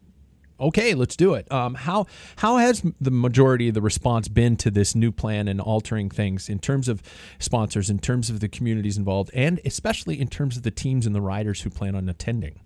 okay. 0.60 0.94
Let's 0.94 1.16
do 1.16 1.34
it. 1.34 1.52
Um, 1.52 1.74
how 1.74 2.06
how 2.36 2.58
has 2.58 2.84
the 3.02 3.10
majority 3.10 3.70
of 3.70 3.74
the 3.74 3.82
response 3.82 4.28
been 4.28 4.56
to 4.58 4.70
this 4.70 4.94
new 4.94 5.12
plan 5.12 5.48
and 5.48 5.60
altering 5.60 6.12
things 6.12 6.48
in 6.48 6.60
terms 6.60 6.88
of 6.88 7.02
sponsors, 7.40 7.90
in 7.90 7.98
terms 7.98 8.30
of 8.30 8.40
the 8.40 8.48
communities 8.48 8.98
involved, 8.98 9.32
and 9.34 9.60
especially 9.66 10.22
in 10.22 10.28
terms 10.28 10.58
of 10.58 10.62
the 10.62 10.70
teams 10.70 11.08
and 11.08 11.16
the 11.16 11.22
riders 11.22 11.62
who 11.62 11.72
plan 11.72 11.96
on 11.96 12.08
attending? 12.08 12.60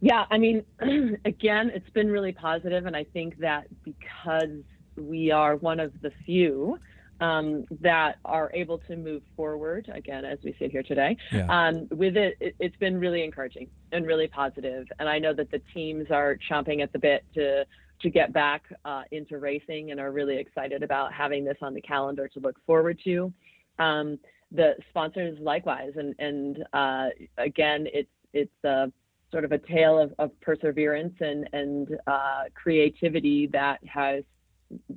Yeah, 0.00 0.24
I 0.30 0.38
mean, 0.38 0.64
again, 1.24 1.70
it's 1.74 1.88
been 1.90 2.08
really 2.10 2.32
positive, 2.32 2.86
and 2.86 2.96
I 2.96 3.04
think 3.04 3.38
that 3.38 3.66
because 3.84 4.62
we 4.96 5.30
are 5.30 5.56
one 5.56 5.80
of 5.80 5.92
the 6.02 6.10
few 6.24 6.78
um, 7.20 7.64
that 7.80 8.16
are 8.24 8.50
able 8.52 8.78
to 8.78 8.96
move 8.96 9.22
forward, 9.36 9.90
again, 9.92 10.24
as 10.24 10.38
we 10.44 10.54
sit 10.58 10.70
here 10.70 10.82
today, 10.82 11.16
Yeah. 11.32 11.46
um, 11.48 11.88
with 11.90 12.16
it, 12.16 12.36
it, 12.40 12.54
it's 12.60 12.76
been 12.76 12.98
really 12.98 13.24
encouraging 13.24 13.68
and 13.92 14.06
really 14.06 14.28
positive. 14.28 14.86
And 14.98 15.08
I 15.08 15.18
know 15.18 15.32
that 15.32 15.50
the 15.50 15.60
teams 15.72 16.10
are 16.10 16.38
chomping 16.50 16.82
at 16.82 16.92
the 16.92 16.98
bit 16.98 17.24
to 17.34 17.64
to 18.02 18.10
get 18.10 18.30
back 18.30 18.62
uh, 18.84 19.04
into 19.10 19.38
racing 19.38 19.90
and 19.90 19.98
are 19.98 20.12
really 20.12 20.36
excited 20.36 20.82
about 20.82 21.14
having 21.14 21.46
this 21.46 21.56
on 21.62 21.72
the 21.72 21.80
calendar 21.80 22.28
to 22.28 22.40
look 22.40 22.56
forward 22.66 23.00
to. 23.04 23.32
Um, 23.78 24.18
the 24.52 24.74
sponsors 24.90 25.38
likewise, 25.40 25.92
and 25.96 26.14
and 26.18 26.64
uh, 26.74 27.08
again, 27.38 27.86
it's 27.92 28.10
it's 28.34 28.64
a 28.64 28.92
sort 29.36 29.44
of 29.44 29.52
a 29.52 29.58
tale 29.58 29.98
of, 29.98 30.14
of 30.18 30.30
perseverance 30.40 31.12
and 31.20 31.46
and 31.52 31.98
uh, 32.06 32.44
creativity 32.54 33.46
that 33.46 33.78
has 33.86 34.24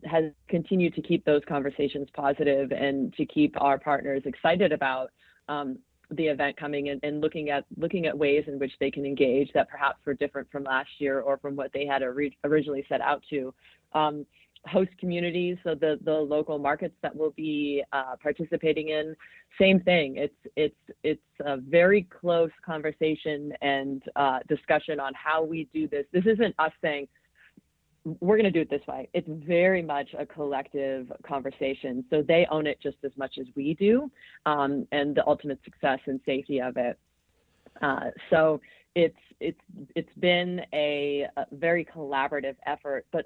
has 0.06 0.32
continued 0.48 0.96
to 0.96 1.02
keep 1.02 1.26
those 1.26 1.42
conversations 1.46 2.08
positive 2.14 2.72
and 2.72 3.14
to 3.16 3.26
keep 3.26 3.54
our 3.60 3.78
partners 3.78 4.22
excited 4.26 4.72
about 4.72 5.10
um, 5.50 5.78
the 6.12 6.26
event 6.28 6.56
coming 6.56 6.88
in 6.88 7.02
and 7.04 7.20
looking 7.20 7.50
at 7.50 7.66
looking 7.76 8.06
at 8.06 8.18
ways 8.18 8.46
in 8.48 8.58
which 8.60 8.72
they 8.80 8.90
can 8.90 9.06
engage 9.06 9.52
that 9.54 9.68
perhaps 9.68 9.98
were 10.06 10.14
different 10.14 10.50
from 10.50 10.64
last 10.64 10.90
year 11.00 11.20
or 11.20 11.38
from 11.38 11.58
what 11.58 11.74
they 11.74 11.86
had 11.86 12.02
ori- 12.02 12.38
originally 12.46 12.86
set 12.88 13.02
out 13.02 13.22
to. 13.30 13.54
Um, 13.92 14.26
host 14.68 14.92
communities, 15.00 15.58
so 15.64 15.76
the 15.76 16.00
the 16.04 16.14
local 16.14 16.60
markets 16.60 16.96
that 17.02 17.16
we'll 17.16 17.32
be 17.32 17.84
uh, 17.94 18.16
participating 18.22 18.90
in, 18.90 19.16
same 19.60 19.80
thing. 19.82 20.18
It's 20.18 20.36
it's 20.56 20.76
it's 21.04 21.22
a 21.46 21.58
very 21.58 22.04
close 22.04 22.52
conversation 22.66 23.54
and 23.62 24.04
uh, 24.16 24.40
discussion 24.48 25.00
on 25.00 25.14
how 25.14 25.44
we 25.44 25.68
do 25.74 25.88
this. 25.88 26.06
This 26.12 26.26
isn't 26.26 26.56
us 26.60 26.72
saying 26.82 27.08
we're 28.22 28.38
going 28.38 28.46
to 28.46 28.52
do 28.52 28.62
it 28.62 28.70
this 28.70 28.86
way. 28.88 29.10
It's 29.14 29.28
very 29.30 29.82
much 29.82 30.10
a 30.18 30.26
collective 30.26 31.12
conversation. 31.28 32.04
So 32.10 32.22
they 32.22 32.48
own 32.50 32.66
it 32.66 32.80
just 32.82 32.98
as 33.04 33.12
much 33.18 33.38
as 33.40 33.46
we 33.56 33.74
do, 33.74 34.10
um, 34.46 34.88
and 34.92 35.16
the 35.16 35.26
ultimate 35.28 35.60
success 35.64 36.00
and 36.06 36.20
safety 36.26 36.62
of 36.62 36.78
it. 36.78 36.98
Uh, 37.82 38.12
so 38.30 38.60
it's 38.96 39.16
it's 39.40 39.60
it's 39.96 40.10
been 40.20 40.62
a, 40.74 41.28
a 41.38 41.46
very 41.52 41.86
collaborative 41.86 42.56
effort, 42.66 43.06
but 43.12 43.26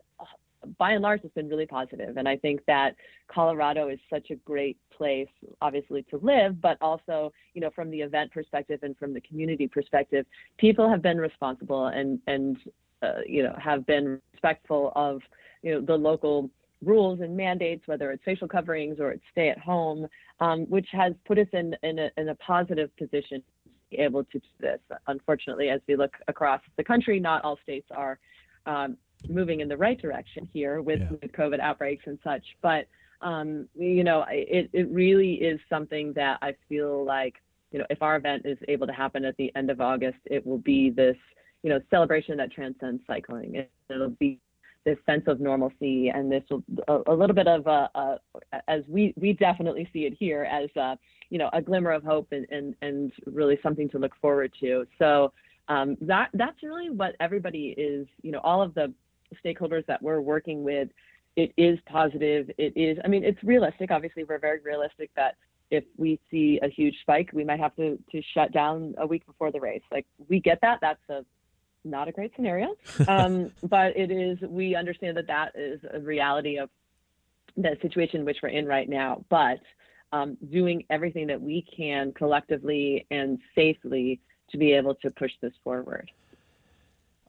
by 0.78 0.92
and 0.92 1.02
large, 1.02 1.22
it's 1.24 1.34
been 1.34 1.50
really 1.50 1.66
positive. 1.66 2.18
And 2.18 2.28
I 2.28 2.38
think 2.38 2.62
that 2.68 2.96
Colorado 3.28 3.90
is 3.90 4.00
such 4.10 4.30
a 4.32 4.36
great 4.36 4.78
place, 4.96 5.28
obviously, 5.62 6.04
to 6.04 6.18
live, 6.18 6.62
but 6.62 6.78
also, 6.82 7.32
you 7.54 7.62
know, 7.62 7.70
from 7.70 7.90
the 7.90 8.02
event 8.02 8.32
perspective 8.32 8.80
and 8.84 8.98
from 8.98 9.14
the 9.14 9.22
community 9.22 9.68
perspective, 9.68 10.26
people 10.58 10.90
have 10.90 11.02
been 11.02 11.18
responsible 11.18 11.88
and 11.88 12.20
and 12.28 12.58
uh, 13.02 13.20
you 13.26 13.44
know 13.44 13.56
have 13.62 13.86
been 13.86 14.20
respectful 14.32 14.92
of 14.96 15.22
you 15.62 15.74
know 15.74 15.82
the 15.82 15.96
local 15.96 16.50
rules 16.82 17.22
and 17.22 17.36
mandates, 17.36 17.88
whether 17.88 18.12
it's 18.12 18.24
facial 18.24 18.48
coverings 18.48 19.00
or 19.00 19.12
it's 19.12 19.24
stay 19.32 19.50
at 19.50 19.60
home, 19.60 20.08
um, 20.40 20.62
which 20.70 20.88
has 20.92 21.14
put 21.26 21.38
us 21.38 21.48
in 21.54 21.76
in 21.84 22.00
a, 22.00 22.10
in 22.18 22.30
a 22.30 22.36
positive 22.36 22.96
position 22.98 23.42
to 23.42 23.70
be 23.92 23.98
able 23.98 24.24
to 24.26 24.40
do 24.40 24.48
this. 24.60 24.80
Unfortunately, 25.08 25.70
as 25.70 25.82
we 25.88 25.96
look 25.96 26.14
across 26.28 26.62
the 26.78 26.84
country, 26.84 27.20
not 27.20 27.44
all 27.44 27.58
states 27.64 27.88
are 27.92 28.20
um, 28.66 28.98
moving 29.30 29.62
in 29.62 29.68
the 29.68 29.78
right 29.78 30.00
direction 30.02 30.48
here 30.54 30.82
with, 30.82 31.00
Yeah. 31.00 31.12
with 31.12 31.32
COVID 31.32 31.60
outbreaks 31.60 32.04
and 32.08 32.20
such. 32.24 32.44
But 32.62 32.88
um, 33.22 33.70
you 33.76 34.04
know, 34.04 34.26
it 34.30 34.70
it 34.74 34.90
really 34.90 35.36
is 35.36 35.60
something 35.70 36.14
that 36.14 36.40
I 36.42 36.56
feel 36.68 37.06
like 37.06 37.36
you 37.72 37.80
know 37.80 37.86
if 37.90 38.02
our 38.02 38.18
event 38.18 38.46
is 38.46 38.58
able 38.68 38.86
to 38.88 38.94
happen 38.94 39.24
at 39.26 39.36
the 39.38 39.52
end 39.56 39.70
of 39.70 39.80
August, 39.82 40.18
it 40.26 40.46
will 40.46 40.58
be 40.58 40.90
this 40.90 41.16
you 41.64 41.70
know 41.70 41.80
celebration 41.90 42.38
that 42.38 42.52
transcends 42.52 43.02
cycling. 43.08 43.56
It, 43.56 43.72
it'll 43.90 44.10
be 44.10 44.40
this 44.86 44.98
sense 45.06 45.24
of 45.28 45.40
normalcy 45.40 46.10
and 46.10 46.30
this 46.30 46.44
a, 46.90 47.00
a 47.08 47.14
little 47.14 47.36
bit 47.36 47.48
of 47.48 47.66
a, 47.68 47.90
a, 47.96 48.20
as 48.68 48.84
we 48.90 49.14
we 49.16 49.32
definitely 49.34 49.90
see 49.94 50.00
it 50.02 50.14
here 50.20 50.44
as 50.44 50.70
a, 50.76 50.98
you 51.30 51.38
know 51.38 51.50
a 51.54 51.62
glimmer 51.62 51.92
of 51.92 52.04
hope 52.04 52.28
and 52.32 52.46
and, 52.52 52.76
and 52.82 53.14
really 53.26 53.58
something 53.64 53.90
to 53.90 53.98
look 53.98 54.12
forward 54.22 54.52
to. 54.60 54.86
So 55.00 55.32
um, 55.70 55.96
that 56.02 56.30
that's 56.34 56.62
really 56.62 56.90
what 56.90 57.16
everybody 57.22 57.74
is 57.78 58.06
you 58.22 58.32
know 58.32 58.40
all 58.40 58.62
of 58.62 58.74
the 58.74 58.94
stakeholders 59.44 59.86
that 59.88 60.02
we're 60.02 60.22
working 60.22 60.64
with. 60.64 60.90
It 61.36 61.54
is 61.58 61.80
positive. 61.86 62.50
It 62.58 62.74
is. 62.76 62.98
I 63.04 63.08
mean, 63.08 63.24
it's 63.24 63.44
realistic. 63.44 63.92
Obviously, 63.92 64.24
we're 64.24 64.40
very 64.40 64.60
realistic 64.60 65.10
that 65.16 65.36
if 65.72 65.84
we 65.98 66.20
see 66.30 66.60
a 66.62 66.70
huge 66.70 66.96
spike, 67.02 67.32
we 67.34 67.44
might 67.44 67.60
have 67.60 67.76
to 67.78 67.98
to 68.12 68.22
shut 68.34 68.52
down 68.52 68.94
a 68.98 69.08
week 69.08 69.26
before 69.26 69.52
the 69.52 69.60
race. 69.60 69.82
Like 69.92 70.06
we 70.30 70.40
get 70.40 70.60
that. 70.62 70.80
That's 70.82 71.02
a 71.10 71.26
not 71.84 72.08
a 72.08 72.12
great 72.12 72.32
scenario, 72.36 72.76
um, 73.08 73.52
but 73.64 73.98
it 73.98 74.12
is. 74.12 74.40
We 74.42 74.76
understand 74.76 75.18
that 75.18 75.28
that 75.28 75.54
is 75.56 75.82
a 75.92 76.00
reality 76.00 76.58
of 76.58 76.70
the 77.58 77.78
situation 77.82 78.26
which 78.26 78.38
we're 78.44 78.50
in 78.50 78.66
right 78.66 78.88
now. 78.88 79.26
But 79.30 79.60
um, 80.12 80.38
doing 80.52 80.86
everything 80.92 81.28
that 81.28 81.42
we 81.42 81.66
can 81.76 82.14
collectively 82.14 83.06
and 83.10 83.40
safely 83.56 84.20
to 84.52 84.58
be 84.58 84.72
able 84.74 84.94
to 84.96 85.10
push 85.10 85.32
this 85.42 85.54
forward. 85.64 86.12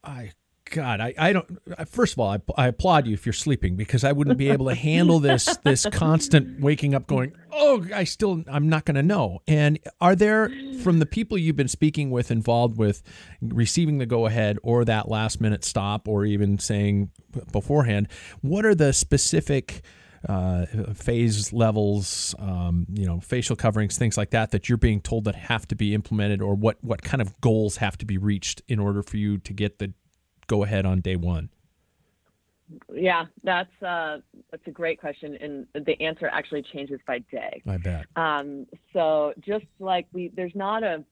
I 0.05 0.33
God, 0.71 1.01
I, 1.01 1.15
I 1.19 1.33
don't. 1.33 1.47
First 1.89 2.15
of 2.15 2.21
all, 2.21 2.31
I, 2.31 2.39
I 2.57 2.69
applaud 2.69 3.07
you 3.07 3.13
if 3.13 3.27
you're 3.27 3.35
sleeping 3.35 3.77
because 3.77 4.03
I 4.03 4.13
wouldn't 4.13 4.39
be 4.39 4.49
able 4.49 4.67
to 4.67 4.75
handle 4.75 5.21
this 5.21 5.45
this 5.65 5.87
constant 5.93 6.61
waking 6.61 6.95
up, 6.95 7.07
going, 7.07 7.35
oh, 7.53 7.87
I 7.95 8.05
still 8.05 8.43
I'm 8.49 8.69
not 8.69 8.85
going 8.85 8.95
to 8.95 9.03
know. 9.03 9.41
And 9.47 9.79
are 10.01 10.17
there 10.17 10.51
from 10.83 11.01
the 11.01 11.07
people 11.07 11.37
you've 11.37 11.57
been 11.57 11.69
speaking 11.69 12.11
with, 12.11 12.31
involved 12.31 12.79
with 12.79 13.03
receiving 13.43 13.99
the 13.99 14.07
go 14.07 14.27
ahead 14.27 14.59
or 14.63 14.85
that 14.87 15.09
last 15.09 15.41
minute 15.41 15.65
stop, 15.65 16.09
or 16.09 16.25
even 16.25 16.59
saying 16.59 17.11
beforehand, 17.53 18.09
what 18.41 18.65
are 18.65 18.75
the 18.75 18.93
specific 18.93 19.83
uh, 20.29 20.65
phase 20.95 21.53
levels, 21.53 22.35
um, 22.39 22.87
you 22.93 23.05
know, 23.07 23.21
facial 23.21 23.57
coverings, 23.57 23.99
things 23.99 24.17
like 24.17 24.31
that, 24.31 24.51
that 24.53 24.69
you're 24.69 24.79
being 24.79 25.01
told 25.01 25.25
that 25.25 25.35
have 25.35 25.69
to 25.69 25.75
be 25.75 25.95
implemented, 25.95 26.41
or 26.41 26.55
what 26.55 26.83
what 26.83 27.03
kind 27.03 27.21
of 27.21 27.39
goals 27.43 27.77
have 27.77 27.99
to 27.99 28.07
be 28.07 28.17
reached 28.17 28.63
in 28.67 28.79
order 28.79 29.03
for 29.03 29.19
you 29.19 29.37
to 29.39 29.53
get 29.53 29.79
the 29.79 29.93
go 30.47 30.65
ahead 30.65 30.87
on 30.87 31.01
day 31.01 31.17
one? 31.17 31.51
Yeah, 32.93 33.27
that's 33.43 33.83
uh, 33.83 34.19
that's 34.51 34.67
a 34.67 34.71
great 34.71 34.99
question, 34.99 35.37
and 35.41 35.87
the 35.87 36.01
answer 36.01 36.29
actually 36.33 36.63
changes 36.73 36.99
by 37.07 37.19
day. 37.31 37.63
I 37.67 37.77
bet. 37.77 38.07
Um, 38.17 38.67
so 38.93 39.35
just 39.41 39.67
like 39.79 40.07
we, 40.13 40.33
there's 40.35 40.55
not 40.55 40.83
a 40.83 41.05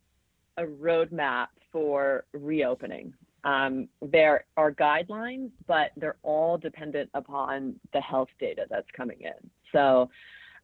a 0.56 0.62
roadmap 0.62 1.48
for 1.70 2.24
reopening. 2.32 3.12
Um, 3.44 3.88
there 4.00 4.44
are 4.56 4.72
guidelines, 4.72 5.50
but 5.66 5.90
they're 5.96 6.16
all 6.22 6.58
dependent 6.58 7.10
upon 7.14 7.74
the 7.92 8.00
health 8.00 8.28
data 8.38 8.66
that's 8.70 8.86
coming 8.96 9.20
in. 9.20 9.50
So 9.72 10.10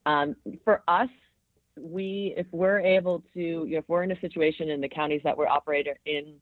um, 0.06 0.36
for 0.64 0.82
us, 0.86 1.08
we 1.80 2.34
if 2.36 2.46
we're 2.52 2.80
able 2.80 3.22
to, 3.34 3.40
you 3.40 3.66
know, 3.66 3.78
if 3.78 3.84
we're 3.88 4.02
in 4.04 4.12
a 4.12 4.20
situation 4.20 4.68
in 4.70 4.80
the 4.80 4.88
counties 4.88 5.20
that 5.24 5.36
we're 5.36 5.48
operating 5.48 5.94
in 6.06 6.34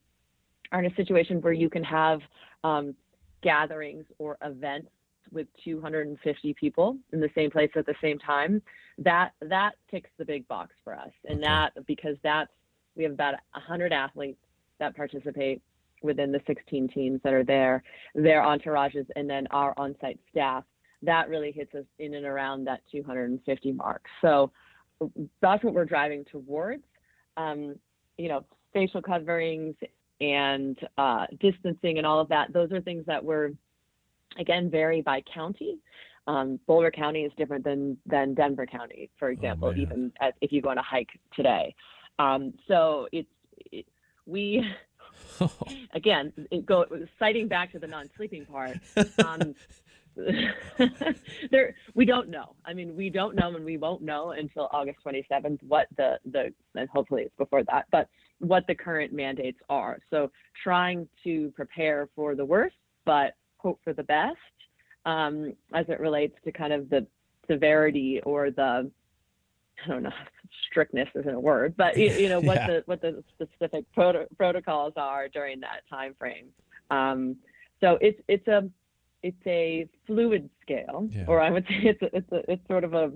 are 0.72 0.82
in 0.82 0.90
a 0.90 0.94
situation 0.94 1.40
where 1.40 1.52
you 1.52 1.70
can 1.70 1.84
have 1.84 2.20
um, 2.64 2.94
gatherings 3.42 4.04
or 4.18 4.36
events 4.42 4.88
with 5.32 5.46
250 5.64 6.54
people 6.54 6.96
in 7.12 7.20
the 7.20 7.30
same 7.34 7.50
place 7.50 7.70
at 7.76 7.86
the 7.86 7.94
same 8.00 8.18
time, 8.18 8.62
that 8.98 9.32
that 9.42 9.72
ticks 9.90 10.10
the 10.18 10.24
big 10.24 10.46
box 10.48 10.72
for 10.84 10.94
us. 10.94 11.10
And 11.24 11.38
okay. 11.38 11.48
that 11.48 11.86
because 11.86 12.16
that's 12.22 12.50
we 12.96 13.02
have 13.04 13.12
about 13.12 13.34
100 13.52 13.92
athletes 13.92 14.38
that 14.78 14.96
participate 14.96 15.60
within 16.02 16.32
the 16.32 16.40
16 16.46 16.88
teams 16.88 17.20
that 17.24 17.32
are 17.32 17.44
there, 17.44 17.82
their 18.14 18.42
entourages, 18.42 19.06
and 19.16 19.28
then 19.28 19.46
our 19.50 19.74
on-site 19.76 20.18
staff. 20.30 20.64
That 21.02 21.28
really 21.28 21.52
hits 21.52 21.74
us 21.74 21.84
in 21.98 22.14
and 22.14 22.24
around 22.24 22.64
that 22.64 22.80
250 22.90 23.72
mark. 23.72 24.04
So 24.22 24.50
that's 25.42 25.62
what 25.62 25.74
we're 25.74 25.84
driving 25.84 26.24
towards. 26.24 26.82
Um, 27.36 27.76
you 28.16 28.28
know, 28.28 28.44
facial 28.72 29.02
coverings 29.02 29.74
and 30.20 30.78
uh, 30.98 31.26
distancing 31.40 31.98
and 31.98 32.06
all 32.06 32.20
of 32.20 32.28
that. 32.28 32.52
Those 32.52 32.72
are 32.72 32.80
things 32.80 33.04
that 33.06 33.24
were, 33.24 33.52
again, 34.38 34.70
vary 34.70 35.02
by 35.02 35.22
county. 35.32 35.78
Um, 36.26 36.58
Boulder 36.66 36.90
County 36.90 37.20
is 37.20 37.32
different 37.36 37.64
than 37.64 37.98
than 38.06 38.34
Denver 38.34 38.66
County, 38.66 39.10
for 39.18 39.28
oh, 39.28 39.32
example, 39.32 39.68
oh, 39.68 39.80
even 39.80 40.12
at, 40.20 40.34
if 40.40 40.50
you 40.50 40.60
go 40.60 40.70
on 40.70 40.78
a 40.78 40.82
hike 40.82 41.10
today. 41.34 41.74
Um, 42.18 42.54
so 42.66 43.06
it's 43.12 43.28
it, 43.70 43.86
we 44.26 44.66
again 45.94 46.32
it 46.50 46.66
go 46.66 46.84
citing 47.18 47.46
back 47.46 47.72
to 47.72 47.78
the 47.78 47.86
non-sleeping 47.86 48.46
part. 48.46 48.78
Um, 49.24 49.54
there 51.50 51.74
we 51.94 52.06
don't 52.06 52.30
know 52.30 52.54
i 52.64 52.72
mean 52.72 52.96
we 52.96 53.10
don't 53.10 53.36
know 53.36 53.54
and 53.54 53.64
we 53.64 53.76
won't 53.76 54.00
know 54.00 54.30
until 54.30 54.68
august 54.72 54.98
27th 55.04 55.62
what 55.62 55.86
the 55.98 56.18
the 56.32 56.50
and 56.74 56.88
hopefully 56.88 57.22
it's 57.22 57.36
before 57.36 57.62
that 57.64 57.84
but 57.92 58.08
what 58.40 58.66
the 58.66 58.74
current 58.74 59.12
mandates 59.12 59.58
are 59.68 59.98
so 60.10 60.30
trying 60.62 61.08
to 61.24 61.52
prepare 61.56 62.08
for 62.14 62.34
the 62.34 62.44
worst 62.44 62.76
but 63.04 63.34
hope 63.58 63.80
for 63.82 63.92
the 63.92 64.02
best 64.02 64.36
um, 65.06 65.54
as 65.72 65.86
it 65.88 66.00
relates 66.00 66.34
to 66.44 66.52
kind 66.52 66.72
of 66.72 66.90
the 66.90 67.06
severity 67.48 68.20
or 68.24 68.50
the 68.50 68.90
I 69.84 69.88
don't 69.88 70.02
know 70.02 70.10
strictness 70.70 71.08
isn't 71.14 71.34
a 71.34 71.40
word, 71.40 71.74
but 71.76 71.96
you, 71.96 72.10
you 72.12 72.28
know 72.28 72.40
what 72.40 72.56
yeah. 72.56 72.66
the 72.66 72.82
what 72.86 73.00
the 73.00 73.22
specific 73.34 73.84
proto- 73.92 74.26
protocols 74.36 74.94
are 74.96 75.28
during 75.28 75.60
that 75.60 75.82
time 75.88 76.14
frame. 76.18 76.48
Um, 76.90 77.36
so 77.80 77.98
it's 78.00 78.20
it's 78.28 78.46
a 78.48 78.68
it's 79.22 79.46
a 79.46 79.88
fluid 80.06 80.48
scale, 80.62 81.08
yeah. 81.10 81.24
or 81.26 81.40
I 81.40 81.50
would 81.50 81.64
say 81.68 81.80
it's 81.82 82.02
a, 82.02 82.16
it's 82.16 82.32
a, 82.32 82.50
it's 82.52 82.68
sort 82.68 82.84
of 82.84 82.94
a 82.94 83.12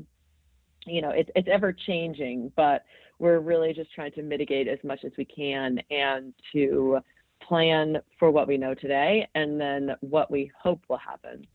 you 0.86 1.02
know 1.02 1.10
it's 1.10 1.30
it's 1.34 1.48
ever 1.50 1.72
changing, 1.72 2.52
but 2.56 2.84
we're 3.20 3.38
really 3.38 3.72
just 3.72 3.92
trying 3.92 4.10
to 4.12 4.22
mitigate 4.22 4.66
as 4.66 4.78
much 4.82 5.04
as 5.04 5.12
we 5.16 5.24
can 5.24 5.78
and 5.90 6.32
to 6.52 6.98
plan 7.46 7.98
for 8.18 8.30
what 8.30 8.48
we 8.48 8.56
know 8.56 8.74
today 8.74 9.28
and 9.34 9.60
then 9.60 9.90
what 10.00 10.30
we 10.30 10.50
hope 10.60 10.80
will 10.88 10.98
happen. 10.98 11.46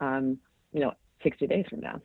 Um, 0.00 0.38
you 0.72 0.80
know, 0.80 0.92
60 1.22 1.46
days 1.46 1.64
from 1.68 1.80
now. 1.80 2.00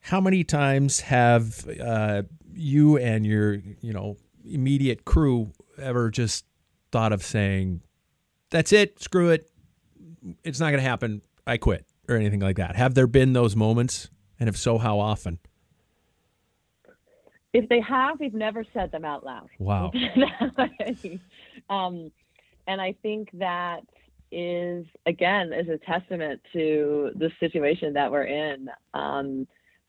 How 0.00 0.20
many 0.20 0.42
times 0.42 1.00
have 1.00 1.68
uh, 1.80 2.22
you 2.52 2.96
and 2.96 3.26
your 3.26 3.54
you 3.54 3.92
know 3.92 4.16
immediate 4.44 5.04
crew 5.04 5.52
ever 5.76 6.08
just 6.10 6.46
thought 6.92 7.12
of 7.12 7.22
saying, 7.22 7.82
"That's 8.50 8.72
it, 8.72 9.02
screw 9.02 9.30
it, 9.30 9.50
it's 10.44 10.60
not 10.60 10.70
going 10.70 10.82
to 10.82 10.88
happen. 10.88 11.22
I 11.46 11.56
quit 11.56 11.84
or 12.08 12.16
anything 12.16 12.40
like 12.40 12.56
that. 12.56 12.76
Have 12.76 12.94
there 12.94 13.06
been 13.06 13.32
those 13.32 13.56
moments? 13.56 14.08
And 14.40 14.48
if 14.48 14.56
so, 14.56 14.78
how 14.78 14.98
often? 14.98 15.40
If 17.52 17.68
they 17.68 17.80
have, 17.80 18.20
we've 18.20 18.34
never 18.34 18.64
said 18.74 18.92
them 18.92 19.04
out 19.04 19.24
loud. 19.24 19.48
Wow. 19.58 19.90
um, 21.70 22.10
and 22.66 22.80
I 22.80 22.94
think 23.02 23.30
that 23.34 23.80
is 24.30 24.84
again 25.06 25.54
is 25.54 25.68
a 25.68 25.78
testament 25.78 26.40
to 26.52 27.10
the 27.14 27.30
situation 27.40 27.94
that 27.94 28.10
we're 28.12 28.24
in. 28.24 28.68
Um, 28.92 29.46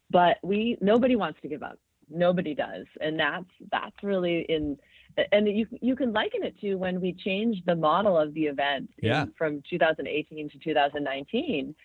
but 0.10 0.38
we 0.42 0.78
nobody 0.82 1.16
wants 1.16 1.40
to 1.42 1.48
give 1.48 1.62
up. 1.62 1.78
Nobody 2.10 2.56
does, 2.56 2.86
and 3.02 3.20
that's 3.20 3.46
that's 3.72 4.02
really 4.02 4.46
in 4.50 4.78
and 5.32 5.48
you 5.48 5.68
you 5.82 5.96
can 5.96 6.14
liken 6.14 6.44
it 6.44 6.60
to 6.62 6.76
when 6.76 7.02
we 7.02 7.14
changed 7.14 7.64
the 7.66 7.76
model 7.76 8.18
of 8.18 8.34
the 8.34 8.46
event 8.46 8.90
yeah. 9.02 9.24
in, 9.24 9.34
from 9.38 9.64
2018 9.70 10.50
to 10.50 10.60
2019 10.60 11.76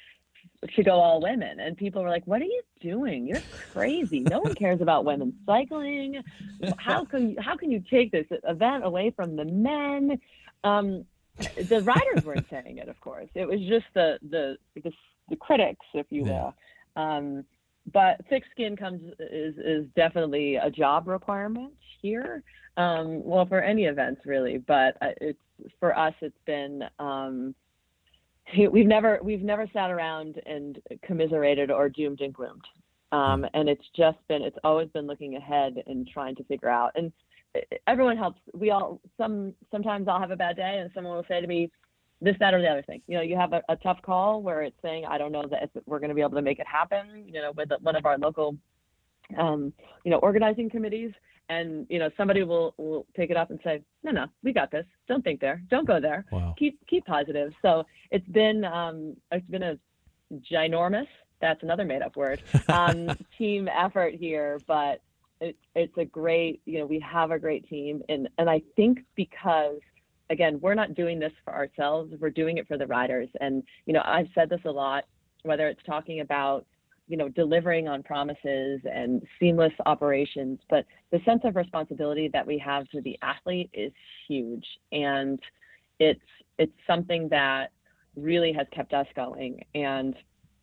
to 0.76 0.82
go 0.82 0.92
all 0.92 1.20
women. 1.20 1.60
And 1.60 1.76
people 1.76 2.02
were 2.02 2.08
like 2.08 2.26
what 2.26 2.40
are 2.40 2.46
you 2.46 2.62
doing? 2.80 3.26
You're 3.26 3.42
crazy. 3.72 4.20
No 4.20 4.40
one 4.40 4.54
cares 4.54 4.80
about 4.80 5.04
women 5.04 5.34
cycling. 5.46 6.22
How 6.78 7.04
can 7.04 7.30
you, 7.30 7.36
how 7.40 7.56
can 7.56 7.70
you 7.70 7.82
take 7.90 8.12
this 8.12 8.26
event 8.44 8.84
away 8.84 9.10
from 9.10 9.36
the 9.36 9.44
men? 9.44 10.18
Um, 10.62 11.04
the 11.38 11.82
riders 11.82 12.24
weren't 12.24 12.48
saying 12.48 12.78
it 12.78 12.88
of 12.88 13.00
course. 13.00 13.28
It 13.34 13.46
was 13.46 13.60
just 13.60 13.86
the 13.94 14.18
the 14.30 14.56
the, 14.74 14.92
the 15.28 15.36
critics 15.36 15.86
if 15.94 16.06
you 16.10 16.22
will. 16.22 16.54
Yeah. 16.96 17.16
um, 17.16 17.44
but 17.92 18.20
thick 18.30 18.44
skin 18.50 18.76
comes 18.76 19.02
is 19.18 19.56
is 19.58 19.86
definitely 19.94 20.56
a 20.56 20.70
job 20.70 21.06
requirement 21.06 21.72
here. 22.00 22.42
Um, 22.76 23.22
well, 23.22 23.46
for 23.46 23.60
any 23.60 23.84
events 23.84 24.22
really, 24.24 24.58
but 24.58 24.96
uh, 25.02 25.10
it's 25.20 25.38
for 25.78 25.96
us. 25.96 26.14
It's 26.20 26.36
been 26.46 26.82
um, 26.98 27.54
we've 28.70 28.86
never 28.86 29.18
we've 29.22 29.42
never 29.42 29.66
sat 29.72 29.90
around 29.90 30.40
and 30.46 30.80
commiserated 31.04 31.70
or 31.70 31.88
doomed 31.88 32.20
and 32.20 32.32
gloomed, 32.32 32.64
um, 33.12 33.40
hmm. 33.40 33.46
and 33.54 33.68
it's 33.68 33.84
just 33.96 34.18
been 34.28 34.42
it's 34.42 34.58
always 34.64 34.88
been 34.88 35.06
looking 35.06 35.36
ahead 35.36 35.82
and 35.86 36.08
trying 36.08 36.34
to 36.36 36.44
figure 36.44 36.68
out. 36.68 36.92
And 36.94 37.12
everyone 37.86 38.16
helps. 38.16 38.40
We 38.52 38.70
all 38.70 39.00
some 39.16 39.54
sometimes 39.70 40.08
I'll 40.08 40.20
have 40.20 40.30
a 40.30 40.36
bad 40.36 40.56
day, 40.56 40.78
and 40.80 40.90
someone 40.94 41.14
will 41.14 41.24
say 41.28 41.40
to 41.40 41.46
me, 41.46 41.70
this, 42.20 42.36
that, 42.40 42.54
or 42.54 42.60
the 42.60 42.68
other 42.68 42.82
thing. 42.82 43.02
You 43.06 43.16
know, 43.16 43.22
you 43.22 43.36
have 43.36 43.52
a, 43.52 43.62
a 43.68 43.76
tough 43.76 44.00
call 44.02 44.42
where 44.42 44.62
it's 44.62 44.76
saying, 44.82 45.04
I 45.04 45.18
don't 45.18 45.32
know 45.32 45.44
that 45.50 45.70
we're 45.86 45.98
going 45.98 46.08
to 46.08 46.14
be 46.14 46.20
able 46.20 46.36
to 46.36 46.42
make 46.42 46.58
it 46.58 46.66
happen. 46.66 47.24
You 47.26 47.42
know, 47.42 47.52
with 47.56 47.68
one 47.82 47.96
of 47.96 48.06
our 48.06 48.18
local, 48.18 48.56
um, 49.38 49.72
you 50.04 50.10
know, 50.10 50.18
organizing 50.18 50.70
committees, 50.70 51.12
and 51.48 51.86
you 51.90 51.98
know 51.98 52.10
somebody 52.16 52.42
will 52.42 52.74
will 52.78 53.06
pick 53.14 53.30
it 53.30 53.36
up 53.36 53.50
and 53.50 53.60
say 53.62 53.82
no 54.02 54.10
no 54.10 54.26
we 54.42 54.52
got 54.52 54.70
this. 54.70 54.86
Don't 55.08 55.22
think 55.22 55.40
there. 55.40 55.62
Don't 55.70 55.86
go 55.86 56.00
there. 56.00 56.24
Wow. 56.30 56.54
keep 56.58 56.78
keep 56.86 57.04
positive. 57.06 57.52
So 57.62 57.84
it's 58.10 58.28
been 58.28 58.64
um 58.64 59.16
it's 59.30 59.48
been 59.48 59.62
a 59.62 59.78
ginormous 60.50 61.06
that's 61.40 61.62
another 61.62 61.84
made 61.84 62.02
up 62.02 62.16
word 62.16 62.42
um 62.68 63.10
team 63.36 63.68
effort 63.68 64.14
here 64.14 64.58
but 64.66 65.00
it, 65.40 65.56
it's 65.74 65.96
a 65.98 66.04
great 66.04 66.60
you 66.64 66.78
know 66.78 66.86
we 66.86 66.98
have 67.00 67.30
a 67.30 67.38
great 67.38 67.68
team 67.68 68.02
and 68.08 68.28
and 68.38 68.48
i 68.48 68.60
think 68.76 69.00
because 69.14 69.78
again 70.30 70.58
we're 70.60 70.74
not 70.74 70.94
doing 70.94 71.18
this 71.18 71.32
for 71.44 71.52
ourselves 71.52 72.12
we're 72.20 72.30
doing 72.30 72.58
it 72.58 72.66
for 72.66 72.78
the 72.78 72.86
riders. 72.86 73.28
And 73.40 73.62
you 73.86 73.92
know 73.92 74.02
i've 74.04 74.28
said 74.34 74.48
this 74.48 74.60
a 74.64 74.70
lot 74.70 75.04
whether 75.42 75.68
it's 75.68 75.82
talking 75.84 76.20
about 76.20 76.66
you 77.06 77.16
know, 77.16 77.28
delivering 77.28 77.88
on 77.88 78.02
promises 78.02 78.80
and 78.90 79.22
seamless 79.38 79.72
operations. 79.86 80.58
But 80.70 80.86
the 81.10 81.20
sense 81.24 81.42
of 81.44 81.56
responsibility 81.56 82.28
that 82.32 82.46
we 82.46 82.58
have 82.58 82.88
to 82.90 83.00
the 83.00 83.18
athlete 83.22 83.70
is 83.72 83.92
huge, 84.28 84.66
and 84.92 85.38
it's 85.98 86.20
it's 86.58 86.72
something 86.86 87.28
that 87.30 87.72
really 88.16 88.52
has 88.52 88.66
kept 88.72 88.92
us 88.92 89.06
going. 89.16 89.64
And 89.74 90.14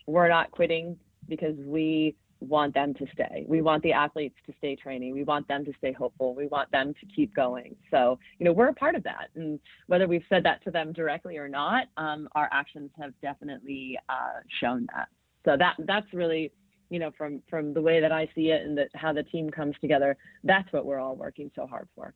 we're 0.07 0.29
not 0.29 0.51
quitting 0.51 0.97
because 1.27 1.55
we 1.65 2.15
want 2.39 2.73
them 2.73 2.93
to 2.95 3.05
stay. 3.13 3.45
We 3.47 3.61
want 3.61 3.83
the 3.83 3.93
athletes 3.93 4.35
to 4.47 4.53
stay 4.57 4.75
training. 4.75 5.13
We 5.13 5.23
want 5.23 5.47
them 5.47 5.63
to 5.65 5.71
stay 5.77 5.91
hopeful. 5.91 6.33
We 6.33 6.47
want 6.47 6.71
them 6.71 6.93
to 6.99 7.05
keep 7.15 7.35
going. 7.35 7.75
So, 7.91 8.17
you 8.39 8.45
know, 8.45 8.51
we're 8.51 8.69
a 8.69 8.73
part 8.73 8.95
of 8.95 9.03
that. 9.03 9.29
And 9.35 9.59
whether 9.87 10.07
we've 10.07 10.23
said 10.27 10.43
that 10.45 10.63
to 10.63 10.71
them 10.71 10.91
directly 10.91 11.37
or 11.37 11.47
not, 11.47 11.85
um, 11.97 12.27
our 12.33 12.49
actions 12.51 12.89
have 12.99 13.13
definitely 13.21 13.97
uh, 14.09 14.39
shown 14.59 14.87
that 14.93 15.07
so 15.45 15.55
that 15.57 15.75
that's 15.79 16.13
really 16.13 16.51
you 16.89 16.99
know 16.99 17.11
from 17.17 17.41
from 17.49 17.73
the 17.73 17.81
way 17.81 17.99
that 17.99 18.11
i 18.11 18.29
see 18.35 18.49
it 18.51 18.61
and 18.63 18.77
that 18.77 18.89
how 18.93 19.11
the 19.13 19.23
team 19.23 19.49
comes 19.49 19.75
together 19.81 20.17
that's 20.43 20.71
what 20.73 20.85
we're 20.85 20.99
all 20.99 21.15
working 21.15 21.51
so 21.55 21.67
hard 21.67 21.87
for. 21.95 22.13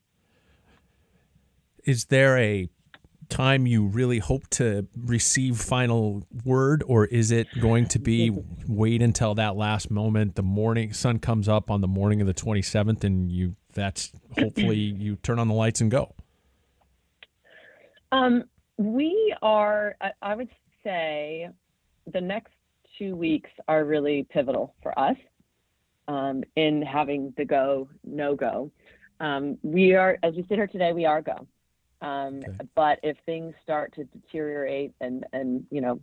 Is 1.84 2.06
there 2.06 2.36
a 2.38 2.68
time 3.28 3.66
you 3.66 3.86
really 3.86 4.18
hope 4.20 4.48
to 4.48 4.86
receive 4.96 5.58
final 5.58 6.24
word 6.44 6.84
or 6.86 7.06
is 7.06 7.32
it 7.32 7.48
going 7.60 7.84
to 7.84 7.98
be 7.98 8.30
wait 8.68 9.02
until 9.02 9.34
that 9.34 9.56
last 9.56 9.90
moment 9.90 10.36
the 10.36 10.44
morning 10.44 10.92
sun 10.92 11.18
comes 11.18 11.48
up 11.48 11.68
on 11.68 11.80
the 11.80 11.88
morning 11.88 12.20
of 12.20 12.28
the 12.28 12.34
27th 12.34 13.02
and 13.02 13.32
you 13.32 13.56
that's 13.72 14.12
hopefully 14.38 14.76
you 14.98 15.16
turn 15.16 15.40
on 15.40 15.48
the 15.48 15.54
lights 15.54 15.80
and 15.80 15.90
go? 15.90 16.14
Um, 18.12 18.44
we 18.76 19.34
are 19.42 19.96
I 20.22 20.34
would 20.34 20.50
say 20.84 21.48
the 22.12 22.20
next 22.20 22.52
two 22.98 23.16
weeks 23.16 23.50
are 23.68 23.84
really 23.84 24.26
pivotal 24.30 24.74
for 24.82 24.98
us 24.98 25.16
um, 26.08 26.42
in 26.56 26.82
having 26.82 27.32
the 27.36 27.44
go, 27.44 27.88
no 28.04 28.34
go. 28.34 28.70
Um, 29.20 29.58
we 29.62 29.94
are, 29.94 30.18
as 30.22 30.34
we 30.34 30.42
sit 30.48 30.56
here 30.56 30.66
today, 30.66 30.92
we 30.92 31.04
are 31.04 31.22
go. 31.22 31.46
Um, 32.02 32.40
okay. 32.46 32.68
But 32.74 32.98
if 33.02 33.16
things 33.24 33.54
start 33.62 33.94
to 33.94 34.04
deteriorate, 34.04 34.92
and 35.00 35.24
and 35.32 35.64
you 35.70 35.80
know, 35.80 35.98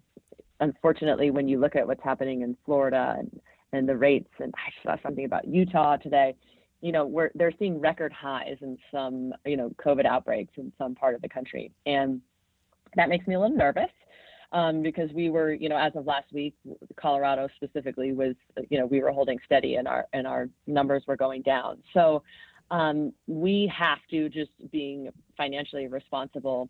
unfortunately, 0.59 1.29
when 1.29 1.47
you 1.47 1.59
look 1.59 1.75
at 1.75 1.85
what's 1.85 2.03
happening 2.03 2.41
in 2.41 2.57
Florida 2.65 3.15
and 3.19 3.39
and 3.73 3.87
the 3.87 3.95
rates, 3.95 4.29
and 4.39 4.53
I 4.55 4.71
saw 4.83 5.01
something 5.03 5.25
about 5.25 5.47
Utah 5.47 5.97
today, 5.97 6.35
you 6.81 6.91
know, 6.91 7.05
we're 7.05 7.29
they're 7.35 7.53
seeing 7.59 7.79
record 7.79 8.11
highs 8.11 8.57
in 8.61 8.77
some 8.91 9.33
you 9.45 9.55
know 9.55 9.71
COVID 9.85 10.05
outbreaks 10.05 10.53
in 10.57 10.73
some 10.79 10.95
part 10.95 11.13
of 11.13 11.21
the 11.21 11.29
country, 11.29 11.71
and 11.85 12.21
that 12.95 13.07
makes 13.07 13.27
me 13.27 13.35
a 13.35 13.39
little 13.39 13.55
nervous 13.55 13.91
um, 14.53 14.83
because 14.83 15.11
we 15.13 15.29
were, 15.29 15.51
you 15.51 15.67
know, 15.67 15.77
as 15.77 15.95
of 15.95 16.05
last 16.05 16.31
week, 16.31 16.53
Colorado 16.95 17.47
specifically 17.55 18.13
was, 18.13 18.35
you 18.69 18.77
know, 18.77 18.85
we 18.85 19.01
were 19.01 19.11
holding 19.11 19.39
steady 19.45 19.75
and 19.75 19.87
our 19.87 20.05
and 20.13 20.27
our 20.27 20.47
numbers 20.67 21.03
were 21.07 21.17
going 21.17 21.41
down. 21.41 21.79
So 21.93 22.23
um, 22.71 23.11
we 23.27 23.71
have 23.75 23.97
to 24.11 24.29
just 24.29 24.51
being 24.71 25.09
financially 25.35 25.87
responsible. 25.87 26.69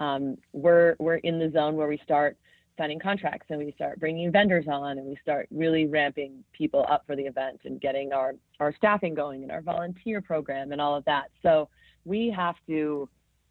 Um, 0.00 0.38
we're 0.52 0.96
we're 0.98 1.16
in 1.16 1.38
the 1.38 1.50
zone 1.50 1.76
where 1.76 1.86
we 1.88 2.00
start 2.02 2.38
signing 2.78 2.98
contracts 2.98 3.46
and 3.50 3.58
we 3.58 3.72
start 3.72 4.00
bringing 4.00 4.32
vendors 4.32 4.66
on 4.70 4.98
and 4.98 5.06
we 5.06 5.18
start 5.20 5.48
really 5.50 5.86
ramping 5.86 6.44
people 6.52 6.86
up 6.88 7.04
for 7.06 7.16
the 7.16 7.24
event 7.24 7.60
and 7.64 7.80
getting 7.80 8.12
our 8.12 8.34
our 8.58 8.74
staffing 8.74 9.14
going 9.14 9.42
and 9.42 9.52
our 9.52 9.60
volunteer 9.60 10.22
program 10.22 10.72
and 10.72 10.80
all 10.80 10.96
of 10.96 11.04
that. 11.04 11.24
So 11.42 11.68
we 12.06 12.32
have 12.34 12.54
to 12.68 13.06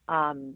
um, 0.08 0.56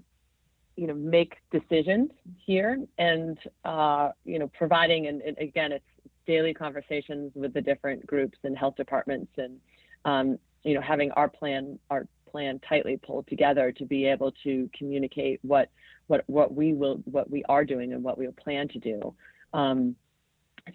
you 0.75 0.87
know 0.87 0.93
make 0.93 1.35
decisions 1.51 2.09
here 2.37 2.79
and 2.97 3.37
uh, 3.65 4.09
you 4.25 4.39
know 4.39 4.47
providing 4.57 5.07
and, 5.07 5.21
and, 5.21 5.37
again 5.37 5.71
it's 5.71 5.85
daily 6.25 6.53
conversations 6.53 7.31
with 7.35 7.53
the 7.53 7.61
different 7.61 8.05
groups 8.05 8.37
and 8.43 8.57
health 8.57 8.75
departments 8.75 9.31
and 9.37 9.59
um, 10.05 10.37
you 10.63 10.73
know 10.73 10.81
having 10.81 11.11
our 11.11 11.27
plan 11.27 11.77
our 11.89 12.07
plan 12.31 12.59
tightly 12.67 12.97
pulled 12.97 13.27
together 13.27 13.71
to 13.71 13.85
be 13.85 14.05
able 14.05 14.31
to 14.43 14.69
communicate 14.77 15.39
what 15.43 15.69
what 16.07 16.23
what 16.27 16.53
we 16.53 16.73
will 16.73 17.01
what 17.05 17.29
we 17.29 17.43
are 17.49 17.65
doing 17.65 17.93
and 17.93 18.03
what 18.03 18.17
we 18.17 18.27
plan 18.27 18.67
to 18.69 18.79
do. 18.79 19.13
Um, 19.53 19.95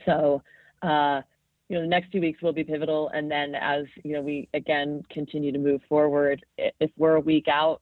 so 0.04 0.42
uh, 0.82 1.22
you 1.68 1.76
know 1.76 1.82
the 1.82 1.88
next 1.88 2.12
two 2.12 2.20
weeks 2.20 2.42
will 2.42 2.52
be 2.52 2.64
pivotal. 2.64 3.10
And 3.14 3.30
then 3.30 3.54
as 3.54 3.86
you 4.04 4.12
know 4.14 4.22
we 4.22 4.48
again 4.54 5.02
continue 5.10 5.52
to 5.52 5.58
move 5.58 5.80
forward 5.88 6.44
if 6.58 6.90
we're 6.96 7.16
a 7.16 7.20
week 7.20 7.48
out 7.48 7.80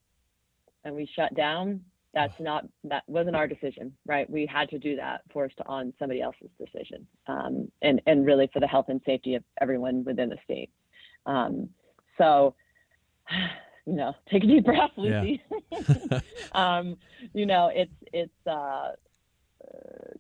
and 0.85 0.95
we 0.95 1.09
shut 1.17 1.35
down 1.35 1.81
that's 2.15 2.39
not 2.41 2.65
that 2.85 3.03
wasn't 3.07 3.37
our 3.37 3.47
decision 3.47 3.93
right? 4.07 4.29
We 4.29 4.47
had 4.47 4.69
to 4.71 4.79
do 4.79 4.97
that 4.97 5.23
forced 5.33 5.59
on 5.67 5.93
somebody 5.99 6.21
else's 6.21 6.51
decision 6.59 7.07
um, 7.27 7.71
and 7.83 8.01
and 8.07 8.25
really 8.25 8.49
for 8.53 8.61
the 8.61 8.67
health 8.67 8.87
and 8.89 9.01
safety 9.05 9.35
of 9.35 9.43
everyone 9.61 10.05
within 10.05 10.29
the 10.29 10.39
state. 10.45 10.71
Um, 11.27 11.69
so 12.19 12.55
you 13.87 13.95
know 13.95 14.15
take 14.31 14.45
a 14.45 14.47
deep 14.47 14.65
breath 14.65 14.91
lucy. 14.97 15.43
Yeah. 15.71 16.21
um, 16.53 16.97
you 17.33 17.47
know 17.47 17.71
it's 17.75 17.93
it's 18.13 18.47
uh, 18.47 18.93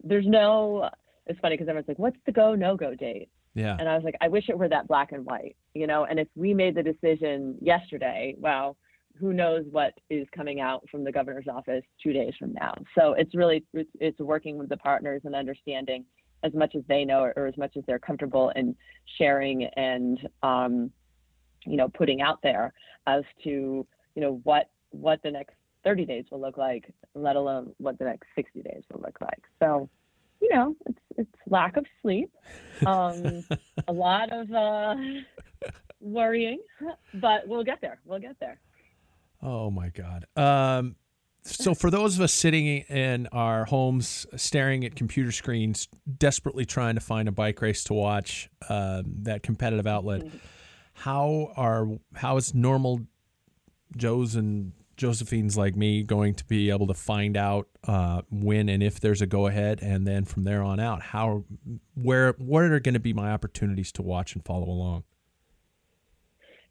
there's 0.02 0.26
no 0.26 0.90
it's 1.26 1.38
funny 1.40 1.54
because 1.54 1.68
everyone's 1.68 1.88
like 1.88 1.98
what's 1.98 2.18
the 2.26 2.32
go 2.32 2.54
no 2.54 2.76
go 2.76 2.94
date? 2.94 3.28
Yeah. 3.54 3.76
And 3.78 3.88
i 3.88 3.94
was 3.94 4.02
like 4.02 4.16
i 4.20 4.26
wish 4.26 4.48
it 4.48 4.58
were 4.58 4.68
that 4.68 4.88
black 4.88 5.12
and 5.12 5.24
white 5.24 5.56
you 5.74 5.86
know? 5.86 6.04
And 6.04 6.18
if 6.18 6.28
we 6.34 6.54
made 6.54 6.74
the 6.74 6.82
decision 6.82 7.56
yesterday 7.60 8.34
well 8.38 8.76
who 9.18 9.32
knows 9.32 9.64
what 9.70 9.94
is 10.10 10.26
coming 10.34 10.60
out 10.60 10.84
from 10.90 11.04
the 11.04 11.12
governor's 11.12 11.46
office 11.48 11.84
two 12.02 12.12
days 12.12 12.32
from 12.38 12.52
now. 12.52 12.74
So 12.96 13.12
it's 13.14 13.34
really 13.34 13.64
it's, 13.72 13.90
it's 14.00 14.18
working 14.18 14.58
with 14.58 14.68
the 14.68 14.76
partners 14.76 15.22
and 15.24 15.34
understanding 15.34 16.04
as 16.42 16.52
much 16.52 16.74
as 16.74 16.82
they 16.88 17.04
know 17.04 17.30
or 17.36 17.46
as 17.46 17.56
much 17.56 17.76
as 17.76 17.84
they're 17.86 17.98
comfortable 17.98 18.52
in 18.56 18.74
sharing 19.18 19.64
and 19.76 20.18
um, 20.42 20.90
you 21.64 21.76
know 21.76 21.88
putting 21.88 22.20
out 22.20 22.40
there 22.42 22.72
as 23.06 23.22
to 23.44 23.86
you 24.14 24.22
know 24.22 24.40
what 24.44 24.70
what 24.90 25.20
the 25.22 25.30
next 25.30 25.54
30 25.84 26.06
days 26.06 26.24
will 26.30 26.40
look 26.40 26.56
like, 26.56 26.92
let 27.14 27.36
alone 27.36 27.72
what 27.78 27.98
the 27.98 28.04
next 28.04 28.26
60 28.34 28.62
days 28.62 28.82
will 28.90 29.02
look 29.02 29.18
like. 29.20 29.42
So 29.60 29.88
you 30.40 30.54
know 30.54 30.74
it's 30.86 30.98
it's 31.16 31.36
lack 31.48 31.76
of 31.76 31.86
sleep, 32.02 32.30
um, 32.86 33.44
a 33.88 33.92
lot 33.92 34.32
of 34.32 34.50
uh, 34.52 34.96
worrying, 36.00 36.60
but 37.14 37.46
we'll 37.46 37.64
get 37.64 37.80
there. 37.80 38.00
We'll 38.04 38.18
get 38.18 38.36
there. 38.40 38.58
Oh 39.44 39.70
my 39.70 39.90
God. 39.90 40.26
Um, 40.36 40.96
so 41.44 41.74
for 41.74 41.90
those 41.90 42.16
of 42.16 42.22
us 42.22 42.32
sitting 42.32 42.66
in 42.66 43.26
our 43.26 43.66
homes, 43.66 44.26
staring 44.36 44.84
at 44.86 44.96
computer 44.96 45.30
screens, 45.30 45.88
desperately 46.16 46.64
trying 46.64 46.94
to 46.94 47.02
find 47.02 47.28
a 47.28 47.32
bike 47.32 47.60
race 47.60 47.84
to 47.84 47.94
watch, 47.94 48.48
uh, 48.70 49.02
that 49.04 49.42
competitive 49.42 49.86
outlet, 49.86 50.22
how 50.94 51.52
are 51.56 51.86
how 52.14 52.38
is 52.38 52.54
normal 52.54 53.02
Joes 53.94 54.34
and 54.34 54.72
Josephine's 54.96 55.56
like 55.56 55.76
me 55.76 56.02
going 56.02 56.34
to 56.34 56.44
be 56.46 56.70
able 56.70 56.86
to 56.86 56.94
find 56.94 57.36
out 57.36 57.68
uh, 57.86 58.22
when 58.30 58.70
and 58.70 58.82
if 58.82 59.00
there's 59.00 59.20
a 59.20 59.26
go 59.26 59.46
ahead, 59.46 59.80
and 59.82 60.06
then 60.06 60.24
from 60.24 60.44
there 60.44 60.62
on 60.62 60.80
out, 60.80 61.02
how 61.02 61.44
where 61.94 62.32
what 62.38 62.62
are 62.64 62.80
going 62.80 62.94
to 62.94 63.00
be 63.00 63.12
my 63.12 63.32
opportunities 63.32 63.92
to 63.92 64.02
watch 64.02 64.34
and 64.34 64.44
follow 64.46 64.68
along? 64.68 65.04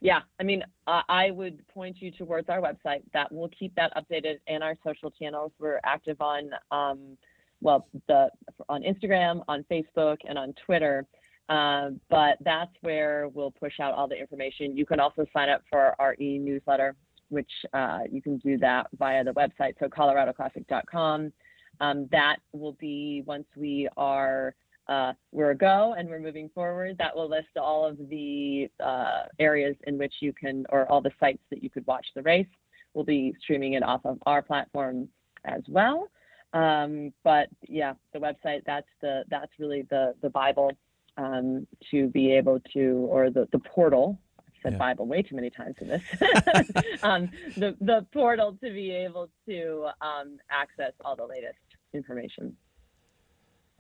Yeah, 0.04 0.20
I 0.38 0.44
mean, 0.44 0.62
I 0.86 1.32
would 1.32 1.66
point 1.70 2.02
you 2.02 2.12
towards 2.12 2.50
our 2.50 2.60
website. 2.60 3.04
That 3.14 3.32
will 3.32 3.50
keep 3.58 3.74
that 3.76 3.94
updated 3.96 4.36
in 4.48 4.62
our 4.62 4.76
social 4.86 5.10
channels. 5.10 5.54
We're 5.60 5.80
active 5.86 6.20
on, 6.20 6.50
um, 6.72 7.18
well, 7.62 7.88
the 8.10 8.30
on 8.68 8.84
Instagram, 8.84 9.46
on 9.48 9.64
Facebook, 9.72 10.18
and 10.28 10.38
on 10.38 10.54
Twitter. 10.66 11.06
Uh, 11.48 11.92
but 12.10 12.38
that's 12.42 12.74
where 12.82 13.30
we'll 13.30 13.52
push 13.52 13.80
out 13.80 13.94
all 13.94 14.10
the 14.10 14.20
information. 14.20 14.76
You 14.76 14.86
can 14.86 15.00
also 15.00 15.26
sign 15.32 15.48
up 15.48 15.62
for 15.70 15.96
our 16.00 16.16
e-newsletter, 16.20 16.98
which 17.30 17.52
uh, 17.74 18.00
you 18.12 18.22
can 18.22 18.40
do 18.40 18.58
that 18.58 18.88
via 19.00 19.24
the 19.24 19.34
website, 19.34 19.76
so 19.80 19.88
coloradoclassic.com. 19.88 21.32
Um, 21.80 22.10
that 22.12 22.38
will 22.52 22.74
be 22.74 23.24
once 23.26 23.48
we 23.56 23.88
are 23.96 24.54
uh, 24.88 25.14
we're 25.32 25.52
a 25.52 25.56
go 25.56 25.96
and 25.98 26.10
we're 26.10 26.20
moving 26.20 26.50
forward. 26.54 26.98
That 26.98 27.16
will 27.16 27.30
list 27.30 27.58
all 27.58 27.86
of 27.86 27.98
the 28.10 28.70
uh, 28.84 29.24
areas 29.40 29.76
in 29.88 29.98
which 29.98 30.14
you 30.20 30.34
can, 30.34 30.66
or 30.70 30.90
all 30.92 31.02
the 31.02 31.12
sites 31.20 31.44
that 31.50 31.64
you 31.64 31.70
could 31.70 31.86
watch 31.88 32.06
the 32.16 32.22
race. 32.22 32.48
We'll 32.94 33.06
be 33.06 33.34
streaming 33.42 33.74
it 33.74 33.84
off 33.84 34.02
of 34.06 34.20
our 34.26 34.42
platform 34.42 35.08
as 35.46 35.62
well. 35.68 36.10
Um, 36.54 37.14
but 37.24 37.48
yeah, 37.68 37.94
the 38.14 38.20
website 38.20 38.62
that's 38.66 38.88
the 39.02 39.24
that's 39.30 39.52
really 39.58 39.88
the 39.90 40.14
the 40.22 40.30
bible 40.30 40.72
um, 41.18 41.66
to 41.92 42.08
be 42.08 42.32
able 42.32 42.60
to, 42.74 43.08
or 43.10 43.30
the 43.30 43.48
the 43.52 43.60
portal. 43.60 44.20
I've 44.40 44.54
said 44.62 44.74
Yeah. 44.74 44.78
Bible 44.78 45.08
way 45.08 45.22
too 45.22 45.36
many 45.36 45.50
times 45.50 45.76
in 45.82 45.88
this. 45.88 46.04
um, 47.04 47.30
the 47.58 47.76
the 47.82 48.06
portal 48.14 48.58
to 48.64 48.72
be 48.72 48.92
able 48.92 49.30
to 49.48 49.88
um, 50.02 50.38
access 50.52 50.94
all 51.04 51.16
the 51.16 51.26
latest 51.26 51.58
information. 51.94 52.56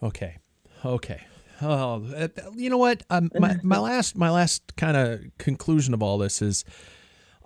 Okay. 0.02 0.38
Okay. 0.86 1.22
Oh, 1.62 2.04
you 2.56 2.70
know 2.70 2.78
what? 2.78 3.04
Um, 3.10 3.32
my 3.40 3.58
my 3.64 3.80
last 3.80 4.18
my 4.18 4.30
last 4.30 4.76
kind 4.76 4.98
of 4.98 5.22
conclusion 5.38 5.94
of 5.94 6.04
all 6.04 6.18
this 6.18 6.42
is, 6.42 6.66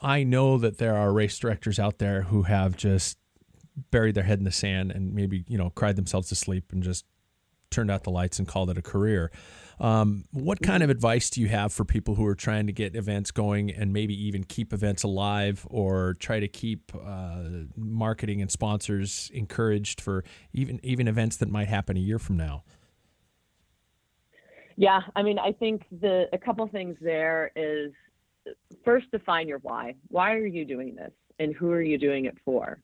I 0.02 0.24
know 0.24 0.58
that 0.58 0.78
there 0.78 0.96
are 0.96 1.14
race 1.14 1.38
directors 1.38 1.80
out 1.80 2.00
there 2.00 2.24
who 2.24 2.44
have 2.44 2.76
just 2.76 3.18
buried 3.92 4.16
their 4.16 4.24
head 4.24 4.40
in 4.40 4.46
the 4.46 4.52
sand 4.52 4.92
and 4.92 5.14
maybe 5.14 5.46
you 5.48 5.58
know 5.58 5.70
cried 5.72 5.96
themselves 5.96 6.30
to 6.30 6.36
sleep 6.36 6.72
and 6.72 6.82
just 6.82 7.06
turned 7.70 7.92
out 7.92 8.04
the 8.04 8.10
lights 8.10 8.40
and 8.40 8.48
called 8.48 8.70
it 8.70 8.78
a 8.78 8.82
career. 8.82 9.32
Um, 9.80 10.24
what 10.32 10.62
kind 10.62 10.82
of 10.82 10.90
advice 10.90 11.30
do 11.30 11.42
you 11.42 11.50
have 11.50 11.72
for 11.72 11.86
people 11.86 12.16
who 12.16 12.26
are 12.26 12.34
trying 12.34 12.66
to 12.66 12.74
get 12.74 12.96
events 12.96 13.30
going 13.30 13.70
and 13.70 13.94
maybe 13.94 14.16
even 14.26 14.44
keep 14.44 14.74
events 14.74 15.04
alive 15.04 15.68
or 15.70 16.16
try 16.16 16.40
to 16.40 16.48
keep 16.48 16.92
uh, 16.96 17.44
marketing 17.76 18.42
and 18.42 18.50
sponsors 18.50 19.30
encouraged 19.34 20.02
for 20.02 20.24
even 20.54 20.80
even 20.84 21.08
events 21.08 21.38
that 21.38 21.50
might 21.50 21.68
happen 21.68 21.98
a 21.98 22.00
year 22.00 22.18
from 22.18 22.38
now? 22.38 22.64
Yeah, 24.78 25.02
I 25.16 25.24
mean, 25.24 25.40
I 25.40 25.52
think 25.52 25.86
the 26.02 26.26
a 26.34 26.38
couple 26.38 26.68
things 26.68 26.98
there 27.02 27.52
is 27.56 27.92
first 28.86 29.10
define 29.12 29.48
your 29.48 29.58
why. 29.60 29.96
Why 30.10 30.34
are 30.34 30.46
you 30.46 30.66
doing 30.66 30.96
this, 30.96 31.12
and 31.40 31.54
who 31.56 31.72
are 31.72 31.82
you 31.82 31.98
doing 31.98 32.26
it 32.26 32.38
for? 32.46 32.80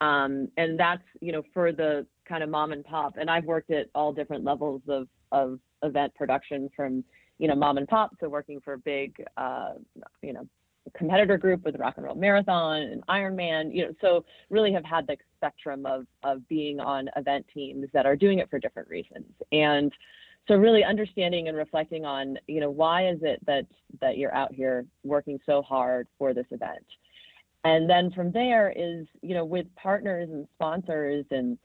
Um, 0.00 0.48
and 0.56 0.80
that's 0.80 1.02
you 1.20 1.32
know 1.32 1.42
for 1.52 1.70
the 1.70 2.06
kind 2.26 2.42
of 2.42 2.48
mom 2.48 2.72
and 2.72 2.82
pop. 2.82 3.16
And 3.18 3.30
I've 3.30 3.44
worked 3.44 3.70
at 3.70 3.88
all 3.94 4.12
different 4.12 4.42
levels 4.42 4.80
of 4.88 5.06
of 5.32 5.60
event 5.82 6.14
production, 6.14 6.70
from 6.74 7.04
you 7.38 7.46
know 7.46 7.54
mom 7.54 7.76
and 7.76 7.86
pop 7.86 8.18
to 8.20 8.30
working 8.30 8.60
for 8.62 8.72
a 8.72 8.78
big 8.78 9.14
uh, 9.36 9.74
you 10.22 10.32
know 10.32 10.48
competitor 10.96 11.36
group 11.36 11.62
with 11.62 11.76
Rock 11.76 11.94
and 11.98 12.06
Roll 12.06 12.14
Marathon 12.14 12.80
and 12.80 13.06
Ironman. 13.06 13.74
You 13.74 13.88
know, 13.88 13.92
so 14.00 14.24
really 14.48 14.72
have 14.72 14.84
had 14.84 15.06
the 15.06 15.18
spectrum 15.36 15.84
of 15.84 16.06
of 16.22 16.48
being 16.48 16.80
on 16.80 17.10
event 17.16 17.44
teams 17.52 17.86
that 17.92 18.06
are 18.06 18.16
doing 18.16 18.38
it 18.38 18.48
for 18.48 18.58
different 18.58 18.88
reasons 18.88 19.26
and 19.52 19.92
so 20.46 20.56
really 20.56 20.84
understanding 20.84 21.48
and 21.48 21.56
reflecting 21.56 22.04
on 22.04 22.38
you 22.46 22.60
know 22.60 22.70
why 22.70 23.08
is 23.08 23.18
it 23.22 23.44
that 23.46 23.66
that 24.00 24.18
you're 24.18 24.34
out 24.34 24.52
here 24.52 24.84
working 25.02 25.38
so 25.46 25.62
hard 25.62 26.06
for 26.18 26.34
this 26.34 26.46
event? 26.50 26.84
And 27.64 27.88
then 27.88 28.10
from 28.10 28.30
there 28.30 28.72
is 28.76 29.06
you 29.22 29.34
know 29.34 29.44
with 29.44 29.66
partners 29.76 30.28
and 30.30 30.46
sponsors 30.54 31.24
and 31.30 31.58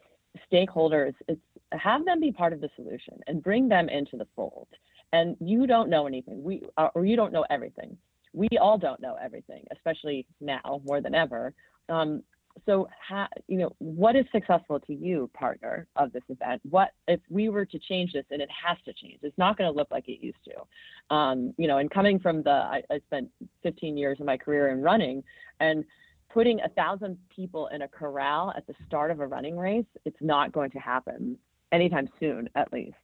stakeholders 0.51 1.13
it's 1.27 1.41
have 1.73 2.03
them 2.05 2.19
be 2.19 2.31
part 2.31 2.53
of 2.53 2.61
the 2.61 2.69
solution 2.75 3.19
and 3.27 3.43
bring 3.43 3.69
them 3.69 3.89
into 3.89 4.17
the 4.17 4.27
fold. 4.35 4.67
And 5.13 5.35
you 5.39 5.67
don't 5.67 5.89
know 5.89 6.07
anything. 6.07 6.43
We 6.43 6.63
uh, 6.77 6.89
or 6.95 7.05
you 7.05 7.15
don't 7.15 7.33
know 7.33 7.45
everything. 7.49 7.97
We 8.33 8.47
all 8.61 8.77
don't 8.77 9.01
know 9.01 9.17
everything 9.21 9.65
especially 9.71 10.25
now 10.39 10.81
more 10.85 11.01
than 11.01 11.15
ever. 11.15 11.53
Um, 11.89 12.23
so 12.65 12.87
ha, 13.07 13.27
you 13.47 13.57
know 13.57 13.71
what 13.79 14.15
is 14.15 14.25
successful 14.31 14.79
to 14.81 14.93
you 14.93 15.29
partner 15.33 15.87
of 15.95 16.11
this 16.11 16.23
event? 16.29 16.61
What 16.69 16.89
if 17.07 17.19
we 17.29 17.49
were 17.49 17.65
to 17.65 17.79
change 17.79 18.13
this 18.13 18.25
and 18.31 18.41
it 18.41 18.49
has 18.49 18.77
to 18.85 18.93
change 18.93 19.19
it's 19.23 19.37
not 19.37 19.57
going 19.57 19.71
to 19.71 19.75
look 19.75 19.89
like 19.91 20.07
it 20.07 20.23
used 20.23 20.37
to. 20.45 21.15
Um, 21.15 21.53
you 21.57 21.67
know 21.67 21.77
and 21.77 21.89
coming 21.89 22.19
from 22.19 22.43
the 22.43 22.51
I, 22.51 22.81
I 22.89 22.99
spent 23.07 23.29
15 23.63 23.97
years 23.97 24.19
of 24.19 24.25
my 24.25 24.37
career 24.37 24.69
in 24.69 24.81
running 24.81 25.23
and 25.59 25.83
putting 26.31 26.59
a 26.61 26.69
thousand 26.69 27.17
people 27.35 27.67
in 27.67 27.81
a 27.81 27.87
corral 27.87 28.53
at 28.55 28.67
the 28.67 28.75
start 28.85 29.11
of 29.11 29.19
a 29.19 29.27
running 29.27 29.57
race 29.57 29.85
it's 30.05 30.21
not 30.21 30.51
going 30.51 30.71
to 30.71 30.79
happen 30.79 31.37
anytime 31.71 32.09
soon 32.19 32.49
at 32.55 32.71
least. 32.73 32.95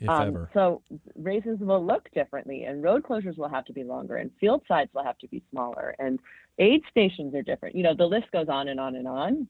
If 0.00 0.08
um, 0.08 0.28
ever. 0.28 0.50
So 0.54 0.82
races 1.16 1.58
will 1.60 1.84
look 1.84 2.08
differently, 2.14 2.64
and 2.64 2.82
road 2.82 3.02
closures 3.02 3.36
will 3.36 3.48
have 3.48 3.64
to 3.66 3.72
be 3.72 3.82
longer, 3.82 4.16
and 4.16 4.30
field 4.38 4.62
sides 4.68 4.90
will 4.94 5.04
have 5.04 5.18
to 5.18 5.28
be 5.28 5.42
smaller, 5.50 5.94
and 5.98 6.18
aid 6.60 6.82
stations 6.90 7.34
are 7.34 7.42
different. 7.42 7.74
You 7.74 7.82
know, 7.82 7.94
the 7.94 8.06
list 8.06 8.30
goes 8.32 8.48
on 8.48 8.68
and 8.68 8.78
on 8.78 8.94
and 8.94 9.08
on, 9.08 9.48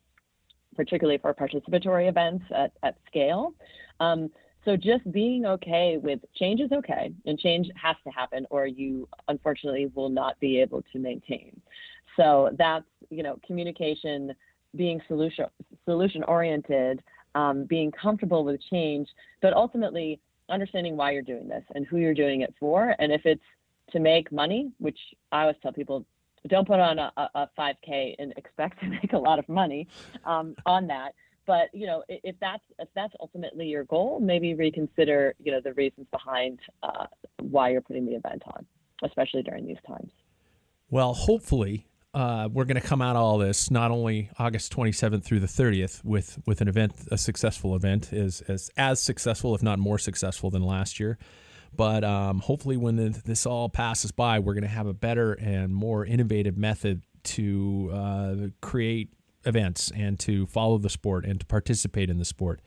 particularly 0.76 1.18
for 1.18 1.34
participatory 1.34 2.08
events 2.08 2.44
at, 2.54 2.72
at 2.82 2.96
scale. 3.06 3.52
Um, 3.98 4.30
so 4.64 4.76
just 4.76 5.10
being 5.10 5.44
okay 5.46 5.98
with 6.02 6.20
change 6.36 6.60
is 6.60 6.70
okay, 6.70 7.12
and 7.26 7.38
change 7.38 7.68
has 7.82 7.96
to 8.04 8.10
happen, 8.10 8.46
or 8.50 8.66
you 8.66 9.08
unfortunately 9.28 9.90
will 9.94 10.10
not 10.10 10.38
be 10.38 10.60
able 10.60 10.82
to 10.92 10.98
maintain. 10.98 11.60
So 12.16 12.50
that's 12.58 12.84
you 13.08 13.22
know 13.22 13.38
communication, 13.46 14.34
being 14.76 15.00
solution 15.08 15.46
solution 15.86 16.22
oriented, 16.24 17.02
um, 17.34 17.64
being 17.64 17.90
comfortable 17.90 18.44
with 18.44 18.60
change, 18.70 19.08
but 19.40 19.54
ultimately 19.54 20.20
understanding 20.50 20.96
why 20.96 21.12
you're 21.12 21.22
doing 21.22 21.48
this 21.48 21.64
and 21.74 21.86
who 21.86 21.96
you're 21.96 22.14
doing 22.14 22.42
it 22.42 22.54
for. 22.60 22.94
And 22.98 23.12
if 23.12 23.22
it's 23.24 23.42
to 23.92 23.98
make 23.98 24.30
money, 24.30 24.72
which 24.78 24.98
I 25.32 25.42
always 25.42 25.56
tell 25.62 25.72
people, 25.72 26.04
don't 26.48 26.66
put 26.66 26.80
on 26.80 26.98
a, 26.98 27.12
a 27.16 27.48
5K 27.58 28.14
and 28.18 28.32
expect 28.36 28.80
to 28.80 28.86
make 29.02 29.12
a 29.12 29.18
lot 29.18 29.38
of 29.38 29.48
money 29.48 29.88
um, 30.24 30.54
on 30.66 30.86
that. 30.88 31.14
But 31.46 31.68
you 31.72 31.86
know, 31.86 32.04
if 32.08 32.36
that's 32.40 32.62
if 32.78 32.88
that's 32.94 33.12
ultimately 33.18 33.66
your 33.66 33.84
goal, 33.84 34.20
maybe 34.20 34.54
reconsider 34.54 35.34
you 35.42 35.50
know 35.50 35.60
the 35.60 35.72
reasons 35.72 36.06
behind 36.12 36.60
uh, 36.82 37.06
why 37.40 37.70
you're 37.70 37.80
putting 37.80 38.06
the 38.06 38.12
event 38.12 38.42
on, 38.46 38.64
especially 39.02 39.42
during 39.42 39.66
these 39.66 39.78
times. 39.86 40.12
Well, 40.90 41.12
hopefully, 41.12 41.86
uh, 42.14 42.48
we're 42.52 42.66
going 42.66 42.80
to 42.80 42.86
come 42.86 43.00
out 43.02 43.16
of 43.16 43.22
all 43.22 43.38
this 43.38 43.70
not 43.70 43.90
only 43.90 44.30
August 44.38 44.72
27th 44.72 45.24
through 45.24 45.40
the 45.40 45.46
30th 45.46 46.04
with 46.04 46.38
with 46.46 46.60
an 46.60 46.68
event, 46.68 46.92
a 47.10 47.18
successful 47.18 47.74
event, 47.74 48.12
is 48.12 48.42
as 48.42 48.70
as 48.76 49.02
successful, 49.02 49.54
if 49.54 49.62
not 49.62 49.78
more 49.78 49.98
successful 49.98 50.50
than 50.50 50.62
last 50.62 51.00
year. 51.00 51.18
But 51.74 52.04
um, 52.04 52.40
hopefully, 52.40 52.76
when 52.76 52.96
the, 52.96 53.22
this 53.24 53.46
all 53.46 53.68
passes 53.68 54.12
by, 54.12 54.38
we're 54.38 54.54
going 54.54 54.62
to 54.62 54.68
have 54.68 54.86
a 54.86 54.94
better 54.94 55.32
and 55.34 55.74
more 55.74 56.04
innovative 56.04 56.56
method 56.56 57.02
to 57.22 57.90
uh, 57.92 58.34
create 58.60 59.10
events 59.44 59.90
and 59.94 60.18
to 60.20 60.46
follow 60.46 60.78
the 60.78 60.90
sport 60.90 61.24
and 61.24 61.40
to 61.40 61.46
participate 61.46 62.10
in 62.10 62.18
the 62.18 62.24
sport 62.24 62.60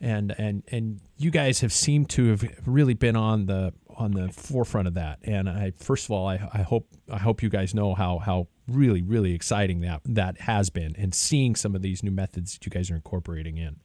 and 0.00 0.34
and 0.38 0.62
and 0.70 1.00
you 1.18 1.30
guys 1.30 1.60
have 1.60 1.72
seemed 1.72 2.08
to 2.10 2.28
have 2.28 2.44
really 2.64 2.94
been 2.94 3.16
on 3.16 3.46
the 3.46 3.72
on 3.96 4.12
the 4.12 4.28
forefront 4.32 4.88
of 4.88 4.94
that. 4.94 5.18
And 5.22 5.48
I 5.48 5.72
first 5.78 6.06
of 6.06 6.10
all, 6.10 6.26
I, 6.26 6.48
I 6.52 6.62
hope 6.62 6.88
I 7.10 7.18
hope 7.18 7.42
you 7.42 7.50
guys 7.50 7.74
know 7.74 7.94
how 7.94 8.18
how 8.18 8.48
really 8.66 9.02
really 9.02 9.34
exciting 9.34 9.80
that 9.80 10.00
that 10.06 10.40
has 10.42 10.70
been, 10.70 10.94
and 10.96 11.14
seeing 11.14 11.54
some 11.54 11.74
of 11.74 11.82
these 11.82 12.02
new 12.02 12.10
methods 12.10 12.54
that 12.54 12.66
you 12.66 12.70
guys 12.70 12.90
are 12.90 12.96
incorporating 12.96 13.58
in. 13.58 13.80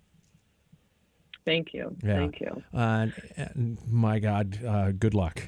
Thank 1.46 1.74
you. 1.76 1.96
Yeah. 2.04 2.16
Thank 2.16 2.40
you. 2.42 2.64
Uh, 2.74 3.08
my 3.88 4.18
God, 4.18 4.60
uh, 4.66 4.92
good 4.94 5.14
luck. 5.14 5.44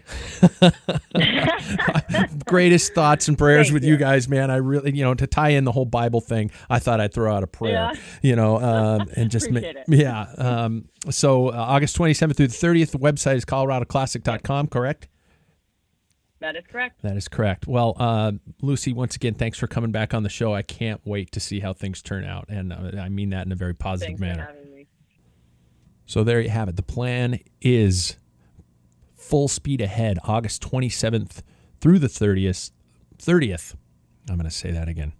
Greatest 2.45 2.93
thoughts 2.93 3.27
and 3.27 3.35
prayers 3.37 3.67
Thank 3.67 3.73
with 3.73 3.83
you. 3.83 3.93
you. 3.93 3.97
guys, 3.97 4.29
man. 4.29 4.51
I 4.51 4.57
really, 4.57 4.95
you 4.95 5.03
know, 5.03 5.13
to 5.15 5.25
tie 5.27 5.49
in 5.49 5.63
the 5.63 5.71
whole 5.71 5.85
Bible 5.85 6.21
thing, 6.21 6.51
I 6.69 6.79
thought 6.79 6.99
I'd 7.01 7.13
throw 7.13 7.33
out 7.35 7.41
a 7.43 7.47
prayer, 7.47 7.73
Yeah. 7.73 7.93
you 8.21 8.35
know, 8.35 8.57
um, 8.61 9.09
and 9.15 9.31
just, 9.31 9.49
ma- 9.49 9.57
Appreciate 9.57 9.75
it. 9.77 9.85
yeah. 9.87 10.27
Um, 10.37 10.89
so 11.09 11.47
uh, 11.49 11.53
August 11.53 11.97
27th 11.97 12.35
through 12.37 12.47
the 12.47 12.53
30th, 12.53 12.91
the 12.91 12.99
website 12.99 13.35
is 13.35 13.45
coloradoclassic.com, 13.45 14.67
correct? 14.67 15.07
That 16.39 16.55
is 16.55 16.63
correct. 16.71 17.01
That 17.01 17.17
is 17.17 17.27
correct. 17.27 17.65
Well, 17.65 17.95
uh, 17.97 18.33
Lucy, 18.61 18.93
once 18.93 19.15
again, 19.15 19.33
thanks 19.33 19.57
for 19.57 19.65
coming 19.65 19.91
back 19.91 20.13
on 20.13 20.21
the 20.21 20.29
show. 20.29 20.53
I 20.53 20.61
can't 20.61 21.01
wait 21.03 21.31
to 21.31 21.39
see 21.39 21.59
how 21.59 21.73
things 21.73 22.03
turn 22.03 22.23
out. 22.23 22.45
And 22.49 22.71
uh, 22.71 23.01
I 23.01 23.09
mean 23.09 23.31
that 23.31 23.47
in 23.47 23.51
a 23.51 23.55
very 23.55 23.73
positive 23.73 24.19
Thanks 24.19 24.21
manner. 24.21 24.53
So 26.07 26.23
there 26.23 26.39
you 26.41 26.49
have 26.49 26.69
it. 26.69 26.77
The 26.77 26.83
plan 26.83 27.39
is 27.61 28.15
full 29.15 29.49
speed 29.49 29.81
ahead, 29.81 30.17
August 30.23 30.63
27th 30.63 31.41
through 31.81 31.99
the 31.99 32.07
30th. 32.07 32.71
30th. 33.19 33.75
I'm 34.29 34.37
going 34.37 34.49
to 34.49 34.55
say 34.55 34.71
that 34.71 34.87
again. 34.87 35.13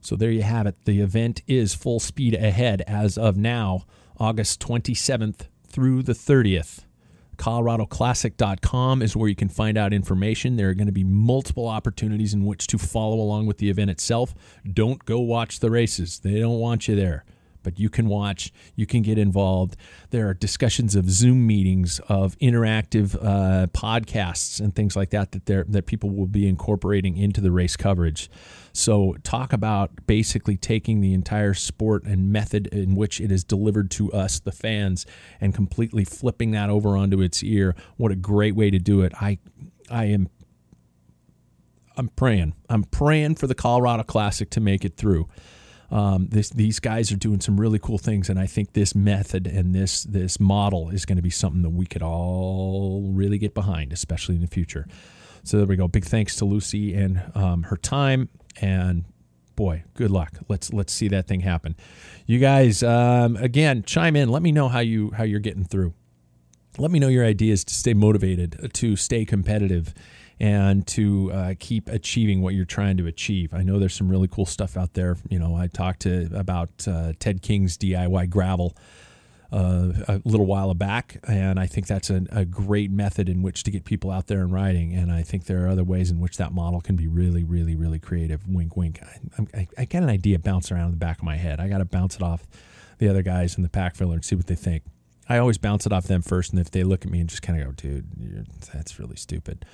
So 0.00 0.16
there 0.16 0.30
you 0.30 0.42
have 0.42 0.66
it. 0.66 0.76
The 0.84 1.00
event 1.00 1.42
is 1.46 1.74
full 1.74 2.00
speed 2.00 2.34
ahead 2.34 2.82
as 2.86 3.18
of 3.18 3.36
now, 3.36 3.84
August 4.18 4.60
27th 4.60 5.48
through 5.66 6.04
the 6.04 6.12
30th. 6.12 6.84
ColoradoClassic.com 7.36 9.02
is 9.02 9.16
where 9.16 9.28
you 9.28 9.34
can 9.34 9.48
find 9.48 9.76
out 9.76 9.92
information. 9.92 10.56
There 10.56 10.68
are 10.68 10.74
going 10.74 10.86
to 10.86 10.92
be 10.92 11.04
multiple 11.04 11.66
opportunities 11.66 12.34
in 12.34 12.44
which 12.44 12.66
to 12.68 12.78
follow 12.78 13.16
along 13.16 13.46
with 13.46 13.58
the 13.58 13.70
event 13.70 13.90
itself. 13.90 14.34
Don't 14.70 15.04
go 15.04 15.20
watch 15.20 15.60
the 15.60 15.70
races, 15.70 16.20
they 16.20 16.38
don't 16.38 16.58
want 16.60 16.86
you 16.86 16.94
there. 16.94 17.24
But 17.62 17.78
you 17.78 17.90
can 17.90 18.08
watch, 18.08 18.52
you 18.74 18.86
can 18.86 19.02
get 19.02 19.18
involved. 19.18 19.76
There 20.10 20.28
are 20.28 20.34
discussions 20.34 20.94
of 20.94 21.10
Zoom 21.10 21.46
meetings, 21.46 22.00
of 22.08 22.38
interactive 22.38 23.16
uh, 23.16 23.66
podcasts, 23.68 24.60
and 24.60 24.74
things 24.74 24.96
like 24.96 25.10
that 25.10 25.32
that, 25.32 25.70
that 25.70 25.86
people 25.86 26.10
will 26.10 26.26
be 26.26 26.48
incorporating 26.48 27.16
into 27.16 27.40
the 27.40 27.50
race 27.50 27.76
coverage. 27.76 28.30
So, 28.72 29.16
talk 29.24 29.52
about 29.52 30.06
basically 30.06 30.56
taking 30.56 31.00
the 31.00 31.12
entire 31.12 31.54
sport 31.54 32.04
and 32.04 32.32
method 32.32 32.68
in 32.68 32.94
which 32.94 33.20
it 33.20 33.32
is 33.32 33.42
delivered 33.42 33.90
to 33.92 34.12
us, 34.12 34.38
the 34.38 34.52
fans, 34.52 35.06
and 35.40 35.54
completely 35.54 36.04
flipping 36.04 36.52
that 36.52 36.70
over 36.70 36.96
onto 36.96 37.20
its 37.20 37.42
ear. 37.42 37.74
What 37.96 38.12
a 38.12 38.16
great 38.16 38.54
way 38.54 38.70
to 38.70 38.78
do 38.78 39.02
it! 39.02 39.12
I, 39.20 39.38
I 39.90 40.04
am, 40.06 40.28
I'm 41.96 42.08
praying. 42.08 42.54
I'm 42.68 42.84
praying 42.84 43.36
for 43.36 43.46
the 43.46 43.54
Colorado 43.54 44.04
Classic 44.04 44.48
to 44.50 44.60
make 44.60 44.84
it 44.84 44.96
through. 44.96 45.28
Um, 45.90 46.28
this, 46.28 46.50
these 46.50 46.78
guys 46.78 47.10
are 47.10 47.16
doing 47.16 47.40
some 47.40 47.60
really 47.60 47.78
cool 47.78 47.98
things, 47.98 48.28
and 48.28 48.38
I 48.38 48.46
think 48.46 48.74
this 48.74 48.94
method 48.94 49.46
and 49.46 49.74
this 49.74 50.04
this 50.04 50.38
model 50.38 50.90
is 50.90 51.04
going 51.04 51.16
to 51.16 51.22
be 51.22 51.30
something 51.30 51.62
that 51.62 51.70
we 51.70 51.86
could 51.86 52.02
all 52.02 53.10
really 53.12 53.38
get 53.38 53.54
behind, 53.54 53.92
especially 53.92 54.36
in 54.36 54.40
the 54.40 54.46
future. 54.46 54.86
So 55.42 55.56
there 55.56 55.66
we 55.66 55.76
go. 55.76 55.88
Big 55.88 56.04
thanks 56.04 56.36
to 56.36 56.44
Lucy 56.44 56.94
and 56.94 57.22
um, 57.34 57.64
her 57.64 57.76
time, 57.76 58.28
and 58.60 59.04
boy, 59.56 59.82
good 59.94 60.10
luck. 60.10 60.38
Let's 60.48 60.72
let's 60.72 60.92
see 60.92 61.08
that 61.08 61.26
thing 61.26 61.40
happen. 61.40 61.74
You 62.24 62.38
guys, 62.38 62.82
um, 62.82 63.36
again, 63.36 63.82
chime 63.82 64.14
in. 64.14 64.28
Let 64.28 64.42
me 64.42 64.52
know 64.52 64.68
how 64.68 64.80
you 64.80 65.10
how 65.10 65.24
you're 65.24 65.40
getting 65.40 65.64
through. 65.64 65.94
Let 66.78 66.90
me 66.90 66.98
know 66.98 67.08
your 67.08 67.24
ideas 67.26 67.64
to 67.64 67.74
stay 67.74 67.94
motivated, 67.94 68.70
to 68.74 68.96
stay 68.96 69.24
competitive, 69.24 69.92
and 70.40 70.86
to 70.86 71.30
uh, 71.32 71.54
keep 71.58 71.88
achieving 71.88 72.40
what 72.40 72.54
you're 72.54 72.64
trying 72.64 72.96
to 72.96 73.06
achieve. 73.06 73.52
I 73.52 73.62
know 73.62 73.78
there's 73.78 73.94
some 73.94 74.08
really 74.08 74.28
cool 74.28 74.46
stuff 74.46 74.76
out 74.76 74.94
there. 74.94 75.18
You 75.28 75.38
know, 75.38 75.54
I 75.54 75.66
talked 75.66 76.00
to 76.00 76.30
about 76.34 76.88
uh, 76.88 77.12
Ted 77.18 77.42
King's 77.42 77.76
DIY 77.76 78.30
gravel 78.30 78.74
uh, 79.52 79.92
a 80.08 80.22
little 80.24 80.46
while 80.46 80.72
back, 80.74 81.18
and 81.28 81.58
I 81.58 81.66
think 81.66 81.86
that's 81.86 82.08
a, 82.08 82.22
a, 82.30 82.44
great 82.44 82.90
method 82.90 83.28
in 83.28 83.42
which 83.42 83.64
to 83.64 83.70
get 83.70 83.84
people 83.84 84.10
out 84.10 84.28
there 84.28 84.40
and 84.42 84.52
riding. 84.52 84.94
And 84.94 85.10
I 85.10 85.22
think 85.22 85.44
there 85.44 85.66
are 85.66 85.68
other 85.68 85.82
ways 85.82 86.10
in 86.10 86.20
which 86.20 86.36
that 86.36 86.52
model 86.52 86.80
can 86.80 86.94
be 86.94 87.08
really, 87.08 87.42
really, 87.42 87.74
really 87.74 87.98
creative. 87.98 88.46
Wink, 88.46 88.76
wink. 88.76 89.00
I, 89.02 89.58
I, 89.58 89.68
I 89.76 89.86
an 89.90 90.08
idea 90.08 90.38
bouncing 90.38 90.76
around 90.76 90.86
in 90.86 90.90
the 90.92 90.98
back 90.98 91.18
of 91.18 91.24
my 91.24 91.36
head. 91.36 91.58
I 91.58 91.68
got 91.68 91.78
to 91.78 91.84
bounce 91.84 92.14
it 92.14 92.22
off 92.22 92.46
the 92.98 93.08
other 93.08 93.22
guys 93.22 93.56
in 93.56 93.64
the 93.64 93.68
pack 93.68 93.96
filler 93.96 94.14
and 94.14 94.24
see 94.24 94.36
what 94.36 94.46
they 94.46 94.54
think. 94.54 94.84
I 95.30 95.38
always 95.38 95.58
bounce 95.58 95.86
it 95.86 95.92
off 95.92 96.08
them 96.08 96.22
first, 96.22 96.50
and 96.50 96.60
if 96.60 96.72
they 96.72 96.82
look 96.82 97.04
at 97.04 97.10
me 97.10 97.20
and 97.20 97.28
just 97.30 97.40
kind 97.40 97.60
of 97.60 97.66
go, 97.66 97.72
"Dude, 97.72 98.48
that's 98.72 98.98
really 98.98 99.14
stupid," 99.14 99.64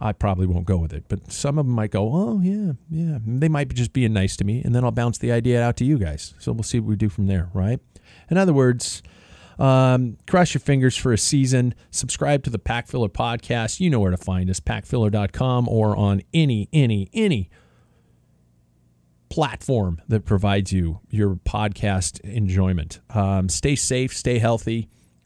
I 0.00 0.12
probably 0.12 0.46
won't 0.46 0.64
go 0.64 0.78
with 0.78 0.94
it. 0.94 1.04
But 1.06 1.30
some 1.30 1.58
of 1.58 1.66
them 1.66 1.74
might 1.74 1.90
go, 1.90 2.10
"Oh 2.10 2.40
yeah, 2.40 2.72
yeah." 2.88 3.18
They 3.26 3.50
might 3.50 3.68
be 3.68 3.74
just 3.74 3.92
being 3.92 4.14
nice 4.14 4.36
to 4.38 4.44
me, 4.44 4.62
and 4.62 4.74
then 4.74 4.84
I'll 4.84 4.90
bounce 4.90 5.18
the 5.18 5.30
idea 5.30 5.62
out 5.62 5.76
to 5.76 5.84
you 5.84 5.98
guys. 5.98 6.32
So 6.38 6.50
we'll 6.50 6.62
see 6.62 6.80
what 6.80 6.88
we 6.88 6.96
do 6.96 7.10
from 7.10 7.26
there, 7.26 7.50
right? 7.52 7.78
In 8.30 8.38
other 8.38 8.54
words, 8.54 9.02
um, 9.58 10.16
cross 10.26 10.54
your 10.54 10.62
fingers 10.62 10.96
for 10.96 11.12
a 11.12 11.18
season. 11.18 11.74
Subscribe 11.90 12.42
to 12.44 12.50
the 12.50 12.58
Pack 12.58 12.88
Filler 12.88 13.10
podcast. 13.10 13.80
You 13.80 13.90
know 13.90 14.00
where 14.00 14.10
to 14.10 14.16
find 14.16 14.48
us, 14.48 14.60
packfiller.com 14.60 15.68
or 15.68 15.94
on 15.94 16.22
any, 16.32 16.70
any, 16.72 17.10
any 17.12 17.50
platform 19.28 20.00
that 20.08 20.24
provides 20.24 20.72
you 20.72 21.00
your 21.10 21.36
podcast 21.36 22.20
enjoyment. 22.20 23.00
Um, 23.10 23.48
stay 23.48 23.76
safe, 23.76 24.14
stay 24.14 24.38
healthy, 24.38 24.88